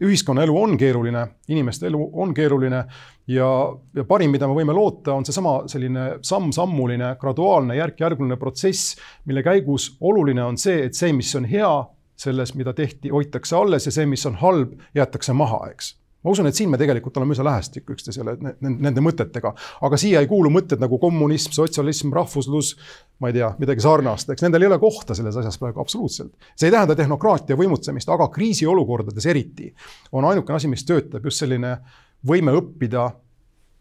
ühiskonnaelu 0.00 0.56
on 0.62 0.76
keeruline, 0.78 1.26
inimeste 1.48 1.86
elu 1.86 2.00
on 2.22 2.34
keeruline 2.34 2.84
ja, 3.26 3.48
ja 3.96 4.04
parim, 4.04 4.30
mida 4.30 4.48
me 4.48 4.54
võime 4.54 4.74
loota, 4.76 5.14
on 5.14 5.24
seesama 5.24 5.62
selline 5.66 6.18
samm-sammuline, 6.22 7.16
graduaalne, 7.20 7.76
järk-järguline 7.76 8.36
protsess, 8.36 8.96
mille 9.24 9.42
käigus 9.42 9.96
oluline 10.00 10.44
on 10.44 10.58
see, 10.58 10.84
et 10.86 10.94
see, 10.94 11.12
mis 11.12 11.34
on 11.34 11.48
hea, 11.48 11.72
selles, 12.20 12.52
mida 12.54 12.76
tehti, 12.76 13.08
hoitakse 13.08 13.56
alles 13.56 13.88
ja 13.88 13.92
see, 13.96 14.06
mis 14.06 14.26
on 14.28 14.36
halb, 14.42 14.76
jäetakse 14.94 15.32
maha, 15.32 15.64
eks 15.72 15.94
ma 16.24 16.34
usun, 16.34 16.48
et 16.50 16.56
siin 16.56 16.70
me 16.70 16.78
tegelikult 16.80 17.16
oleme 17.16 17.32
üsna 17.34 17.46
lähestikku 17.48 17.94
üksteisele 17.96 18.34
nende 18.60 19.04
mõtetega, 19.04 19.54
aga 19.86 20.00
siia 20.00 20.20
ei 20.20 20.28
kuulu 20.30 20.52
mõtted 20.52 20.82
nagu 20.82 20.98
kommunism, 21.00 21.54
sotsialism, 21.56 22.12
rahvuslus, 22.16 22.74
ma 23.22 23.30
ei 23.30 23.38
tea, 23.38 23.48
midagi 23.60 23.84
sarnast, 23.84 24.32
eks 24.32 24.44
nendel 24.44 24.66
ei 24.66 24.70
ole 24.70 24.78
kohta 24.82 25.16
selles 25.16 25.38
asjas 25.40 25.58
praegu 25.60 25.80
absoluutselt. 25.80 26.34
see 26.54 26.68
ei 26.68 26.76
tähenda 26.76 26.96
tehnokraatia 26.98 27.56
võimutsemist, 27.56 28.12
aga 28.12 28.28
kriisiolukordades 28.34 29.26
eriti 29.32 29.72
on 30.12 30.28
ainukene 30.28 30.60
asi, 30.60 30.68
mis 30.68 30.84
töötab, 30.88 31.24
just 31.24 31.40
selline 31.40 31.78
võime 32.26 32.54
õppida 32.56 33.10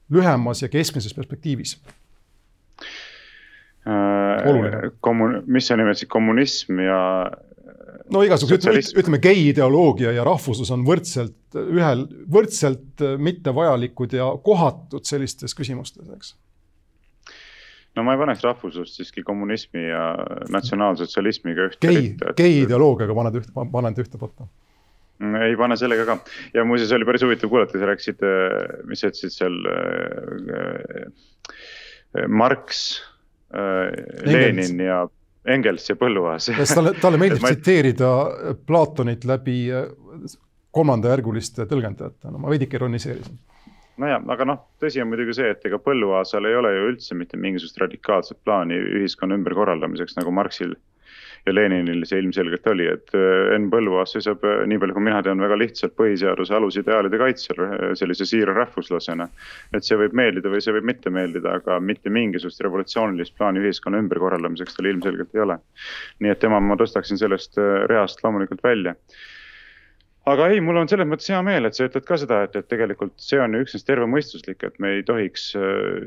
lühemas 0.10 0.64
ja 0.64 0.72
keskmises 0.72 1.14
perspektiivis 1.14 1.76
äh,. 3.88 4.48
oluline. 4.48 4.92
kommun-, 5.00 5.42
mis 5.48 5.68
sa 5.68 5.78
nimetasid, 5.78 6.10
kommunism 6.12 6.80
ja 6.84 7.02
no 8.14 8.26
igasugused, 8.26 8.62
ütleme, 8.64 8.84
ütleme 9.04 9.22
gei 9.24 9.48
ideoloogia 9.50 10.14
ja 10.16 10.26
rahvuslus 10.28 10.72
on 10.76 10.86
võrdselt 10.88 11.58
ühel, 11.60 12.06
võrdselt 12.32 13.04
mittevajalikud 13.22 14.14
ja 14.18 14.30
kohatud 14.46 15.08
sellistes 15.10 15.58
küsimustes, 15.58 16.08
eks 16.16 16.36
no 17.98 18.06
ma 18.06 18.16
ei 18.16 18.22
paneks 18.22 18.44
rahvuslust 18.46 18.98
siiski 19.00 19.24
kommunismi 19.28 19.84
ja 19.90 20.04
natsionaalsotsialismiga 20.54 21.70
ühte 21.72 21.92
gei, 21.92 22.10
gei 22.38 22.58
ideoloogiaga 22.64 23.16
paned 23.18 23.40
ühte, 23.42 23.54
panen 23.74 23.96
ta 23.96 24.04
ühte 24.06 24.22
patta. 24.22 24.48
Mm, 25.20 25.36
ei 25.50 25.58
pane 25.60 25.76
sellega 25.80 26.06
ka 26.08 26.18
ja 26.56 26.64
muuseas 26.68 26.94
oli 26.96 27.08
päris 27.10 27.26
huvitav 27.26 27.52
kuulata, 27.52 27.80
sa 27.80 27.90
rääkisid, 27.90 28.24
mis 28.88 29.04
sa 29.04 29.12
ütlesid 29.12 29.36
seal 29.36 29.58
äh,. 29.74 31.10
Marx 32.26 32.86
äh,, 33.54 33.92
Lenin 34.26 34.80
ja 34.82 35.04
Engels 35.48 35.88
ja 35.90 35.96
Põlluaas. 35.96 36.50
talle, 36.74 36.94
talle 37.00 37.20
meeldib 37.22 37.42
ma... 37.46 37.54
tsiteerida 37.54 38.10
Platonit 38.68 39.26
läbi 39.30 39.62
äh, 39.72 39.88
kolmandajärguliste 40.76 41.66
tõlgendajate, 41.70 42.32
no 42.32 42.42
ma 42.44 42.52
veidike 42.52 42.78
ironiseerisin 42.78 43.40
nojah, 44.00 44.22
aga 44.32 44.48
noh, 44.48 44.60
tõsi 44.82 45.02
on 45.04 45.10
muidugi 45.12 45.36
see, 45.36 45.50
et 45.54 45.66
ega 45.68 45.80
Põlluaasal 45.84 46.48
ei 46.48 46.56
ole 46.56 46.72
ju 46.76 46.86
üldse 46.94 47.18
mitte 47.20 47.40
mingisugust 47.40 47.80
radikaalset 47.82 48.40
plaani 48.48 48.78
ühiskonna 49.00 49.38
ümberkorraldamiseks 49.40 50.16
nagu 50.20 50.32
Marxil 50.36 50.76
ja 51.46 51.54
Leninil 51.56 52.04
see 52.08 52.20
ilmselgelt 52.24 52.68
oli, 52.72 52.88
et 52.92 53.14
äh, 53.18 53.54
Enn 53.56 53.70
Põlluaas 53.72 54.14
seisab, 54.16 54.44
äh, 54.48 54.64
nii 54.70 54.80
palju 54.82 54.98
kui 54.98 55.06
mina 55.06 55.22
tean, 55.26 55.42
väga 55.42 55.58
lihtsalt 55.60 55.96
põhiseaduse 56.00 56.56
alusideaalide 56.58 57.22
kaitsel 57.22 57.64
äh, 57.66 57.74
sellise 58.00 58.28
siira 58.30 58.56
rahvuslasena. 58.58 59.30
et 59.74 59.88
see 59.88 59.98
võib 60.00 60.16
meeldida 60.18 60.52
või 60.52 60.62
see 60.64 60.76
võib 60.76 60.88
mitte 60.92 61.14
meeldida, 61.14 61.58
aga 61.62 61.80
mitte 61.80 62.12
mingisugust 62.14 62.62
revolutsioonilist 62.66 63.36
plaani 63.38 63.64
ühiskonna 63.64 64.02
ümberkorraldamiseks 64.04 64.78
tal 64.78 64.92
ilmselgelt 64.92 65.36
ei 65.36 65.46
ole. 65.46 65.60
nii 66.20 66.34
et 66.34 66.40
tema 66.44 66.60
ma 66.60 66.78
tõstaksin 66.80 67.20
sellest 67.22 67.60
reast 67.90 68.24
loomulikult 68.24 68.64
välja 68.64 68.96
aga 70.32 70.48
ei, 70.54 70.60
mul 70.64 70.78
on 70.82 70.90
selles 70.92 71.08
mõttes 71.10 71.30
hea 71.32 71.40
meel, 71.46 71.68
et 71.68 71.78
sa 71.78 71.88
ütled 71.88 72.06
ka 72.08 72.18
seda, 72.22 72.42
et, 72.48 72.56
et 72.60 72.68
tegelikult 72.72 73.14
see 73.22 73.40
on 73.42 73.58
üksnes 73.60 73.86
tervemõistuslik, 73.88 74.64
et 74.68 74.78
me 74.84 74.96
ei 74.98 75.06
tohiks 75.08 75.50
äh, 75.60 76.00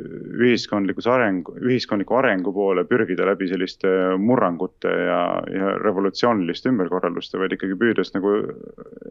ühiskondlikus 0.42 1.08
areng, 1.10 1.48
ühiskondliku 1.62 2.18
arengu 2.20 2.54
poole 2.56 2.84
pürgida 2.88 3.26
läbi 3.28 3.50
selliste 3.50 3.90
murrangute 4.22 4.92
ja, 5.08 5.22
ja 5.52 5.74
revolutsiooniliste 5.82 6.72
ümberkorralduste, 6.72 7.40
vaid 7.42 7.56
ikkagi 7.56 7.78
püüdes 7.80 8.14
nagu 8.16 8.36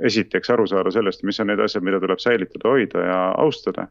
esiteks 0.07 0.53
aru 0.55 0.69
saada 0.71 0.93
sellest, 0.93 1.25
mis 1.27 1.41
on 1.43 1.51
need 1.51 1.61
asjad, 1.63 1.85
mida 1.85 2.01
tuleb 2.03 2.21
säilitada, 2.23 2.69
hoida 2.71 3.05
ja 3.07 3.19
austada 3.41 3.89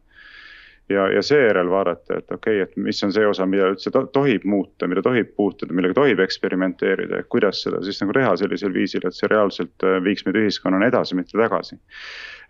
ja, 0.91 1.07
ja 1.15 1.23
seejärel 1.23 1.71
vaadata, 1.71 2.19
et 2.19 2.33
okei 2.35 2.61
okay,, 2.63 2.67
et 2.67 2.77
mis 2.89 3.01
on 3.07 3.13
see 3.15 3.27
osa, 3.27 3.47
mida 3.49 3.71
üldse 3.73 3.93
tohib 4.13 4.45
muuta, 4.49 4.89
mida 4.91 5.03
tohib 5.07 5.33
puutuda, 5.37 5.75
millega 5.77 5.97
tohib 6.01 6.23
eksperimenteerida 6.25 7.23
ja 7.23 7.29
kuidas 7.33 7.63
seda 7.65 7.83
siis 7.87 8.01
nagu 8.03 8.15
teha 8.17 8.37
sellisel 8.43 8.75
viisil, 8.75 9.07
et 9.07 9.17
see 9.17 9.31
reaalselt 9.31 9.87
äh, 9.87 9.99
viiks 10.05 10.27
meid 10.27 10.39
ühiskonnana 10.43 10.91
edasi, 10.91 11.19
mitte 11.19 11.39
tagasi. 11.39 11.81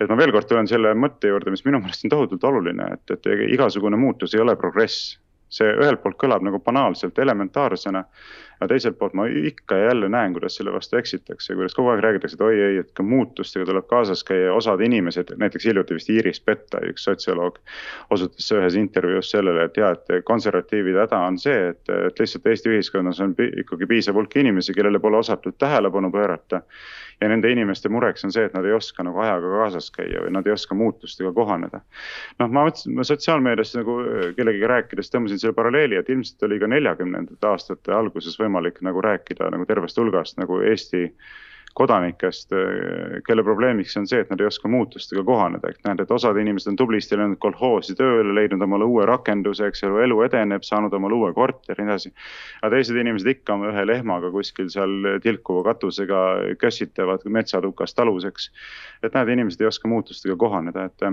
et 0.01 0.09
ma 0.09 0.17
veel 0.21 0.33
kord 0.37 0.49
tulen 0.49 0.69
selle 0.71 0.95
mõtte 0.97 1.33
juurde, 1.33 1.53
mis 1.53 1.65
minu 1.67 1.83
meelest 1.83 2.07
on 2.09 2.17
tohutult 2.17 2.47
oluline, 2.53 2.93
et, 2.97 3.17
et 3.17 3.33
igasugune 3.51 4.01
muutus 4.01 4.35
ei 4.35 4.45
ole 4.45 4.57
progress 4.61 5.19
see 5.51 5.71
ühelt 5.75 6.03
poolt 6.03 6.19
kõlab 6.21 6.45
nagu 6.47 6.61
banaalselt 6.63 7.19
elementaarsena, 7.19 8.05
aga 8.61 8.69
teiselt 8.75 8.99
poolt 9.01 9.15
ma 9.17 9.25
ikka 9.27 9.77
ja 9.77 9.89
jälle 9.89 10.09
näen, 10.13 10.35
kuidas 10.37 10.59
selle 10.59 10.73
vastu 10.73 10.99
eksitakse, 11.01 11.55
kuidas 11.57 11.75
kogu 11.75 11.89
aeg 11.89 12.03
räägitakse, 12.05 12.37
et 12.37 12.45
oi 12.45 12.61
ei, 12.61 12.79
et 12.83 12.91
ka 12.97 13.03
muutustega 13.03 13.65
tuleb 13.71 13.87
kaasas 13.89 14.23
käia, 14.29 14.53
osad 14.55 14.85
inimesed, 14.85 15.33
näiteks 15.41 15.65
hiljuti 15.71 15.97
vist 15.97 16.13
Iiris 16.13 16.43
Petta, 16.45 16.83
üks 16.91 17.09
sotsioloog, 17.09 17.57
osutas 18.13 18.53
ühes 18.57 18.77
intervjuus 18.77 19.33
sellele, 19.33 19.65
et 19.65 19.81
ja, 19.81 19.95
et 19.97 20.25
konservatiivide 20.29 21.07
häda 21.07 21.23
on 21.31 21.41
see, 21.41 21.71
et, 21.73 21.83
et 22.11 22.21
lihtsalt 22.21 22.51
Eesti 22.53 22.75
ühiskonnas 22.75 23.23
on 23.25 23.33
ikkagi 23.49 23.89
piisav 23.89 24.21
hulk 24.21 24.37
inimesi, 24.37 24.77
kellele 24.77 25.01
pole 25.01 25.23
osatud 25.25 25.57
tähelepanu 25.59 26.13
pöörata 26.13 26.61
ja 27.21 27.29
nende 27.29 27.51
inimeste 27.53 27.89
mureks 27.89 28.25
on 28.25 28.33
see, 28.33 28.45
et 28.49 28.55
nad 28.57 28.65
ei 28.65 28.73
oska 28.73 29.05
nagu 29.05 29.21
ajaga 29.21 29.51
kaasas 29.59 29.91
käia 29.93 30.23
või 30.25 30.33
nad 30.37 30.47
ei 30.49 30.55
oska 30.55 30.75
muutustega 30.75 31.33
kohaneda. 31.37 31.83
noh, 32.41 32.49
ma 32.49 32.65
mõtlesin, 32.69 32.95
ma 32.97 33.05
sotsiaalmeedias 33.05 33.75
nagu 33.77 33.97
äh, 34.01 34.23
kellegagi 34.37 34.71
rääkides 34.73 35.13
tõmbasin 35.13 35.43
selle 35.43 35.57
paralleeli, 35.57 35.99
et 36.01 36.09
ilmselt 36.09 36.49
oli 36.49 36.61
ka 36.63 36.71
neljakümnendate 36.73 37.51
aastate 37.51 37.93
alguses 37.97 38.39
võimalik 38.41 38.50
nagu 38.87 39.03
rääkida 39.05 39.51
nagu 39.51 39.67
tervest 39.69 39.99
hulgast 39.99 40.39
nagu 40.41 40.61
Eesti 40.61 41.09
kodanikest, 41.75 42.51
kelle 43.27 43.43
probleemiks 43.47 43.97
on 43.97 44.07
see, 44.11 44.21
et 44.21 44.31
nad 44.31 44.41
ei 44.43 44.49
oska 44.49 44.69
muutustega 44.69 45.23
kohaneda, 45.27 45.71
et 45.71 45.87
näed, 45.87 46.03
et 46.03 46.11
osad 46.11 46.39
inimesed 46.41 46.73
on 46.73 46.79
tublisti 46.81 47.19
läinud 47.19 47.39
kolhoosi 47.43 47.95
tööle, 47.99 48.35
leidnud 48.35 48.63
omale 48.67 48.89
uue 48.91 49.07
rakenduse, 49.09 49.69
eks 49.71 49.85
ju, 49.85 49.93
elu 50.03 50.19
edeneb, 50.27 50.67
saanud 50.67 50.95
omale 50.99 51.19
uue 51.19 51.33
korteri 51.37 51.79
ja 51.79 51.87
nii 51.87 51.95
edasi. 51.95 52.13
aga 52.61 52.73
teised 52.75 52.99
inimesed 52.99 53.33
ikka 53.37 53.59
ühe 53.71 53.87
lehmaga 53.87 54.33
kuskil 54.35 54.71
seal 54.73 55.17
tilkuva 55.23 55.71
katusega 55.71 56.21
kössitavad 56.59 57.27
metsatukast 57.39 57.99
aluseks. 58.03 58.51
et 59.03 59.15
näed, 59.15 59.35
inimesed 59.39 59.63
ei 59.63 59.71
oska 59.71 59.89
muutustega 59.89 60.37
kohaneda, 60.37 60.91
et 60.91 61.11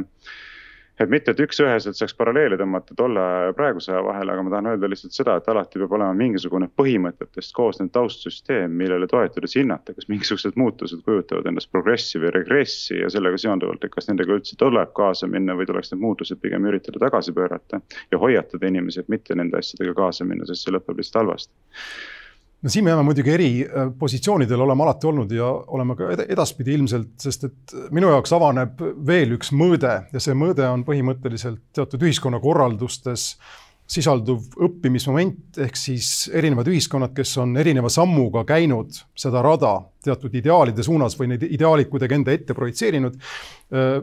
et 0.99 1.11
mitte, 1.11 1.33
et 1.33 1.41
üks-üheselt 1.43 1.97
saaks 1.97 2.15
paralleele 2.17 2.57
tõmmata 2.59 2.95
tolle 2.97 3.21
ja 3.47 3.53
praeguse 3.57 3.93
aja 3.93 4.01
vahele, 4.05 4.33
aga 4.33 4.45
ma 4.45 4.53
tahan 4.53 4.69
öelda 4.71 4.89
lihtsalt 4.89 5.15
seda, 5.15 5.37
et 5.37 5.49
alati 5.51 5.81
peab 5.81 5.93
olema 5.97 6.15
mingisugune 6.17 6.69
põhimõtetest 6.81 7.53
koosnev 7.57 7.91
taustsüsteem, 7.95 8.73
millele 8.81 9.09
toetudes 9.11 9.57
hinnata, 9.59 9.93
kas 9.97 10.09
mingisugused 10.11 10.57
muutused 10.59 11.03
kujutavad 11.05 11.49
endast 11.51 11.71
progressi 11.71 12.21
või 12.23 12.33
regressi 12.39 13.01
ja 13.01 13.11
sellega 13.13 13.39
seonduvalt, 13.45 13.85
et 13.85 13.93
kas 13.93 14.09
nendega 14.09 14.37
üldse 14.39 14.57
tuleb 14.59 14.93
kaasa 14.97 15.29
minna 15.31 15.55
või 15.57 15.69
tuleks 15.69 15.93
need 15.93 16.03
muutused 16.03 16.41
pigem 16.41 16.65
üritada 16.69 17.01
tagasi 17.05 17.35
pöörata. 17.37 17.81
ja 18.11 18.17
hoiatada 18.17 18.67
inimesi, 18.67 18.99
et 18.99 19.09
mitte 19.09 19.35
nende 19.35 19.57
asjadega 19.57 19.93
kaasa 19.93 20.25
minna, 20.25 20.45
sest 20.45 20.65
see 20.65 20.73
lõpeb 20.73 20.97
lihtsalt 20.97 21.23
halvasti 21.23 22.16
no 22.61 22.73
siin 22.73 22.85
me 22.85 22.93
jääme 22.93 23.05
muidugi 23.05 23.33
eri 23.33 23.51
äh, 23.65 23.91
positsioonidel, 23.99 24.61
oleme 24.65 24.83
alati 24.83 25.07
olnud 25.07 25.31
ja 25.31 25.51
oleme 25.77 25.95
ka 25.99 26.09
edaspidi 26.25 26.73
ilmselt, 26.77 27.13
sest 27.21 27.47
et 27.49 27.77
minu 27.93 28.09
jaoks 28.13 28.33
avaneb 28.37 28.81
veel 29.07 29.37
üks 29.37 29.53
mõõde 29.53 29.93
ja 30.13 30.23
see 30.23 30.35
mõõde 30.37 30.65
on 30.71 30.85
põhimõtteliselt 30.87 31.61
teatud 31.77 32.07
ühiskonnakorraldustes 32.07 33.29
sisalduv 33.87 34.57
õppimismoment, 34.65 35.61
ehk 35.63 35.77
siis 35.79 36.27
erinevad 36.35 36.67
ühiskonnad, 36.67 37.13
kes 37.15 37.37
on 37.39 37.53
erineva 37.59 37.87
sammuga 37.91 38.43
käinud 38.47 38.97
seda 39.15 39.39
rada 39.45 39.77
teatud 40.03 40.33
ideaalide 40.35 40.83
suunas 40.83 41.15
või 41.19 41.31
neid 41.31 41.45
ideaalid 41.47 41.87
kuidagi 41.91 42.17
enda 42.17 42.35
ette 42.35 42.55
projitseerinud. 42.57 43.15
Äh, 43.71 44.01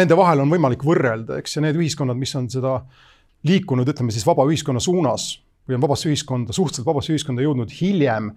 nende 0.00 0.18
vahel 0.18 0.42
on 0.42 0.50
võimalik 0.50 0.82
võrrelda, 0.86 1.38
eks, 1.42 1.58
ja 1.58 1.66
need 1.66 1.78
ühiskonnad, 1.78 2.18
mis 2.18 2.34
on 2.40 2.50
seda 2.50 2.80
liikunud, 3.46 3.88
ütleme 3.92 4.14
siis 4.14 4.26
vaba 4.26 4.46
ühiskonna 4.48 4.82
suunas 4.82 5.34
või 5.68 5.78
on 5.78 5.84
vabasse 5.84 6.10
ühiskonda, 6.10 6.54
suhteliselt 6.56 6.86
vabasse 6.88 7.14
ühiskonda 7.14 7.44
jõudnud 7.44 7.72
hiljem, 7.72 8.32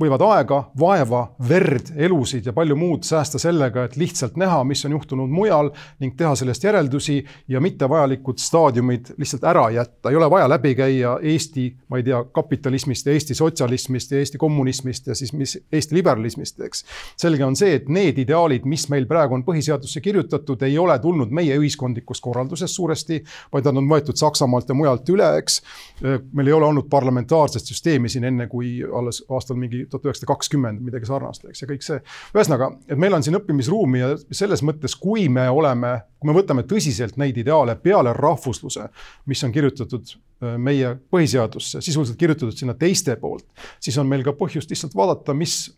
võivad 0.00 0.22
aega, 0.26 0.56
vaeva, 0.78 1.20
verd, 1.48 1.92
elusid 2.02 2.48
ja 2.48 2.52
palju 2.54 2.74
muud 2.74 3.04
säästa 3.06 3.38
sellega, 3.38 3.84
et 3.86 3.94
lihtsalt 3.96 4.34
näha, 4.40 4.64
mis 4.66 4.82
on 4.88 4.96
juhtunud 4.96 5.30
mujal 5.30 5.70
ning 6.02 6.16
teha 6.18 6.32
sellest 6.34 6.64
järeldusi 6.66 7.20
ja 7.48 7.60
mittevajalikud 7.62 8.42
staadiumid 8.42 9.12
lihtsalt 9.22 9.46
ära 9.46 9.68
jätta. 9.70 10.10
ei 10.10 10.16
ole 10.16 10.30
vaja 10.30 10.48
läbi 10.50 10.74
käia 10.74 11.12
Eesti, 11.22 11.68
ma 11.88 12.00
ei 12.00 12.06
tea, 12.08 12.24
kapitalismist 12.24 13.06
ja 13.06 13.12
Eesti 13.14 13.34
sotsialismist 13.38 14.10
ja 14.10 14.18
Eesti 14.18 14.38
kommunismist 14.38 15.06
ja 15.06 15.14
siis 15.14 15.32
mis 15.32 15.54
Eesti 15.72 15.94
liberalismist, 15.94 16.60
eks. 16.60 16.84
selge 17.16 17.44
on 17.44 17.56
see, 17.56 17.78
et 17.78 17.88
need 17.88 18.18
ideaalid, 18.18 18.66
mis 18.66 18.88
meil 18.90 19.06
praegu 19.06 19.38
on 19.38 19.46
põhiseadusse 19.46 20.02
kirjutatud, 20.02 20.62
ei 20.66 20.78
ole 20.78 20.98
tulnud 20.98 21.30
meie 21.30 21.54
ühiskondlikust 21.60 22.22
korraldusest 22.24 22.74
suuresti, 22.74 23.20
vaid 23.52 23.70
nad 23.70 23.78
on 23.78 23.88
võetud 23.94 24.18
Saksamaalt 24.18 24.68
ja 24.68 24.74
mujalt 24.74 25.14
üle, 25.14 25.30
eks. 25.38 25.62
meil 26.02 26.50
ei 26.50 26.58
ole 26.58 26.66
olnud 26.66 26.90
parlamentaarset 26.90 27.62
süsteemi 27.62 28.10
siin 28.10 28.26
enne, 28.26 28.50
kui 28.50 28.80
alles 28.82 29.22
aastal 29.30 29.56
mingi 29.60 29.83
tuhat 29.90 30.08
üheksasada 30.08 30.30
kakskümmend, 30.30 30.82
midagi 30.84 31.08
sarnast, 31.08 31.44
eks, 31.50 31.62
ja 31.62 31.68
kõik 31.70 31.84
see. 31.86 32.00
ühesõnaga, 32.34 32.70
et 32.88 33.00
meil 33.00 33.16
on 33.16 33.24
siin 33.24 33.38
õppimisruumi 33.38 34.02
ja 34.02 34.10
selles 34.30 34.64
mõttes, 34.66 34.96
kui 35.00 35.28
me 35.32 35.46
oleme, 35.50 35.94
kui 36.20 36.30
me 36.30 36.36
võtame 36.36 36.66
tõsiselt 36.70 37.18
neid 37.20 37.38
ideaale 37.40 37.76
peale 37.80 38.14
rahvusluse, 38.16 38.88
mis 39.30 39.44
on 39.46 39.54
kirjutatud 39.54 40.14
äh, 40.14 40.56
meie 40.58 40.94
põhiseadusse, 41.12 41.82
sisuliselt 41.84 42.20
kirjutatud 42.20 42.58
sinna 42.58 42.76
teiste 42.78 43.16
poolt, 43.20 43.46
siis 43.82 43.98
on 44.00 44.10
meil 44.10 44.26
ka 44.26 44.36
põhjust 44.38 44.72
lihtsalt 44.72 44.96
vaadata, 44.98 45.36
mis, 45.36 45.68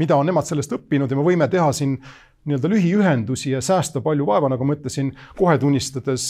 mida 0.00 0.16
on 0.16 0.28
nemad 0.28 0.48
sellest 0.48 0.72
õppinud 0.78 1.10
ja 1.10 1.18
me 1.18 1.26
võime 1.26 1.48
teha 1.52 1.72
siin 1.76 1.98
nii-öelda 2.44 2.70
lühiühendusi 2.72 3.52
ja 3.52 3.60
säästa 3.62 4.00
palju 4.02 4.26
vaeva, 4.26 4.48
nagu 4.50 4.66
ma 4.66 4.74
ütlesin, 4.74 5.12
kohe 5.38 5.54
tunnistades, 5.62 6.26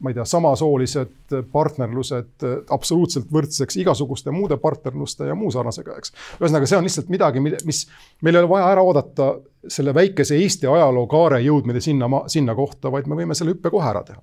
ma 0.00 0.12
ei 0.12 0.18
tea, 0.18 0.26
samasoolised 0.28 1.34
partnerlused 1.52 2.46
absoluutselt 2.74 3.32
võrdseks 3.34 3.80
igasuguste 3.82 4.34
muude 4.34 4.60
partnerluste 4.62 5.26
ja 5.26 5.34
muu 5.38 5.50
sarnasega, 5.54 5.98
eks. 5.98 6.14
ühesõnaga, 6.38 6.70
see 6.70 6.78
on 6.78 6.86
lihtsalt 6.86 7.10
midagi, 7.12 7.42
mis 7.42 7.82
meil 8.22 8.38
ei 8.38 8.44
ole 8.44 8.52
vaja 8.54 8.70
ära 8.76 8.86
oodata 8.86 9.32
selle 9.66 9.94
väikese 9.94 10.38
Eesti 10.38 10.70
ajalookaare 10.70 11.42
jõudmine 11.42 11.82
sinna, 11.82 12.08
sinna 12.30 12.54
kohta, 12.54 12.92
vaid 12.94 13.10
me 13.10 13.18
võime 13.18 13.34
selle 13.34 13.56
hüppe 13.56 13.72
kohe 13.74 13.90
ära 13.90 14.06
teha 14.06 14.22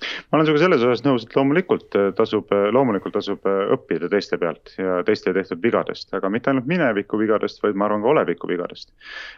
ma 0.00 0.38
olen 0.38 0.46
sinuga 0.46 0.62
selles 0.62 0.84
osas 0.86 1.02
nõus, 1.04 1.24
et 1.26 1.36
loomulikult 1.36 1.96
äh, 1.98 2.08
tasub, 2.16 2.50
äh, 2.54 2.68
loomulikult 2.74 3.14
tasub 3.16 3.46
äh, 3.48 3.72
õppida 3.76 4.08
teiste 4.12 4.38
pealt 4.40 4.72
ja 4.78 5.00
teiste 5.06 5.34
tehtud 5.36 5.62
vigadest, 5.62 6.12
aga 6.16 6.30
mitte 6.32 6.52
ainult 6.52 6.68
mineviku 6.70 7.20
vigadest, 7.20 7.62
vaid 7.64 7.78
ma 7.78 7.88
arvan 7.88 8.04
ka 8.04 8.12
oleviku 8.14 8.50
vigadest. 8.50 8.92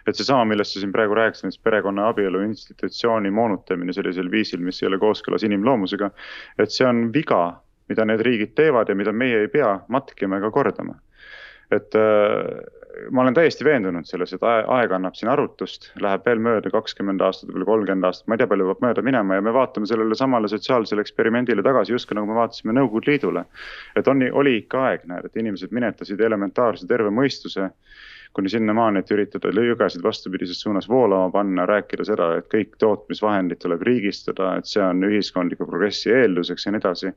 et 0.06 0.18
seesama, 0.18 0.46
millest 0.52 0.76
sa 0.76 0.82
siin 0.82 0.94
praegu 0.94 1.16
rääkisid, 1.18 1.48
näiteks 1.48 1.64
perekonna 1.66 2.08
abielu 2.12 2.44
institutsiooni 2.48 3.30
moonutamine 3.34 3.94
sellisel 3.96 4.30
viisil, 4.30 4.62
mis 4.62 4.82
ei 4.82 4.90
ole 4.90 5.00
kooskõlas 5.02 5.46
inimloomusega. 5.48 6.10
et 6.58 6.74
see 6.74 6.86
on 6.86 7.08
viga, 7.14 7.42
mida 7.90 8.06
need 8.08 8.22
riigid 8.22 8.54
teevad 8.58 8.88
ja 8.88 8.98
mida 8.98 9.12
meie 9.12 9.44
ei 9.44 9.50
pea 9.52 9.80
matkima 9.88 10.38
ega 10.38 10.50
kordama. 10.50 10.98
et 11.72 11.94
ma 13.10 13.22
olen 13.22 13.34
täiesti 13.34 13.64
veendunud 13.64 14.06
selles, 14.08 14.32
et 14.36 14.44
aeg 14.44 14.92
annab 14.92 15.16
siin 15.16 15.30
arutust, 15.32 15.90
läheb 16.02 16.26
veel 16.28 16.40
mööda 16.44 16.70
kakskümmend 16.72 17.22
aastat, 17.24 17.48
võib-olla 17.50 17.68
kolmkümmend 17.70 18.08
aastat, 18.08 18.26
ma 18.28 18.36
ei 18.36 18.42
tea, 18.42 18.50
palju 18.50 18.68
peab 18.68 18.84
mööda 18.84 19.04
minema 19.06 19.38
ja 19.38 19.44
me 19.44 19.54
vaatame 19.56 19.88
sellele 19.88 20.18
samale 20.18 20.50
sotsiaalsele 20.52 21.04
eksperimendile 21.04 21.64
tagasi, 21.64 21.94
justkui 21.94 22.18
nagu 22.18 22.30
me 22.30 22.38
vaatasime 22.40 22.76
Nõukogude 22.76 23.12
Liidule. 23.12 23.44
et 23.96 24.08
on, 24.08 24.24
oli 24.42 24.56
ikka 24.62 24.86
aeg, 24.88 25.06
näed, 25.08 25.28
et 25.28 25.36
inimesed 25.44 25.72
minetasid 25.72 26.20
elementaarse 26.20 26.86
terve 26.86 27.10
mõistuse 27.10 27.70
kuni 28.32 28.48
sinnamaani, 28.48 29.02
et 29.02 29.10
üritada 29.12 29.52
jõgesid 29.52 30.02
vastupidises 30.04 30.60
suunas 30.62 30.88
voolama 30.88 31.30
panna, 31.32 31.66
rääkida 31.68 32.04
seda, 32.08 32.28
et 32.38 32.48
kõik 32.52 32.76
tootmisvahendid 32.80 33.60
tuleb 33.60 33.82
riigistada, 33.86 34.54
et 34.58 34.68
see 34.68 34.82
on 34.84 35.04
ühiskondliku 35.06 35.66
progressi 35.68 36.12
eelduseks 36.16 36.66
ja 36.66 36.72
nii 36.72 36.80
edasi. 36.82 37.12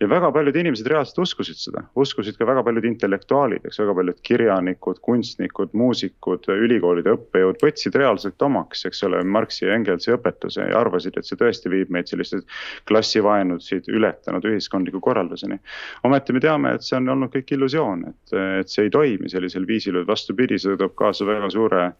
ja 0.00 0.08
väga 0.10 0.32
paljud 0.32 0.56
inimesed 0.56 0.86
reaalselt 0.90 1.22
uskusid 1.22 1.60
seda, 1.60 1.84
uskusid 1.94 2.36
ka 2.38 2.46
väga 2.46 2.64
paljud 2.66 2.84
intellektuaalid, 2.84 3.64
eks, 3.64 3.78
väga 3.78 3.94
paljud 3.94 4.20
kirjanikud, 4.26 4.98
kunstnikud, 5.06 5.72
muusikud, 5.72 6.50
ülikoolide 6.66 7.14
õppejõud 7.14 7.62
võtsid 7.62 7.94
reaalselt 7.96 8.42
omaks, 8.42 8.84
eks 8.90 9.04
ole, 9.06 9.22
Marxi 9.24 9.66
ja 9.66 9.74
Engelsi 9.78 10.12
õpetuse 10.14 10.66
ja 10.66 10.80
arvasid, 10.80 11.16
et 11.16 11.28
see 11.28 11.38
tõesti 11.38 11.70
viib 11.70 11.94
meid 11.94 12.10
selliste 12.10 12.42
klassivaenusid 12.88 13.88
ületanud 13.92 14.44
ühiskondliku 14.50 15.00
korralduseni. 15.00 15.60
ometi 16.04 16.32
me 16.32 16.40
teame, 16.40 16.74
et 16.74 16.82
see 16.82 16.98
on 16.98 17.08
olnud 17.14 17.32
kõik 17.32 17.54
illusioon, 17.54 18.04
et, 18.10 18.36
et 18.60 18.72
see 18.72 18.86
ei 18.86 18.90
toimi 18.90 19.30
sellisel 19.30 19.66
viisil, 19.66 20.00
vaid 20.00 20.10
vastupidi 20.10 20.55
vastupidi, 20.56 20.62
see 20.62 20.76
toob 20.80 20.94
kaasa 20.96 21.26
väga 21.26 21.50
suure 21.50 21.80
väga,, 21.80 21.94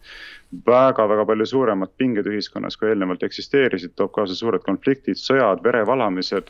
väga-väga 0.65 1.25
palju 1.25 1.45
suuremad 1.45 1.91
pinged 1.97 2.27
ühiskonnas, 2.27 2.77
kui 2.77 2.89
eelnevalt 2.89 3.23
eksisteerisid, 3.23 3.95
toob 3.95 4.11
kaasa 4.15 4.35
suured 4.35 4.63
konfliktid, 4.63 5.17
sõjad, 5.17 5.63
verevalamised, 5.63 6.49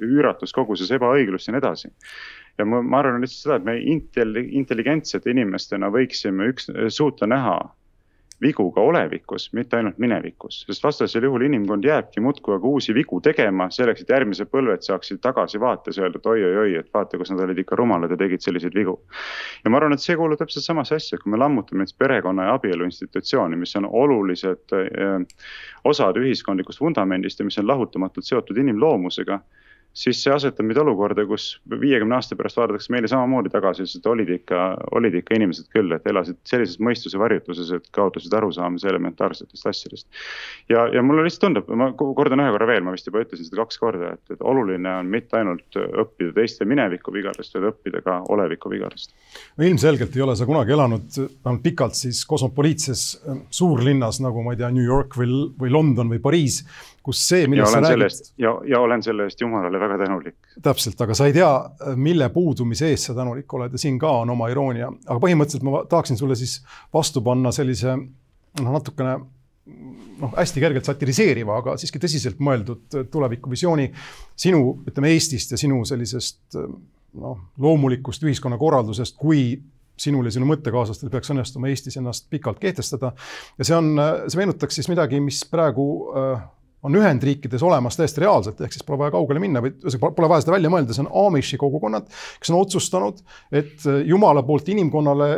üüratus 0.00 0.52
koguses 0.52 0.90
ebaõiglust 0.90 1.48
ja 1.48 1.54
nii 1.54 1.62
edasi. 1.62 1.90
Ja 2.58 2.64
ma, 2.66 2.82
ma 2.82 2.98
arvan 2.98 3.22
lihtsalt 3.22 3.42
seda, 3.42 3.56
et 3.56 3.64
me 3.64 3.78
intelli-, 3.78 4.48
intelligentsete 4.58 5.30
inimestena 5.30 5.90
võiksime 5.90 6.50
üks, 6.52 6.70
suuta 6.90 7.26
näha 7.26 7.58
vigu 8.42 8.70
ka 8.72 8.80
olevikus, 8.80 9.48
mitte 9.52 9.76
ainult 9.76 9.98
minevikus, 9.98 10.60
sest 10.68 10.84
vastasel 10.84 11.24
juhul 11.26 11.42
inimkond 11.48 11.84
jääbki 11.84 12.22
muudkui 12.22 12.54
aga 12.54 12.70
uusi 12.70 12.94
vigu 12.94 13.20
tegema 13.24 13.66
selleks, 13.74 14.04
et 14.04 14.12
järgmised 14.14 14.50
põlved 14.52 14.84
saaksid 14.86 15.20
tagasivaates 15.24 15.98
öelda, 15.98 16.20
et 16.20 16.28
oi-oi-oi, 16.32 16.76
et 16.78 16.90
vaata, 16.94 17.18
kus 17.18 17.32
nad 17.34 17.42
olid 17.44 17.58
ikka 17.64 17.78
rumalad 17.80 18.14
ja 18.14 18.20
tegid 18.20 18.44
selliseid 18.44 18.74
vigu. 18.78 18.98
ja 19.64 19.70
ma 19.70 19.80
arvan, 19.80 19.96
et 19.96 20.04
see 20.04 20.16
kuulub 20.16 20.38
täpselt 20.38 20.64
samasse 20.64 20.94
asja, 20.94 21.18
kui 21.18 21.34
me 21.34 21.40
lammutame 21.42 21.82
näiteks 21.82 21.98
perekonna 21.98 22.48
ja 22.48 22.54
abielu 22.58 22.86
institutsiooni, 22.86 23.58
mis 23.58 23.76
on 23.76 23.88
olulised 23.90 24.76
eh, 24.78 25.48
osad 25.84 26.20
ühiskondlikust 26.22 26.80
vundamendist 26.80 27.40
ja 27.40 27.48
mis 27.48 27.58
on 27.58 27.66
lahutamatult 27.66 28.24
seotud 28.24 28.56
inimloomusega 28.56 29.40
siis 29.96 30.20
see 30.22 30.32
asetab 30.32 30.66
meid 30.68 30.78
olukorda, 30.78 31.24
kus 31.26 31.48
viiekümne 31.80 32.18
aasta 32.18 32.36
pärast 32.38 32.58
vaadatakse 32.60 32.92
meile 32.94 33.08
samamoodi 33.10 33.50
tagasi, 33.52 33.86
sest 33.88 34.06
olid 34.06 34.30
ikka, 34.38 34.64
olid 34.98 35.16
ikka 35.18 35.36
inimesed 35.38 35.70
küll, 35.74 35.90
et 35.94 36.06
elasid 36.06 36.38
sellises 36.48 36.78
mõistuse 36.82 37.18
varjutuses, 37.20 37.72
et 37.74 37.88
kaotasid 37.94 38.34
arusaamise 38.38 38.88
elementaarsetest 38.92 39.70
asjadest. 39.70 40.06
ja, 40.70 40.86
ja 40.94 41.02
mulle 41.02 41.24
lihtsalt 41.26 41.48
tundub, 41.48 41.70
ma 41.78 41.90
kordan 41.96 42.44
ühe 42.44 42.52
korra 42.54 42.68
veel, 42.70 42.84
ma 42.86 42.94
vist 42.94 43.08
juba 43.10 43.24
ütlesin 43.24 43.48
seda 43.48 43.62
kaks 43.62 43.80
korda, 43.82 44.12
et, 44.18 44.34
et 44.36 44.44
oluline 44.52 44.94
on 45.00 45.10
mitte 45.10 45.40
ainult 45.40 45.78
õppida 45.78 46.34
teiste 46.36 46.68
mineviku 46.68 47.14
vigadest, 47.14 47.56
vaid 47.56 47.70
õppida 47.72 48.02
ka 48.04 48.20
oleviku 48.34 48.70
vigadest. 48.72 49.14
no 49.58 49.66
ilmselgelt 49.66 50.16
ei 50.16 50.26
ole 50.26 50.36
sa 50.38 50.46
kunagi 50.48 50.76
elanud 50.76 51.08
vähemalt 51.18 51.64
pikalt 51.64 51.98
siis 51.98 52.22
kosmopoliitses 52.28 53.08
suurlinnas 53.50 54.22
nagu 54.22 54.44
ma 54.46 54.54
ei 54.54 54.62
tea, 54.62 54.70
New 54.74 54.84
York 54.84 55.18
või, 55.18 55.42
või 55.58 55.74
London 55.74 56.12
või 56.12 56.22
Pariis 56.22 56.62
kus 57.08 57.22
see, 57.30 57.46
millest 57.48 57.72
sa 57.72 57.80
räägid. 57.84 58.30
ja, 58.40 58.52
ja 58.68 58.80
olen 58.84 59.02
selle 59.04 59.28
eest 59.28 59.40
jumalale 59.40 59.80
väga 59.80 59.98
tänulik. 60.04 60.36
täpselt, 60.62 61.00
aga 61.00 61.16
sa 61.16 61.28
ei 61.28 61.36
tea, 61.36 61.50
mille 61.96 62.28
puudumise 62.34 62.90
eest 62.92 63.08
sa 63.08 63.16
tänulik 63.16 63.54
oled 63.58 63.72
ja 63.72 63.80
siin 63.80 63.98
ka 64.00 64.12
on 64.22 64.34
oma 64.36 64.50
iroonia, 64.52 64.90
aga 65.06 65.18
põhimõtteliselt 65.22 65.66
ma 65.66 65.82
tahaksin 65.88 66.20
sulle 66.20 66.36
siis 66.38 66.58
vastu 66.94 67.24
panna 67.24 67.52
sellise 67.54 67.96
noh, 67.96 68.72
natukene 68.74 69.16
noh, 70.18 70.34
hästi 70.36 70.62
kergelt 70.64 70.88
satiriseeriva, 70.88 71.62
aga 71.62 71.78
siiski 71.80 72.00
tõsiselt 72.02 72.40
mõeldud 72.44 73.00
tulevikuvisiooni 73.12 73.88
sinu, 74.36 74.62
ütleme 74.88 75.14
Eestist 75.14 75.54
ja 75.54 75.60
sinu 75.60 75.80
sellisest 75.88 76.58
noh, 76.58 77.42
loomulikust 77.60 78.24
ühiskonnakorraldusest 78.28 79.16
kui 79.20 79.50
sinul 79.98 80.28
ja 80.28 80.34
sinu 80.34 80.46
mõttekaaslastel 80.48 81.10
peaks 81.12 81.32
õnnestuma 81.34 81.70
Eestis 81.72 81.98
ennast 81.98 82.28
pikalt 82.30 82.60
kehtestada. 82.62 83.12
ja 83.58 83.66
see 83.66 83.76
on, 83.76 83.90
see 84.28 84.40
meenutaks 84.40 84.78
siis 84.78 84.88
midagi, 84.90 85.20
mis 85.22 85.42
praegu 85.50 85.88
äh, 86.14 86.46
on 86.82 86.94
Ühendriikides 86.94 87.62
olemas 87.62 87.96
täiesti 87.98 88.22
reaalselt, 88.22 88.60
ehk 88.60 88.74
siis 88.74 88.86
pole 88.86 89.00
vaja 89.00 89.14
kaugele 89.14 89.42
minna 89.42 89.62
või 89.64 89.74
pole 89.82 90.28
vaja 90.30 90.44
seda 90.44 90.54
välja 90.54 90.70
mõelda, 90.72 90.94
see 90.94 91.04
on 91.04 91.10
Amishi 91.26 91.58
kogukonnad, 91.60 92.06
kes 92.38 92.52
on 92.52 92.60
otsustanud, 92.60 93.22
et 93.52 93.86
Jumala 94.06 94.44
poolt 94.46 94.68
inimkonnale 94.70 95.30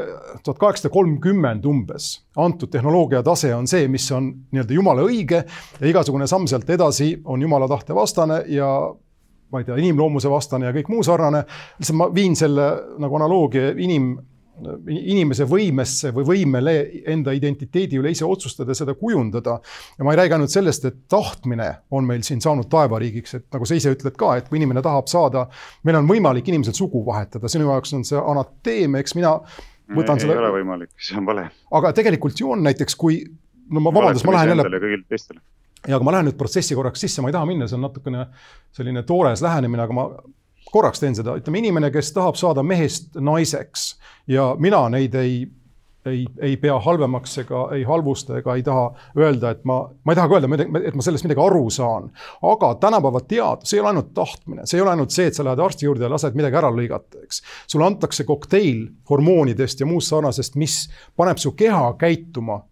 tuhat 0.45 0.61
kaheksasada 0.61 0.93
kolmkümmend 0.95 1.67
umbes 1.71 2.13
antud 2.41 2.71
tehnoloogia 2.73 3.23
tase 3.27 3.55
on 3.55 3.69
see, 3.71 3.89
mis 3.89 4.07
on 4.15 4.31
nii-öelda 4.53 4.77
Jumala 4.77 5.05
õige 5.07 5.45
ja 5.45 5.87
igasugune 5.91 6.29
samm 6.31 6.49
sealt 6.51 6.69
edasi 6.71 7.15
on 7.25 7.43
Jumala 7.43 7.69
tahte 7.71 7.97
vastane 7.97 8.43
ja 8.53 8.71
ma 9.51 9.61
ei 9.61 9.67
tea, 9.67 9.79
inimloomuse 9.83 10.31
vastane 10.31 10.69
ja 10.69 10.75
kõik 10.75 10.91
muu 10.93 11.03
sarnane. 11.03 11.43
lihtsalt 11.81 11.99
ma 11.99 12.09
viin 12.15 12.37
selle 12.39 12.69
nagu 13.03 13.17
analoogia 13.19 13.73
inim 13.83 14.13
inimese 14.91 15.47
võimesse 15.49 16.11
või 16.15 16.27
võimele 16.29 16.75
enda 17.09 17.33
identiteedi 17.37 17.99
üle 18.01 18.13
ise 18.13 18.27
otsustada, 18.27 18.75
seda 18.77 18.95
kujundada. 18.99 19.59
ja 19.99 20.05
ma 20.05 20.13
ei 20.13 20.21
räägi 20.21 20.37
ainult 20.37 20.53
sellest, 20.53 20.85
et 20.85 20.97
tahtmine 21.09 21.69
on 21.91 22.07
meil 22.09 22.25
siin 22.27 22.43
saanud 22.45 22.69
taevariigiks, 22.71 23.35
et 23.39 23.47
nagu 23.55 23.69
sa 23.69 23.79
ise 23.79 23.95
ütled 23.95 24.17
ka, 24.21 24.35
et 24.37 24.49
kui 24.49 24.61
inimene 24.61 24.83
tahab 24.85 25.09
saada, 25.11 25.47
meil 25.85 26.01
on 26.01 26.09
võimalik 26.11 26.49
inimesel 26.49 26.77
sugu 26.77 27.05
vahetada, 27.07 27.49
sinu 27.49 27.71
jaoks 27.71 27.95
on 27.97 28.05
see 28.09 28.21
anateem, 28.21 28.99
eks 29.01 29.17
mina 29.19 29.37
võtan 29.97 30.19
ei, 30.19 30.27
selle. 30.27 30.37
ei 30.37 30.43
ole 30.43 30.53
võimalik, 30.59 30.93
see 30.99 31.17
on 31.21 31.31
vale. 31.31 31.47
aga 31.81 31.95
tegelikult 31.97 32.43
ju 32.43 32.53
on 32.57 32.67
näiteks, 32.67 32.99
kui, 33.01 33.23
no 33.71 33.85
ma 33.85 33.95
vabandust, 33.95 34.29
ma 34.29 34.39
lähen 34.39 34.55
jälle. 34.55 34.69
kõigile 34.77 35.09
teistele 35.09 35.41
ja 35.89 35.97
aga 35.97 36.05
ma 36.05 36.13
lähen 36.13 36.29
nüüd 36.29 36.37
protsessi 36.37 36.77
korraks 36.77 37.01
sisse, 37.01 37.23
ma 37.25 37.31
ei 37.31 37.37
taha 37.37 37.49
minna, 37.49 37.69
see 37.69 37.79
on 37.79 37.87
natukene 37.87 38.27
selline 38.77 39.03
toores 39.09 39.41
lähenemine, 39.45 39.87
aga 39.87 39.97
ma 39.97 40.07
korraks 40.73 41.01
teen 41.03 41.17
seda, 41.19 41.37
ütleme 41.41 41.63
inimene, 41.63 41.91
kes 41.95 42.13
tahab 42.17 42.39
saada 42.41 42.63
mehest 42.67 43.17
naiseks 43.21 43.95
ja 44.31 44.55
mina 44.59 44.83
neid 44.93 45.15
ei, 45.19 45.41
ei, 46.07 46.25
ei 46.41 46.57
pea 46.61 46.79
halvemaks 46.81 47.39
ega 47.43 47.67
ei 47.77 47.85
halvusta 47.85 48.39
ega 48.39 48.55
ei 48.57 48.63
taha 48.67 48.87
öelda, 49.19 49.53
et 49.55 49.65
ma, 49.69 49.83
ma 50.05 50.13
ei 50.13 50.19
taha 50.19 50.31
ka 50.31 50.39
öelda, 50.39 50.81
et 50.87 50.97
ma 50.97 51.05
sellest 51.05 51.27
midagi 51.27 51.45
aru 51.45 51.65
saan. 51.75 52.11
aga 52.53 52.73
tänapäeva 52.83 53.21
teadus 53.29 53.75
ei 53.75 53.83
ole 53.83 53.93
ainult 53.93 54.13
tahtmine, 54.17 54.67
see 54.67 54.79
ei 54.81 54.85
ole 54.87 54.95
ainult 54.95 55.15
see, 55.15 55.29
et 55.31 55.37
sa 55.37 55.47
lähed 55.47 55.63
arsti 55.67 55.89
juurde 55.89 56.07
ja 56.07 56.13
lased 56.13 56.39
midagi 56.39 56.61
ära 56.63 56.73
lõigata, 56.75 57.25
eks. 57.25 57.43
sulle 57.67 57.89
antakse 57.89 58.25
kokteil 58.29 58.87
hormoonidest 59.11 59.81
ja 59.81 59.89
muust 59.91 60.13
sarnasest, 60.13 60.59
mis 60.61 60.83
paneb 61.17 61.41
su 61.43 61.53
keha 61.59 61.95
käituma. 62.01 62.63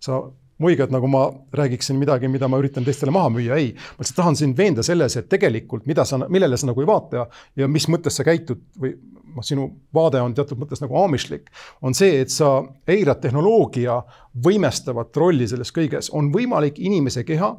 sa 0.00 0.22
muigad, 0.60 0.92
nagu 0.92 1.08
ma 1.10 1.26
räägiksin 1.56 1.98
midagi, 2.00 2.28
mida 2.28 2.48
ma 2.48 2.60
üritan 2.60 2.84
teistele 2.86 3.12
maha 3.14 3.32
müüa, 3.34 3.58
ei. 3.60 3.72
ma 3.74 4.04
lihtsalt 4.04 4.20
tahan 4.22 4.38
sind 4.38 4.58
veenda 4.58 4.84
selles, 4.86 5.16
et 5.16 5.28
tegelikult, 5.32 5.86
mida 5.90 6.04
sa, 6.08 6.20
millele 6.28 6.58
sa 6.60 6.70
nagu 6.70 6.84
ei 6.84 6.90
vaata 6.90 7.22
ja, 7.22 7.26
ja 7.64 7.70
mis 7.70 7.88
mõttes 7.92 8.20
sa 8.20 8.26
käitud 8.26 8.62
või 8.80 8.94
noh, 9.34 9.44
sinu 9.46 9.68
vaade 9.94 10.20
on 10.22 10.34
teatud 10.34 10.58
mõttes 10.60 10.82
nagu 10.82 10.96
aamishlik, 11.00 11.50
on 11.82 11.96
see, 11.96 12.20
et 12.24 12.32
sa 12.34 12.58
eirad 12.90 13.22
tehnoloogia 13.22 14.00
võimestavat 14.44 15.16
rolli 15.16 15.48
selles 15.50 15.72
kõiges, 15.74 16.10
on 16.16 16.32
võimalik 16.34 16.80
inimese 16.82 17.24
keha 17.28 17.54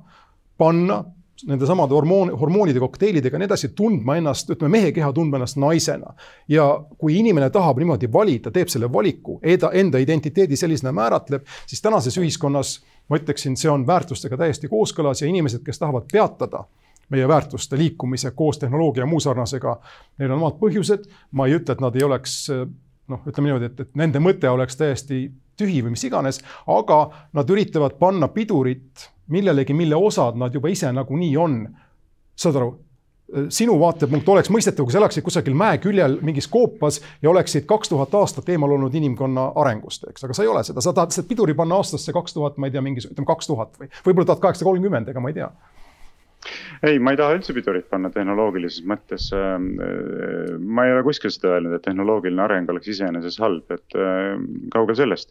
panna 0.62 1.02
nendesamade 1.48 1.94
hormoon, 1.94 2.30
hormoonide 2.38 2.80
kokteilidega 2.80 3.36
ja 3.36 3.42
nii 3.42 3.48
edasi, 3.50 3.72
tundma 3.78 4.18
ennast, 4.20 4.52
ütleme 4.54 4.78
mehe 4.78 4.92
keha 4.94 5.10
tundma 5.16 5.40
ennast 5.40 5.58
naisena. 5.62 6.14
ja 6.48 6.66
kui 6.98 7.18
inimene 7.20 7.50
tahab 7.50 7.80
niimoodi 7.82 8.12
valida, 8.14 8.52
teeb 8.52 8.70
selle 8.70 8.92
valiku, 8.94 9.40
enda 9.42 9.98
identiteedi 9.98 10.60
sellisena 10.60 10.94
määratleb, 10.94 11.48
siis 11.66 11.82
tänases 11.82 12.18
ühiskonnas 12.22 12.80
ma 13.10 13.20
ütleksin, 13.20 13.58
see 13.58 13.72
on 13.72 13.88
väärtustega 13.88 14.38
täiesti 14.38 14.70
kooskõlas 14.72 15.22
ja 15.22 15.28
inimesed, 15.28 15.64
kes 15.66 15.80
tahavad 15.80 16.08
peatada 16.12 16.64
meie 17.12 17.28
väärtuste 17.28 17.78
liikumise 17.78 18.32
koos 18.32 18.60
tehnoloogia 18.60 19.04
ja 19.04 19.08
muu 19.10 19.20
sarnasega, 19.20 19.76
neil 20.20 20.32
on 20.32 20.40
omad 20.40 20.60
põhjused, 20.62 21.10
ma 21.36 21.48
ei 21.48 21.58
ütle, 21.60 21.76
et 21.76 21.84
nad 21.84 21.96
ei 21.96 22.06
oleks 22.08 22.38
noh, 23.12 23.24
ütleme 23.28 23.50
niimoodi, 23.50 23.68
et, 23.72 23.80
et 23.84 23.98
nende 24.00 24.22
mõte 24.24 24.50
oleks 24.50 24.80
täiesti 24.80 25.26
tühi 25.60 25.82
või 25.84 25.96
mis 25.96 26.06
iganes, 26.08 26.40
aga 26.72 27.02
nad 27.36 27.52
üritavad 27.52 27.98
panna 28.00 28.32
pidurit 28.32 29.10
millelegi, 29.32 29.76
mille 29.76 29.96
osad 29.96 30.40
nad 30.40 30.56
juba 30.56 30.72
ise 30.72 30.92
nagunii 30.96 31.36
on. 31.38 31.60
saad 32.36 32.58
aru? 32.60 32.72
Sinu 33.54 33.78
vaatepunkt 33.80 34.30
oleks 34.30 34.52
mõistetav, 34.54 34.86
kui 34.86 34.94
sa 34.94 35.02
elaksid 35.02 35.26
kusagil 35.26 35.56
mäeküljel 35.58 36.18
mingis 36.26 36.48
koopas 36.52 37.02
ja 37.22 37.32
oleksid 37.32 37.68
kaks 37.70 37.92
tuhat 37.92 38.14
aastat 38.20 38.50
eemal 38.52 38.76
olnud 38.78 38.96
inimkonna 38.98 39.52
arengust, 39.62 40.08
eks, 40.12 40.26
aga 40.28 40.38
sa 40.38 40.46
ei 40.46 40.52
ole 40.52 40.64
seda, 40.68 40.84
sa 40.84 40.94
tahad 40.96 41.12
lihtsalt 41.12 41.30
piduri 41.30 41.56
panna 41.58 41.80
aastasse 41.82 42.14
kaks 42.16 42.38
tuhat, 42.38 42.58
ma 42.58 42.70
ei 42.70 42.76
tea, 42.76 42.84
mingi, 42.86 43.04
ütleme 43.08 43.30
kaks 43.30 43.52
tuhat 43.52 43.78
või 43.80 43.92
võib-olla 44.06 44.32
tuhat 44.32 44.44
kaheksasada 44.46 44.70
kolmkümmend, 44.72 45.12
ega 45.14 45.24
ma 45.24 45.32
ei 45.32 45.40
tea. 45.40 45.52
Ei, 46.82 46.98
ma 46.98 47.14
ei 47.14 47.20
taha 47.20 47.36
üldse 47.38 47.54
pidurit 47.54 47.86
panna 47.92 48.10
tehnoloogilises 48.10 48.82
mõttes. 48.90 49.28
Ähm, 49.38 49.68
äh, 49.78 50.56
ma 50.58 50.88
ei 50.88 50.96
ole 50.96 51.04
kuskil 51.06 51.30
seda 51.34 51.56
öelnud, 51.56 51.76
et 51.78 51.86
tehnoloogiline 51.86 52.42
areng 52.42 52.72
oleks 52.74 52.90
iseenesest 52.96 53.44
halb, 53.44 53.70
et 53.76 53.98
äh, 54.00 54.42
kaugel 54.74 54.98
sellest 54.98 55.30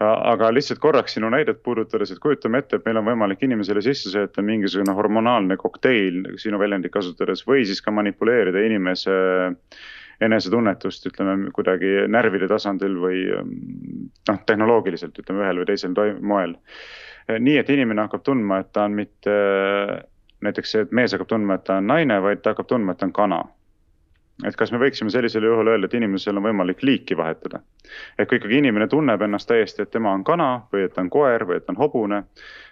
aga 0.00 0.48
lihtsalt 0.54 0.80
korraks 0.80 1.14
sinu 1.16 1.28
näidet 1.32 1.62
puudutades, 1.62 2.10
et 2.12 2.20
kujutame 2.22 2.62
ette, 2.62 2.78
et 2.78 2.86
meil 2.88 3.00
on 3.00 3.08
võimalik 3.10 3.42
inimesele 3.44 3.82
sisse 3.84 4.12
sööta 4.12 4.42
mingisugune 4.44 4.94
hormonaalne 4.96 5.58
kokteil 5.60 6.22
sinu 6.40 6.60
väljendit 6.60 6.92
kasutades 6.94 7.44
või 7.48 7.66
siis 7.68 7.82
ka 7.84 7.92
manipuleerida 7.92 8.62
inimese 8.64 9.12
enesetunnetust, 10.24 11.06
ütleme 11.08 11.52
kuidagi 11.56 12.06
närvide 12.08 12.48
tasandil 12.48 12.96
või 13.00 13.22
noh, 13.34 14.40
tehnoloogiliselt 14.48 15.16
ütleme 15.20 15.44
ühel 15.44 15.62
või 15.62 15.68
teisel 15.68 15.96
moel. 16.20 16.56
nii, 17.30 17.56
et 17.60 17.70
inimene 17.70 18.08
hakkab 18.08 18.24
tundma, 18.24 18.60
et 18.60 18.72
ta 18.72 18.88
on 18.88 18.96
mitte 18.96 19.36
näiteks 20.40 20.72
see, 20.72 20.84
et 20.84 20.92
mees 20.96 21.12
hakkab 21.12 21.28
tundma, 21.28 21.56
et 21.56 21.64
ta 21.68 21.76
on 21.80 21.88
naine, 21.92 22.20
vaid 22.24 22.40
ta 22.40 22.54
hakkab 22.54 22.68
tundma, 22.72 22.92
et 22.92 23.00
ta 23.00 23.08
on 23.08 23.16
kana 23.16 23.44
et 24.46 24.56
kas 24.56 24.72
me 24.72 24.78
võiksime 24.78 25.10
sellisel 25.10 25.44
juhul 25.44 25.68
öelda, 25.72 25.88
et 25.88 25.94
inimesel 25.94 26.36
on 26.36 26.46
võimalik 26.48 26.82
liiki 26.82 27.16
vahetada. 27.16 27.60
et 28.18 28.28
kui 28.28 28.38
ikkagi 28.38 28.58
inimene 28.58 28.86
tunneb 28.88 29.22
ennast 29.22 29.48
täiesti, 29.48 29.82
et 29.82 29.90
tema 29.90 30.12
on 30.12 30.24
kana 30.24 30.50
või 30.72 30.84
et 30.84 30.94
ta 30.94 31.00
on 31.00 31.10
koer 31.10 31.46
või 31.46 31.56
et 31.56 31.66
ta 31.66 31.72
on 31.72 31.80
hobune 31.80 32.24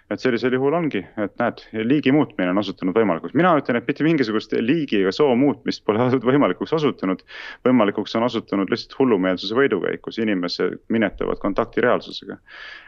et 0.09 0.21
sellisel 0.21 0.55
juhul 0.57 0.73
ongi, 0.73 1.03
et 1.21 1.35
näed, 1.37 1.61
liigi 1.85 2.11
muutmine 2.13 2.49
on 2.49 2.57
osutunud 2.61 2.95
võimalikuks. 2.97 3.35
mina 3.37 3.51
ütlen, 3.59 3.77
et 3.77 3.87
mitte 3.87 4.05
mingisugust 4.05 4.55
liigi 4.57 5.03
ega 5.03 5.11
soo 5.13 5.35
muutmist 5.37 5.83
pole 5.85 6.07
võimalikuks 6.31 6.73
osutunud. 6.79 7.21
võimalikuks 7.67 8.15
on 8.17 8.25
osutunud 8.25 8.71
lihtsalt 8.73 8.97
hullumeelsuse 8.99 9.55
võidukäik, 9.55 10.01
kus 10.01 10.17
inimesed 10.17 10.79
minetavad 10.89 11.37
kontakti 11.41 11.85
reaalsusega. 11.85 12.39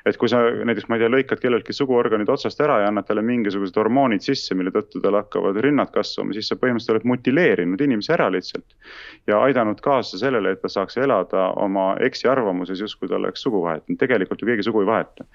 et 0.06 0.18
kui 0.18 0.30
sa 0.30 0.42
näiteks, 0.50 0.88
ma 0.90 0.98
ei 0.98 1.04
tea, 1.04 1.12
lõikad 1.14 1.44
kelleltki 1.44 1.76
suguorganid 1.78 2.30
otsast 2.30 2.62
ära 2.66 2.80
ja 2.82 2.90
annad 2.90 3.06
talle 3.06 3.22
mingisugused 3.22 3.78
hormoonid 3.78 4.26
sisse, 4.26 4.58
mille 4.58 4.74
tõttu 4.74 5.02
tal 5.04 5.20
hakkavad 5.20 5.62
rinnad 5.62 5.94
kasvama, 5.94 6.34
siis 6.34 6.50
sa 6.50 6.58
põhimõtteliselt 6.58 6.98
oled 6.98 7.10
mutileerinud 7.14 7.86
inimese 7.86 8.16
ära 8.18 8.32
lihtsalt. 8.34 8.66
ja 9.30 9.44
aidanud 9.46 9.82
kaasa 9.82 10.18
sellele, 10.18 10.56
et 10.56 10.62
ta 10.62 10.70
saaks 10.74 10.98
elada 10.98 11.52
oma 11.62 11.92
eksiarvamuses, 12.02 12.82
justkui 12.82 13.10
ta 13.10 13.20
oleks 13.22 13.46
sugu 13.46 13.62
vahetanud, 13.62 14.00
tegelikult 14.02 14.42
ju 14.42 14.50
keegi 14.50 14.66
sugu 14.66 14.82
ei 14.82 14.90
vaheta. 14.90 15.30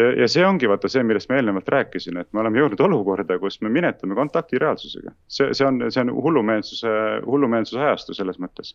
ja, 0.00 0.10
ja 0.22 0.28
see 0.28 0.46
ongi 0.46 0.68
vaata 0.68 0.88
see, 0.88 1.04
millest 1.18 1.30
ma 1.30 1.36
eelnevalt 1.38 1.68
rääkisin, 1.68 2.16
et 2.20 2.32
me 2.32 2.40
oleme 2.40 2.60
jõudnud 2.60 2.80
olukorda, 2.86 3.38
kus 3.42 3.60
me 3.60 3.70
minetame 3.72 4.14
kontakti 4.14 4.58
reaalsusega. 4.58 5.12
see, 5.28 5.52
see 5.52 5.66
on, 5.66 5.82
see 5.90 6.00
on 6.04 6.12
hullumeelsuse, 6.14 6.94
hullumeelsuse 7.26 7.80
ajastu 7.82 8.14
selles 8.14 8.38
mõttes. 8.38 8.74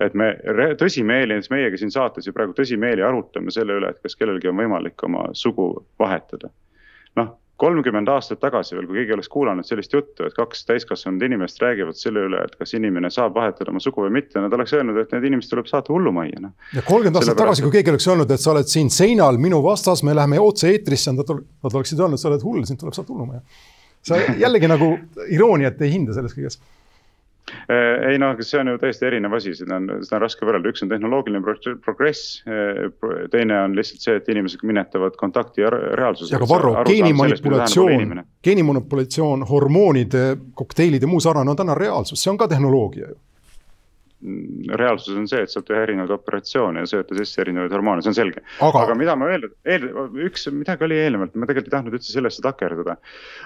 et 0.00 0.14
me 0.14 0.32
tõsimeeli, 0.80 1.34
näiteks 1.34 1.50
meiegi 1.50 1.78
siin 1.78 1.94
saates 1.94 2.26
ju 2.26 2.32
praegu 2.32 2.54
tõsimeeli 2.56 3.04
arutame 3.06 3.50
selle 3.54 3.78
üle, 3.80 3.90
et 3.90 4.02
kas 4.02 4.16
kellelgi 4.16 4.48
on 4.48 4.56
võimalik 4.56 5.02
oma 5.06 5.28
sugu 5.32 5.86
vahetada. 5.98 6.50
noh 7.16 7.34
kolmkümmend 7.60 8.08
aastat 8.12 8.40
tagasi 8.42 8.76
veel, 8.76 8.86
kui 8.88 8.98
keegi 9.00 9.14
oleks 9.16 9.30
kuulanud 9.32 9.66
sellist 9.66 9.94
juttu, 9.96 10.26
et 10.26 10.34
kaks 10.36 10.66
täiskasvanud 10.68 11.22
inimest 11.24 11.60
räägivad 11.62 11.96
selle 11.96 12.26
üle, 12.28 12.42
et 12.44 12.56
kas 12.60 12.74
inimene 12.76 13.10
saab 13.12 13.36
vahetada 13.36 13.72
oma 13.72 13.80
sugu 13.80 14.04
või 14.04 14.12
mitte, 14.18 14.40
nad 14.42 14.52
oleks 14.52 14.74
öelnud, 14.76 14.98
et 15.00 15.14
need 15.16 15.28
inimesed 15.30 15.52
tuleb 15.54 15.70
saata 15.70 15.94
hullumajja, 15.94 16.42
noh. 16.44 16.52
ja 16.76 16.84
kolmkümmend 16.84 17.22
aastat 17.22 17.40
tagasi, 17.40 17.64
kui 17.64 17.76
keegi 17.78 17.94
oleks 17.94 18.08
öelnud, 18.12 18.36
et 18.36 18.44
sa 18.44 18.52
oled 18.52 18.68
siin 18.72 18.92
seinal 18.92 19.40
minu 19.40 19.62
vastas, 19.64 20.04
me 20.04 20.16
läheme 20.16 20.40
otse-eetrisse, 20.42 21.16
nad, 21.16 21.32
nad 21.32 21.80
oleksid 21.80 22.04
öelnud, 22.04 22.20
sa 22.20 22.28
oled 22.32 22.44
hull, 22.44 22.64
sind 22.68 22.82
tuleb 22.82 22.98
saata 22.98 23.14
hullumajja. 23.14 23.44
sa 24.06 24.20
jällegi 24.38 24.68
nagu 24.70 24.92
irooniat 25.34 25.80
ei 25.82 25.96
hinda 25.96 26.14
selles 26.14 26.36
kõiges 26.36 26.60
ei 28.10 28.18
noh, 28.18 28.34
see 28.42 28.58
on 28.60 28.72
ju 28.72 28.78
täiesti 28.82 29.06
erinev 29.06 29.36
asi, 29.38 29.52
seda 29.54 29.78
on, 29.78 29.88
seda 30.02 30.18
on 30.18 30.24
raske 30.24 30.46
võrrelda, 30.46 30.72
üks 30.72 30.82
on 30.82 30.90
tehnoloogiline 30.90 31.56
progress. 31.84 32.40
Äh, 32.46 32.88
teine 33.32 33.60
on 33.62 33.76
lihtsalt 33.78 34.02
see, 34.02 34.16
et 34.20 34.30
inimesed 34.32 34.64
minetavad 34.66 35.18
kontakti 35.20 35.66
reaalsusega. 35.66 36.40
aga 36.42 36.50
Varro, 36.50 36.74
geenimanipulatsioon, 36.88 38.24
geenimanipulatsioon, 38.46 39.46
hormoonide, 39.50 40.26
kokteilid 40.58 41.06
ja 41.06 41.10
muu 41.10 41.22
sarnane 41.22 41.54
on 41.54 41.62
täna 41.62 41.78
reaalsus, 41.78 42.22
see 42.22 42.34
on 42.34 42.40
ka 42.40 42.50
tehnoloogia 42.50 43.12
ju 43.12 43.20
reaalsus 44.80 45.16
on 45.16 45.28
see, 45.30 45.42
et 45.46 45.52
saab 45.52 45.66
teha 45.68 45.84
erinevaid 45.86 46.12
operatsioone 46.16 46.82
ja 46.82 46.90
sööta 46.90 47.16
sisse 47.18 47.40
erinevaid 47.44 47.74
hormoone, 47.74 48.04
see 48.04 48.12
on 48.12 48.18
selge. 48.18 48.42
aga, 48.64 48.96
mida 48.98 49.16
ma 49.18 49.30
öelda, 49.30 49.50
eel-, 49.68 49.88
üks, 50.26 50.48
midagi 50.54 50.86
oli 50.88 51.00
eelnevalt, 51.04 51.34
ma 51.34 51.48
tegelikult 51.48 51.70
ei 51.72 51.76
tahtnud 51.76 51.98
üldse 51.98 52.12
sellesse 52.12 52.44
takerduda. 52.46 52.98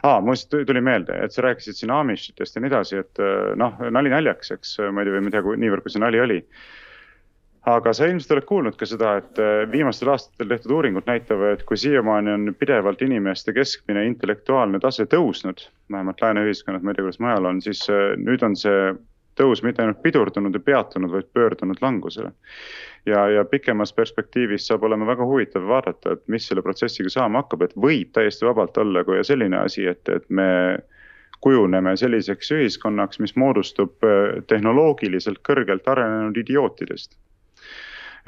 aa, 0.03 0.19
muuseas 0.25 0.51
tuli 0.51 0.85
meelde, 0.85 1.17
et 1.25 1.37
sa 1.37 1.47
rääkisid 1.47 1.81
siin 1.81 1.95
Amishitest 1.95 2.57
ja 2.57 2.65
nii 2.65 2.73
edasi, 2.73 3.01
et 3.05 3.23
äh, 3.23 3.55
noh, 3.61 3.81
nali 3.93 4.13
naljaks, 4.13 4.55
eks, 4.57 4.77
ma 4.91 5.03
ei 5.05 5.11
tea, 5.11 5.17
või 5.17 5.27
ma 5.27 5.33
ei 5.33 5.37
tea, 5.39 5.59
niivõrd 5.67 5.87
kui 5.87 5.95
see 5.97 6.05
nali 6.05 6.23
oli 6.23 6.45
aga 7.69 7.93
sa 7.93 8.09
ilmselt 8.09 8.33
oled 8.35 8.47
kuulnud 8.49 8.77
ka 8.81 8.89
seda, 8.89 9.17
et 9.21 9.41
äh, 9.43 9.67
viimastel 9.71 10.11
aastatel 10.15 10.49
tehtud 10.49 10.73
uuringud 10.79 11.09
näitavad, 11.09 11.59
et 11.59 11.65
kui 11.69 11.77
siiamaani 11.81 12.33
on 12.33 12.55
pidevalt 12.59 13.03
inimeste 13.05 13.53
keskmine 13.57 14.07
intellektuaalne 14.09 14.81
tase 14.81 15.05
tõusnud, 15.11 15.67
vähemalt 15.93 16.23
lääne 16.25 16.47
ühiskonnas, 16.49 16.83
ma 16.83 16.95
ei 16.95 16.99
tea, 16.99 17.07
kuidas 17.07 17.21
mujal 17.21 17.51
on, 17.53 17.61
siis 17.65 17.85
äh, 17.93 18.15
nüüd 18.21 18.45
on 18.47 18.57
see 18.57 18.95
tõus 19.41 19.65
mitte 19.65 19.83
ainult 19.83 20.03
pidurdunud 20.05 20.55
ja 20.55 20.63
peatunud, 20.65 21.13
vaid 21.15 21.31
pöördunud 21.35 21.81
langusele. 21.81 22.33
ja, 23.07 23.29
ja 23.29 23.45
pikemas 23.45 23.93
perspektiivis 23.97 24.67
saab 24.69 24.85
olema 24.85 25.07
väga 25.09 25.25
huvitav 25.27 25.65
vaadata, 25.69 26.17
et 26.17 26.27
mis 26.29 26.49
selle 26.49 26.63
protsessiga 26.63 27.13
saama 27.13 27.43
hakkab, 27.43 27.65
et 27.65 27.77
võib 27.77 28.13
täiesti 28.17 28.47
vabalt 28.47 28.77
olla 28.79 29.05
ka 29.05 29.23
selline 29.25 29.57
asi, 29.65 29.87
et, 29.89 30.09
et 30.09 30.29
me 30.29 30.51
kujuneme 31.41 31.97
selliseks 31.97 32.53
ühiskonnaks, 32.53 33.21
mis 33.25 33.33
moodustub 33.41 34.05
äh, 34.05 34.43
tehnoloogiliselt 34.53 35.41
kõrgelt 35.49 35.89
arenenud 35.89 36.37
idiootidest 36.37 37.17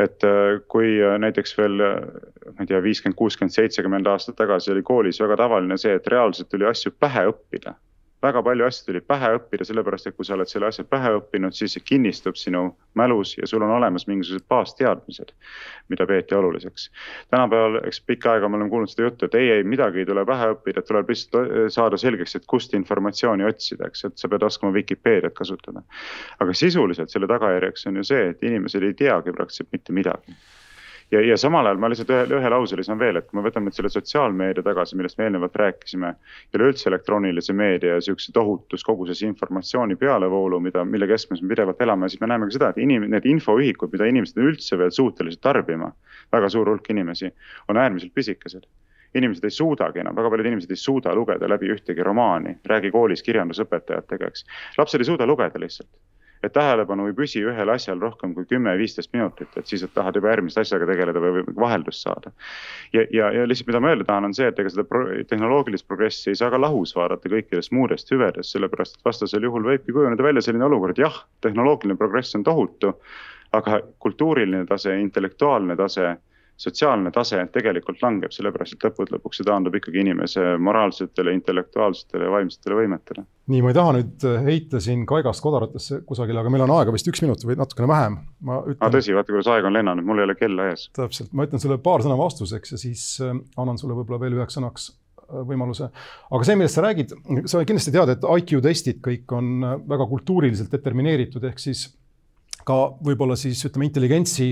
et 0.01 0.25
äh, 0.25 0.57
kui 0.73 0.97
äh, 0.97 1.19
näiteks 1.21 1.57
veel, 1.59 1.77
ma 1.77 2.65
ei 2.65 2.71
tea, 2.71 2.81
viiskümmend, 2.83 3.19
kuuskümmend, 3.19 3.53
seitsekümmend 3.53 4.09
aastat 4.09 4.41
tagasi 4.41 4.73
oli 4.73 4.83
koolis 4.83 5.21
väga 5.21 5.37
tavaline 5.45 5.77
see, 5.77 5.93
et 5.99 6.09
reaalselt 6.09 6.49
tuli 6.49 6.69
asju 6.69 6.95
pähe 7.01 7.29
õppida 7.29 7.77
väga 8.23 8.43
palju 8.43 8.67
asju 8.67 8.87
tuli 8.87 9.01
pähe 9.05 9.33
õppida, 9.37 9.67
sellepärast 9.67 10.09
et 10.09 10.17
kui 10.17 10.27
sa 10.27 10.37
oled 10.37 10.51
selle 10.51 10.69
asja 10.69 10.85
pähe 10.89 11.11
õppinud, 11.19 11.57
siis 11.57 11.75
see 11.77 11.85
kinnistub 11.85 12.39
sinu 12.39 12.65
mälus 12.99 13.35
ja 13.39 13.49
sul 13.51 13.65
on 13.67 13.75
olemas 13.75 14.07
mingisugused 14.07 14.47
baasteadmised, 14.53 15.33
mida 15.93 16.07
peeti 16.07 16.39
oluliseks. 16.39 16.89
tänapäeval, 17.35 17.81
eks 17.89 18.01
pikka 18.07 18.33
aega 18.37 18.49
me 18.49 18.61
oleme 18.61 18.71
kuulnud 18.71 18.93
seda 18.93 19.09
juttu, 19.09 19.27
et 19.27 19.35
ei, 19.41 19.51
ei 19.59 19.67
midagi 19.67 20.03
ei 20.05 20.09
tule 20.09 20.25
pähe 20.29 20.53
õppida, 20.55 20.87
tuleb 20.87 21.11
lihtsalt 21.11 21.53
saada 21.75 21.99
selgeks, 21.99 22.37
et 22.39 22.47
kust 22.47 22.75
informatsiooni 22.79 23.47
otsida, 23.49 23.91
eks, 23.91 24.07
et 24.09 24.19
sa 24.19 24.31
pead 24.31 24.47
oskama 24.47 24.73
Vikipeediat 24.79 25.35
kasutada. 25.35 25.83
aga 26.41 26.55
sisuliselt 26.55 27.11
selle 27.11 27.27
tagajärjeks 27.31 27.87
on 27.91 28.01
ju 28.01 28.05
see, 28.07 28.29
et 28.31 28.43
inimesed 28.43 28.83
ei 28.83 28.95
teagi 28.95 29.33
praktiliselt 29.33 29.73
mitte 29.73 29.93
midagi 29.93 30.37
ja, 31.13 31.21
ja 31.21 31.37
samal 31.37 31.67
ajal 31.67 31.81
ma 31.81 31.91
lihtsalt 31.93 32.11
ühe, 32.13 32.25
ühe 32.39 32.51
lause 32.53 32.77
lisan 32.79 32.99
veel, 33.01 33.19
et 33.21 33.29
kui 33.29 33.39
me 33.39 33.45
võtame 33.47 33.69
nüüd 33.69 33.77
selle 33.77 33.91
sotsiaalmeedia 33.93 34.65
tagasi, 34.67 34.97
millest 34.99 35.19
me 35.19 35.29
eelnevalt 35.29 35.57
rääkisime. 35.61 36.13
ja 36.53 36.59
üleüldse 36.59 36.89
elektroonilise 36.91 37.53
meedia 37.57 37.97
ja 37.97 38.05
sihukese 38.05 38.33
tohutus 38.33 38.85
koguses 38.85 39.23
informatsiooni 39.23 39.97
pealevoolu, 39.97 40.61
mida, 40.61 40.85
mille 40.85 41.09
keskmes 41.11 41.43
me 41.43 41.53
pidevalt 41.53 41.81
elame, 41.81 42.09
siis 42.09 42.21
me 42.21 42.31
näeme 42.33 42.49
ka 42.49 42.57
seda, 42.57 42.71
et 42.73 42.81
inim-, 42.85 43.09
need 43.13 43.29
infoühikud, 43.35 43.93
mida 43.93 44.09
inimesed 44.09 44.41
on 44.41 44.53
üldse 44.53 44.79
veel 44.79 44.95
suutelised 45.01 45.43
tarbima. 45.43 45.93
väga 46.33 46.49
suur 46.49 46.69
hulk 46.69 46.89
inimesi 46.91 47.29
on 47.69 47.77
äärmiselt 47.77 48.15
pisikesed 48.15 48.67
inimesed 49.15 49.45
ei 49.45 49.53
suudagi 49.53 50.01
enam, 50.01 50.17
väga 50.17 50.31
paljud 50.33 50.47
inimesed 50.49 50.71
ei 50.73 50.81
suuda 50.81 51.13
lugeda 51.15 51.49
läbi 51.49 51.69
ühtegi 51.75 52.01
romaani, 52.03 52.55
räägi 52.65 52.91
koolis 52.91 53.23
kirjandusõpetajatega, 53.27 54.31
eks. 54.33 54.47
lapsed 54.79 55.05
ei 55.05 55.11
suuda 55.11 55.27
lugeda 55.29 55.61
lihtsalt 55.61 55.91
et 56.43 56.53
tähelepanu 56.53 57.07
ei 57.07 57.15
püsi 57.17 57.43
ühel 57.47 57.71
asjal 57.73 58.01
rohkem 58.03 58.35
kui 58.35 58.47
kümme-viisteist 58.51 59.13
minutit, 59.15 59.51
et 59.57 59.69
siis 59.71 59.85
et 59.87 59.93
tahad 59.95 60.17
juba 60.19 60.33
järgmise 60.33 60.63
asjaga 60.65 60.89
tegeleda 60.91 61.23
või, 61.23 61.45
või 61.47 61.57
vaheldust 61.65 62.07
saada. 62.07 62.33
ja, 62.93 63.05
ja, 63.11 63.31
ja 63.37 63.47
lihtsalt, 63.49 63.71
mida 63.71 63.81
ma 63.81 63.93
öelda 63.93 64.07
tahan, 64.09 64.29
on 64.31 64.35
see, 64.35 64.49
et 64.51 64.59
ega 64.59 64.73
seda 64.73 64.85
pro 64.89 65.05
tehnoloogilist 65.29 65.87
progressi 65.89 66.33
ei 66.33 66.41
saa 66.41 66.51
ka 66.51 66.61
lahus 66.61 66.97
vaadata 66.97 67.31
kõikidest 67.33 67.75
muudest 67.77 68.11
hüvedest, 68.13 68.55
sellepärast 68.57 68.99
et 68.99 69.07
vastasel 69.07 69.47
juhul 69.49 69.69
võibki 69.71 69.95
kujuneda 69.95 70.27
välja 70.27 70.43
selline 70.43 70.67
olukord, 70.67 70.99
jah, 70.99 71.23
tehnoloogiline 71.47 71.99
progress 72.01 72.35
on 72.39 72.45
tohutu, 72.47 72.97
aga 73.53 73.81
kultuuriline 74.03 74.67
tase, 74.67 74.99
intellektuaalne 75.01 75.77
tase 75.77 76.17
sotsiaalne 76.63 77.11
tase 77.15 77.41
tegelikult 77.53 78.03
langeb, 78.05 78.33
sellepärast 78.35 78.77
et 78.77 78.87
lõppude 78.87 79.17
lõpuks 79.17 79.41
see 79.41 79.47
taandub 79.49 79.75
ikkagi 79.79 80.03
inimese 80.05 80.45
moraalsetele, 80.63 81.35
intellektuaalsetele 81.39 82.29
ja 82.29 82.35
vaimsetele 82.37 82.79
võimetele. 82.79 83.25
nii, 83.53 83.63
ma 83.65 83.73
ei 83.73 83.77
taha 83.79 83.95
nüüd 83.97 84.27
heita 84.47 84.81
siin 84.83 85.05
kaigast 85.09 85.43
kodaratesse 85.45 86.03
kusagile, 86.09 86.43
aga 86.43 86.53
meil 86.53 86.67
on 86.67 86.75
aega 86.77 86.95
vist 86.95 87.09
üks 87.11 87.23
minut 87.25 87.43
või 87.47 87.59
natukene 87.59 87.91
vähem. 87.91 88.19
ma 88.47 88.61
ütlen. 88.63 88.81
Ah, 88.81 88.93
tõsi, 88.95 89.15
vaata 89.17 89.35
kuidas 89.35 89.51
aeg 89.53 89.69
on 89.69 89.79
lennanud, 89.79 90.07
mul 90.07 90.23
ei 90.23 90.29
ole 90.29 90.37
kella 90.39 90.71
ees. 90.73 90.89
täpselt, 90.97 91.33
ma 91.33 91.49
ütlen 91.49 91.63
sulle 91.63 91.79
paar 91.83 92.05
sõna 92.05 92.19
vastuseks 92.21 92.77
ja 92.77 92.81
siis 92.81 93.07
äh, 93.25 93.35
annan 93.57 93.81
sulle 93.81 93.97
võib-olla 93.99 94.21
veel 94.23 94.39
üheks 94.39 94.59
sõnaks 94.59 94.91
äh, 94.93 95.41
võimaluse. 95.49 95.91
aga 96.31 96.47
see, 96.47 96.61
millest 96.61 96.79
sa 96.79 96.87
räägid, 96.87 97.17
sa 97.51 97.65
kindlasti 97.67 97.97
tead, 97.97 98.15
et 98.15 98.31
IQ 98.39 98.63
testid 98.65 99.03
kõik 99.05 99.35
on 99.35 99.53
äh, 99.67 99.75
väga 99.97 100.07
kultuuriliselt 100.15 100.73
determineeritud, 100.79 101.51
ehk 101.51 101.63
siis 101.63 101.89
ka 102.67 102.79
võib-olla 103.05 103.37
siis 103.39 103.61
ütleme, 103.69 103.89
intelligentsi 103.89 104.49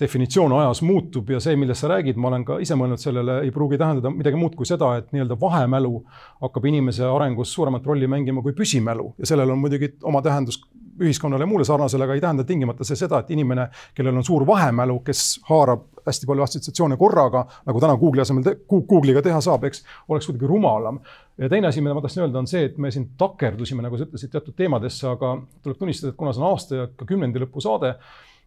definitsioon 0.00 0.52
ajas 0.60 0.82
muutub 0.86 1.30
ja 1.34 1.40
see, 1.42 1.56
millest 1.60 1.84
sa 1.84 1.90
räägid, 1.94 2.20
ma 2.20 2.30
olen 2.30 2.44
ka 2.46 2.58
ise 2.62 2.76
mõelnud 2.78 3.00
sellele, 3.00 3.40
ei 3.46 3.52
pruugi 3.54 3.80
tähendada 3.80 4.12
midagi 4.14 4.40
muud 4.40 4.56
kui 4.58 4.68
seda, 4.68 4.94
et 5.00 5.10
nii-öelda 5.14 5.38
vahemälu 5.40 5.98
hakkab 6.44 6.70
inimese 6.70 7.06
arengus 7.08 7.52
suuremat 7.54 7.86
rolli 7.86 8.08
mängima 8.10 8.42
kui 8.44 8.56
püsimälu. 8.56 9.12
Ja 9.18 9.32
sellel 9.32 9.54
on 9.54 9.62
muidugi 9.62 9.94
oma 10.04 10.22
tähendus 10.24 10.60
ühiskonnale 11.00 11.42
ja 11.42 11.50
muule 11.50 11.64
sarnasele, 11.66 12.04
aga 12.06 12.14
ei 12.14 12.22
tähenda 12.22 12.44
tingimata 12.46 12.86
see 12.86 12.98
seda, 12.98 13.20
et 13.22 13.32
inimene, 13.34 13.68
kellel 13.94 14.20
on 14.20 14.26
suur 14.26 14.46
vahemälu, 14.46 15.00
kes 15.06 15.24
haarab 15.48 15.93
hästi 16.08 16.28
palju 16.28 16.44
assotsiatsioone 16.44 16.98
korraga, 17.00 17.44
nagu 17.68 17.82
täna 17.82 17.96
Google'i 18.00 18.24
asemel 18.24 18.44
te, 18.46 18.54
Google'iga 18.70 19.22
teha 19.24 19.40
saab, 19.44 19.66
eks, 19.68 19.84
oleks 20.08 20.28
kuidagi 20.30 20.50
rumalam. 20.50 21.00
ja 21.40 21.48
teine 21.50 21.70
asi, 21.70 21.82
mida 21.84 21.96
ma 21.96 22.02
tahtsin 22.04 22.24
öelda, 22.24 22.42
on 22.42 22.50
see, 22.50 22.64
et 22.68 22.78
me 22.78 22.90
siin 22.94 23.08
takerdusime, 23.20 23.82
nagu 23.84 23.98
sa 23.98 24.06
ütlesid, 24.08 24.32
teatud 24.34 24.56
teemadesse, 24.58 25.06
aga 25.10 25.34
tuleb 25.64 25.80
tunnistada, 25.80 26.12
et 26.12 26.20
kuna 26.20 26.32
see 26.34 26.44
on 26.44 26.48
aasta 26.52 26.80
ja 26.80 26.86
ka 26.94 27.08
kümnendi 27.08 27.42
lõpu 27.42 27.62
saade, 27.64 27.94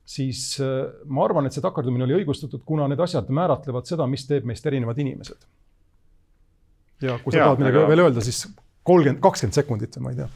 siis 0.07 0.43
äh, 0.63 0.79
ma 1.05 1.25
arvan, 1.27 1.49
et 1.49 1.57
see 1.57 1.65
takerdumine 1.65 2.07
oli 2.07 2.21
õigustatud, 2.21 2.63
kuna 2.65 2.87
need 2.91 3.01
asjad 3.03 3.29
määratlevad 3.33 3.89
seda, 3.89 4.07
mis 4.07 4.27
teeb 4.29 4.47
meist 4.47 4.65
erinevad 4.65 4.99
inimesed. 5.03 5.49
ja 7.03 7.19
kui 7.23 7.33
sa 7.33 7.43
ja, 7.43 7.49
tahad 7.51 7.65
midagi 7.65 7.83
aga... 7.83 7.91
veel 7.91 8.05
öelda, 8.07 8.23
siis 8.25 8.45
kolmkümmend, 8.87 9.21
kakskümmend 9.21 9.59
sekundit, 9.59 9.99
ma 10.01 10.15
ei 10.15 10.21
tea 10.23 10.29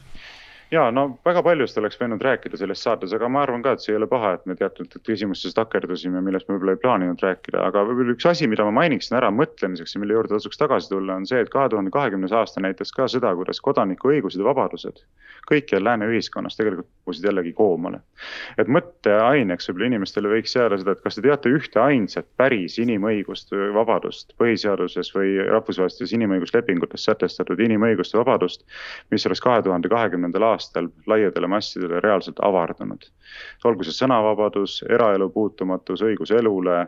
ja 0.71 0.85
no 0.91 1.03
väga 1.25 1.43
paljust 1.43 1.77
oleks 1.81 1.99
võinud 1.99 2.21
rääkida 2.23 2.59
selles 2.59 2.83
saates, 2.83 3.13
aga 3.15 3.27
ma 3.31 3.43
arvan 3.43 3.63
ka, 3.65 3.75
et 3.75 3.83
see 3.83 3.91
ei 3.93 3.99
ole 3.99 4.07
paha, 4.11 4.33
et 4.37 4.45
me 4.49 4.55
teatud 4.59 4.93
küsimustes 5.07 5.55
takerdusime, 5.57 6.21
millest 6.23 6.47
me 6.47 6.55
võib-olla 6.55 6.77
ei 6.77 6.83
plaaninud 6.83 7.23
rääkida, 7.25 7.65
aga 7.67 7.83
võib-olla 7.89 8.15
üks 8.15 8.29
asi, 8.31 8.47
mida 8.51 8.65
ma 8.67 8.75
mainiksin 8.79 9.17
ära 9.19 9.31
mõtlemiseks 9.35 9.95
ja 9.95 10.03
mille 10.03 10.15
juurde 10.15 10.37
tasuks 10.37 10.61
tagasi 10.61 10.93
tulla, 10.93 11.19
on 11.19 11.27
see, 11.27 11.41
et 11.43 11.51
kahe 11.51 11.71
tuhande 11.73 11.91
kahekümnes 11.93 12.35
aasta 12.35 12.63
näitas 12.63 12.95
ka 12.95 13.09
seda, 13.11 13.33
kuidas 13.35 13.59
kodanikuõigused 13.67 14.39
ja 14.39 14.47
vabadused 14.47 15.03
kõikjal 15.49 15.83
lääne 15.83 16.07
ühiskonnas 16.11 16.55
tegelikult 16.55 16.87
kukkusid 16.87 17.25
jällegi 17.25 17.51
koomale. 17.57 17.99
et 18.61 18.67
mõtteaineks 18.67 19.67
võib-olla 19.67 19.87
inimestele 19.89 20.29
võiks 20.29 20.55
jääda 20.55 20.77
seda, 20.77 20.95
et 20.95 21.01
kas 21.03 21.17
te 21.17 21.23
teate 21.25 21.49
ühte 21.49 21.81
ainsat 21.81 22.27
päris 22.37 22.77
inimõigust 22.79 23.51
või 23.51 23.73
vabadust 23.75 24.35
põhiseaduses 24.39 25.11
või 25.15 25.35
rahvusvahelistes 25.49 26.13
inimõiguslepingutes 26.13 27.05
sätestatud 27.09 27.59
inimõigust 27.59 28.13
ja 28.13 28.21
vabadust, 28.21 28.63
mis 29.11 29.25
oleks 29.25 29.41
kahe 29.41 29.63
tuhande 29.65 29.89
kahekümnendal 29.89 30.45
aastal 30.53 30.60
aastal 30.61 30.87
laiadele 31.09 31.49
massidele 31.49 31.99
reaalselt 31.99 32.39
avardunud. 32.45 33.09
olgu 33.65 33.83
see 33.83 33.97
sõnavabadus, 33.97 34.81
eraelu 34.89 35.29
puutumatus, 35.33 36.05
õigus 36.05 36.31
elule, 36.37 36.85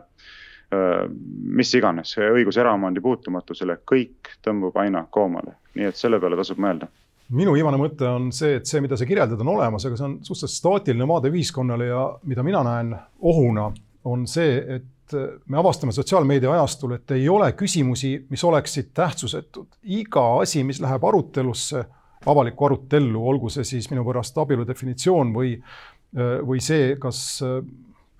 mis 1.54 1.70
iganes, 1.74 2.16
õigus 2.18 2.58
eraomandi 2.58 3.02
puutumatusele, 3.02 3.78
kõik 3.86 4.36
tõmbub 4.42 4.76
aina 4.80 5.04
koomale, 5.10 5.58
nii 5.74 5.90
et 5.90 5.98
selle 5.98 6.20
peale 6.20 6.38
tasub 6.40 6.62
mõelda 6.62 6.90
minu 7.34 7.54
viimane 7.56 7.78
mõte 7.80 8.04
on 8.04 8.26
see, 8.36 8.58
et 8.58 8.68
see, 8.68 8.82
mida 8.84 8.98
sa 9.00 9.06
kirjeldad, 9.08 9.40
on 9.40 9.54
olemas, 9.54 9.86
aga 9.88 9.96
see 9.96 10.04
on 10.06 10.16
suhteliselt 10.20 10.58
staatiline 10.58 11.06
vaade 11.08 11.30
ühiskonnale 11.32 11.86
ja 11.88 12.02
mida 12.28 12.44
mina 12.44 12.60
näen 12.66 12.90
ohuna, 13.24 13.70
on 14.04 14.26
see, 14.28 14.58
et 14.76 15.16
me 15.48 15.58
avastame 15.58 15.92
sotsiaalmeedia 15.92 16.52
ajastul, 16.52 16.98
et 16.98 17.14
ei 17.16 17.28
ole 17.28 17.50
küsimusi, 17.56 18.14
mis 18.30 18.44
oleksid 18.44 18.92
tähtsusetud. 18.94 19.66
iga 19.82 20.24
asi, 20.40 20.64
mis 20.64 20.80
läheb 20.84 21.04
arutelusse, 21.04 21.84
avalikku 22.30 22.68
arutellu, 22.68 23.24
olgu 23.28 23.50
see 23.52 23.66
siis 23.68 23.90
minu 23.92 24.04
pärast 24.06 24.38
abielu 24.40 24.66
definitsioon 24.68 25.32
või, 25.34 25.56
või 26.46 26.62
see, 26.64 26.94
kas, 27.00 27.42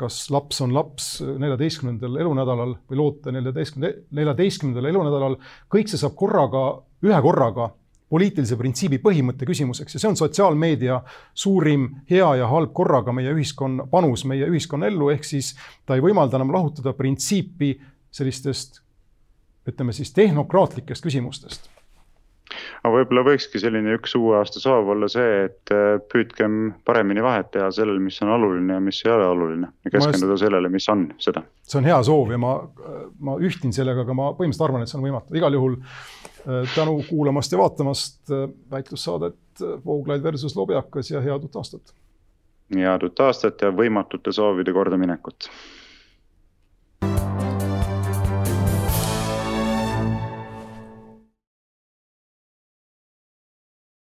kas 0.00 0.18
laps 0.34 0.60
on 0.64 0.74
laps 0.74 1.06
neljateistkümnendal 1.22 2.18
elunädalal 2.24 2.76
või 2.90 3.00
loota 3.00 3.32
neljateistkümnendal, 3.34 4.02
neljateistkümnendal 4.18 4.90
elunädalal, 4.90 5.38
kõik 5.72 5.90
see 5.90 6.00
saab 6.00 6.16
korraga, 6.18 6.66
ühe 7.06 7.22
korraga 7.24 7.70
poliitilise 8.14 8.56
printsiibi 8.60 9.00
põhimõtte 9.02 9.46
küsimuseks 9.48 9.96
ja 9.96 10.02
see 10.02 10.10
on 10.10 10.18
sotsiaalmeedia 10.18 11.00
suurim 11.34 11.88
hea 12.10 12.28
ja 12.38 12.48
halb 12.50 12.74
korraga 12.76 13.14
meie 13.16 13.32
ühiskonna, 13.34 13.88
panus 13.90 14.26
meie 14.28 14.46
ühiskonna 14.50 14.90
ellu, 14.90 15.08
ehk 15.14 15.26
siis 15.26 15.54
ta 15.86 15.96
ei 15.96 16.04
võimalda 16.04 16.38
enam 16.38 16.52
lahutada 16.54 16.92
printsiipi 16.94 17.72
sellistest 18.14 18.82
ütleme 19.66 19.94
siis 19.96 20.12
tehnokraatlikest 20.14 21.06
küsimustest 21.06 21.70
aga 22.84 22.92
võib-olla 22.92 23.24
võikski 23.26 23.60
selline 23.62 23.94
üks 23.96 24.14
uue 24.18 24.36
aasta 24.38 24.60
soov 24.62 24.90
olla 24.94 25.08
see, 25.10 25.46
et 25.48 25.72
äh, 25.74 25.96
püüdkem 26.12 26.74
paremini 26.86 27.24
vahet 27.24 27.50
teha 27.54 27.70
sellel, 27.74 28.00
mis 28.04 28.20
on 28.24 28.32
oluline 28.36 28.76
ja 28.76 28.82
mis 28.84 29.00
ei 29.06 29.12
ole 29.14 29.26
oluline 29.30 29.70
ja 29.86 29.92
keskenduda 29.94 30.36
just... 30.36 30.44
sellele, 30.44 30.70
mis 30.72 30.88
on 30.92 31.06
seda. 31.22 31.44
see 31.64 31.80
on 31.80 31.88
hea 31.88 32.00
soov 32.06 32.34
ja 32.34 32.40
ma, 32.40 32.54
ma 33.28 33.38
ühtin 33.40 33.72
sellega, 33.76 34.04
aga 34.04 34.16
ma 34.16 34.30
põhimõtteliselt 34.36 34.68
arvan, 34.68 34.84
et 34.84 34.92
see 34.92 35.00
on 35.00 35.06
võimatu, 35.08 35.38
igal 35.40 35.58
juhul 35.58 35.78
äh, 35.80 36.74
tänu 36.74 36.98
kuulamast 37.08 37.54
ja 37.54 37.60
vaatamast 37.62 38.34
äh, 38.34 38.48
väitlussaadet 38.74 39.40
Vooglaid 39.84 40.22
versus 40.22 40.56
Lobjakas 40.58 41.12
ja 41.12 41.20
head 41.22 41.46
uut 41.46 41.56
aastat. 41.60 41.94
head 42.74 43.08
uut 43.08 43.24
aastat 43.24 43.62
ja 43.62 43.72
võimatute 43.72 44.34
soovide 44.34 44.74
kordaminekut 44.74 45.48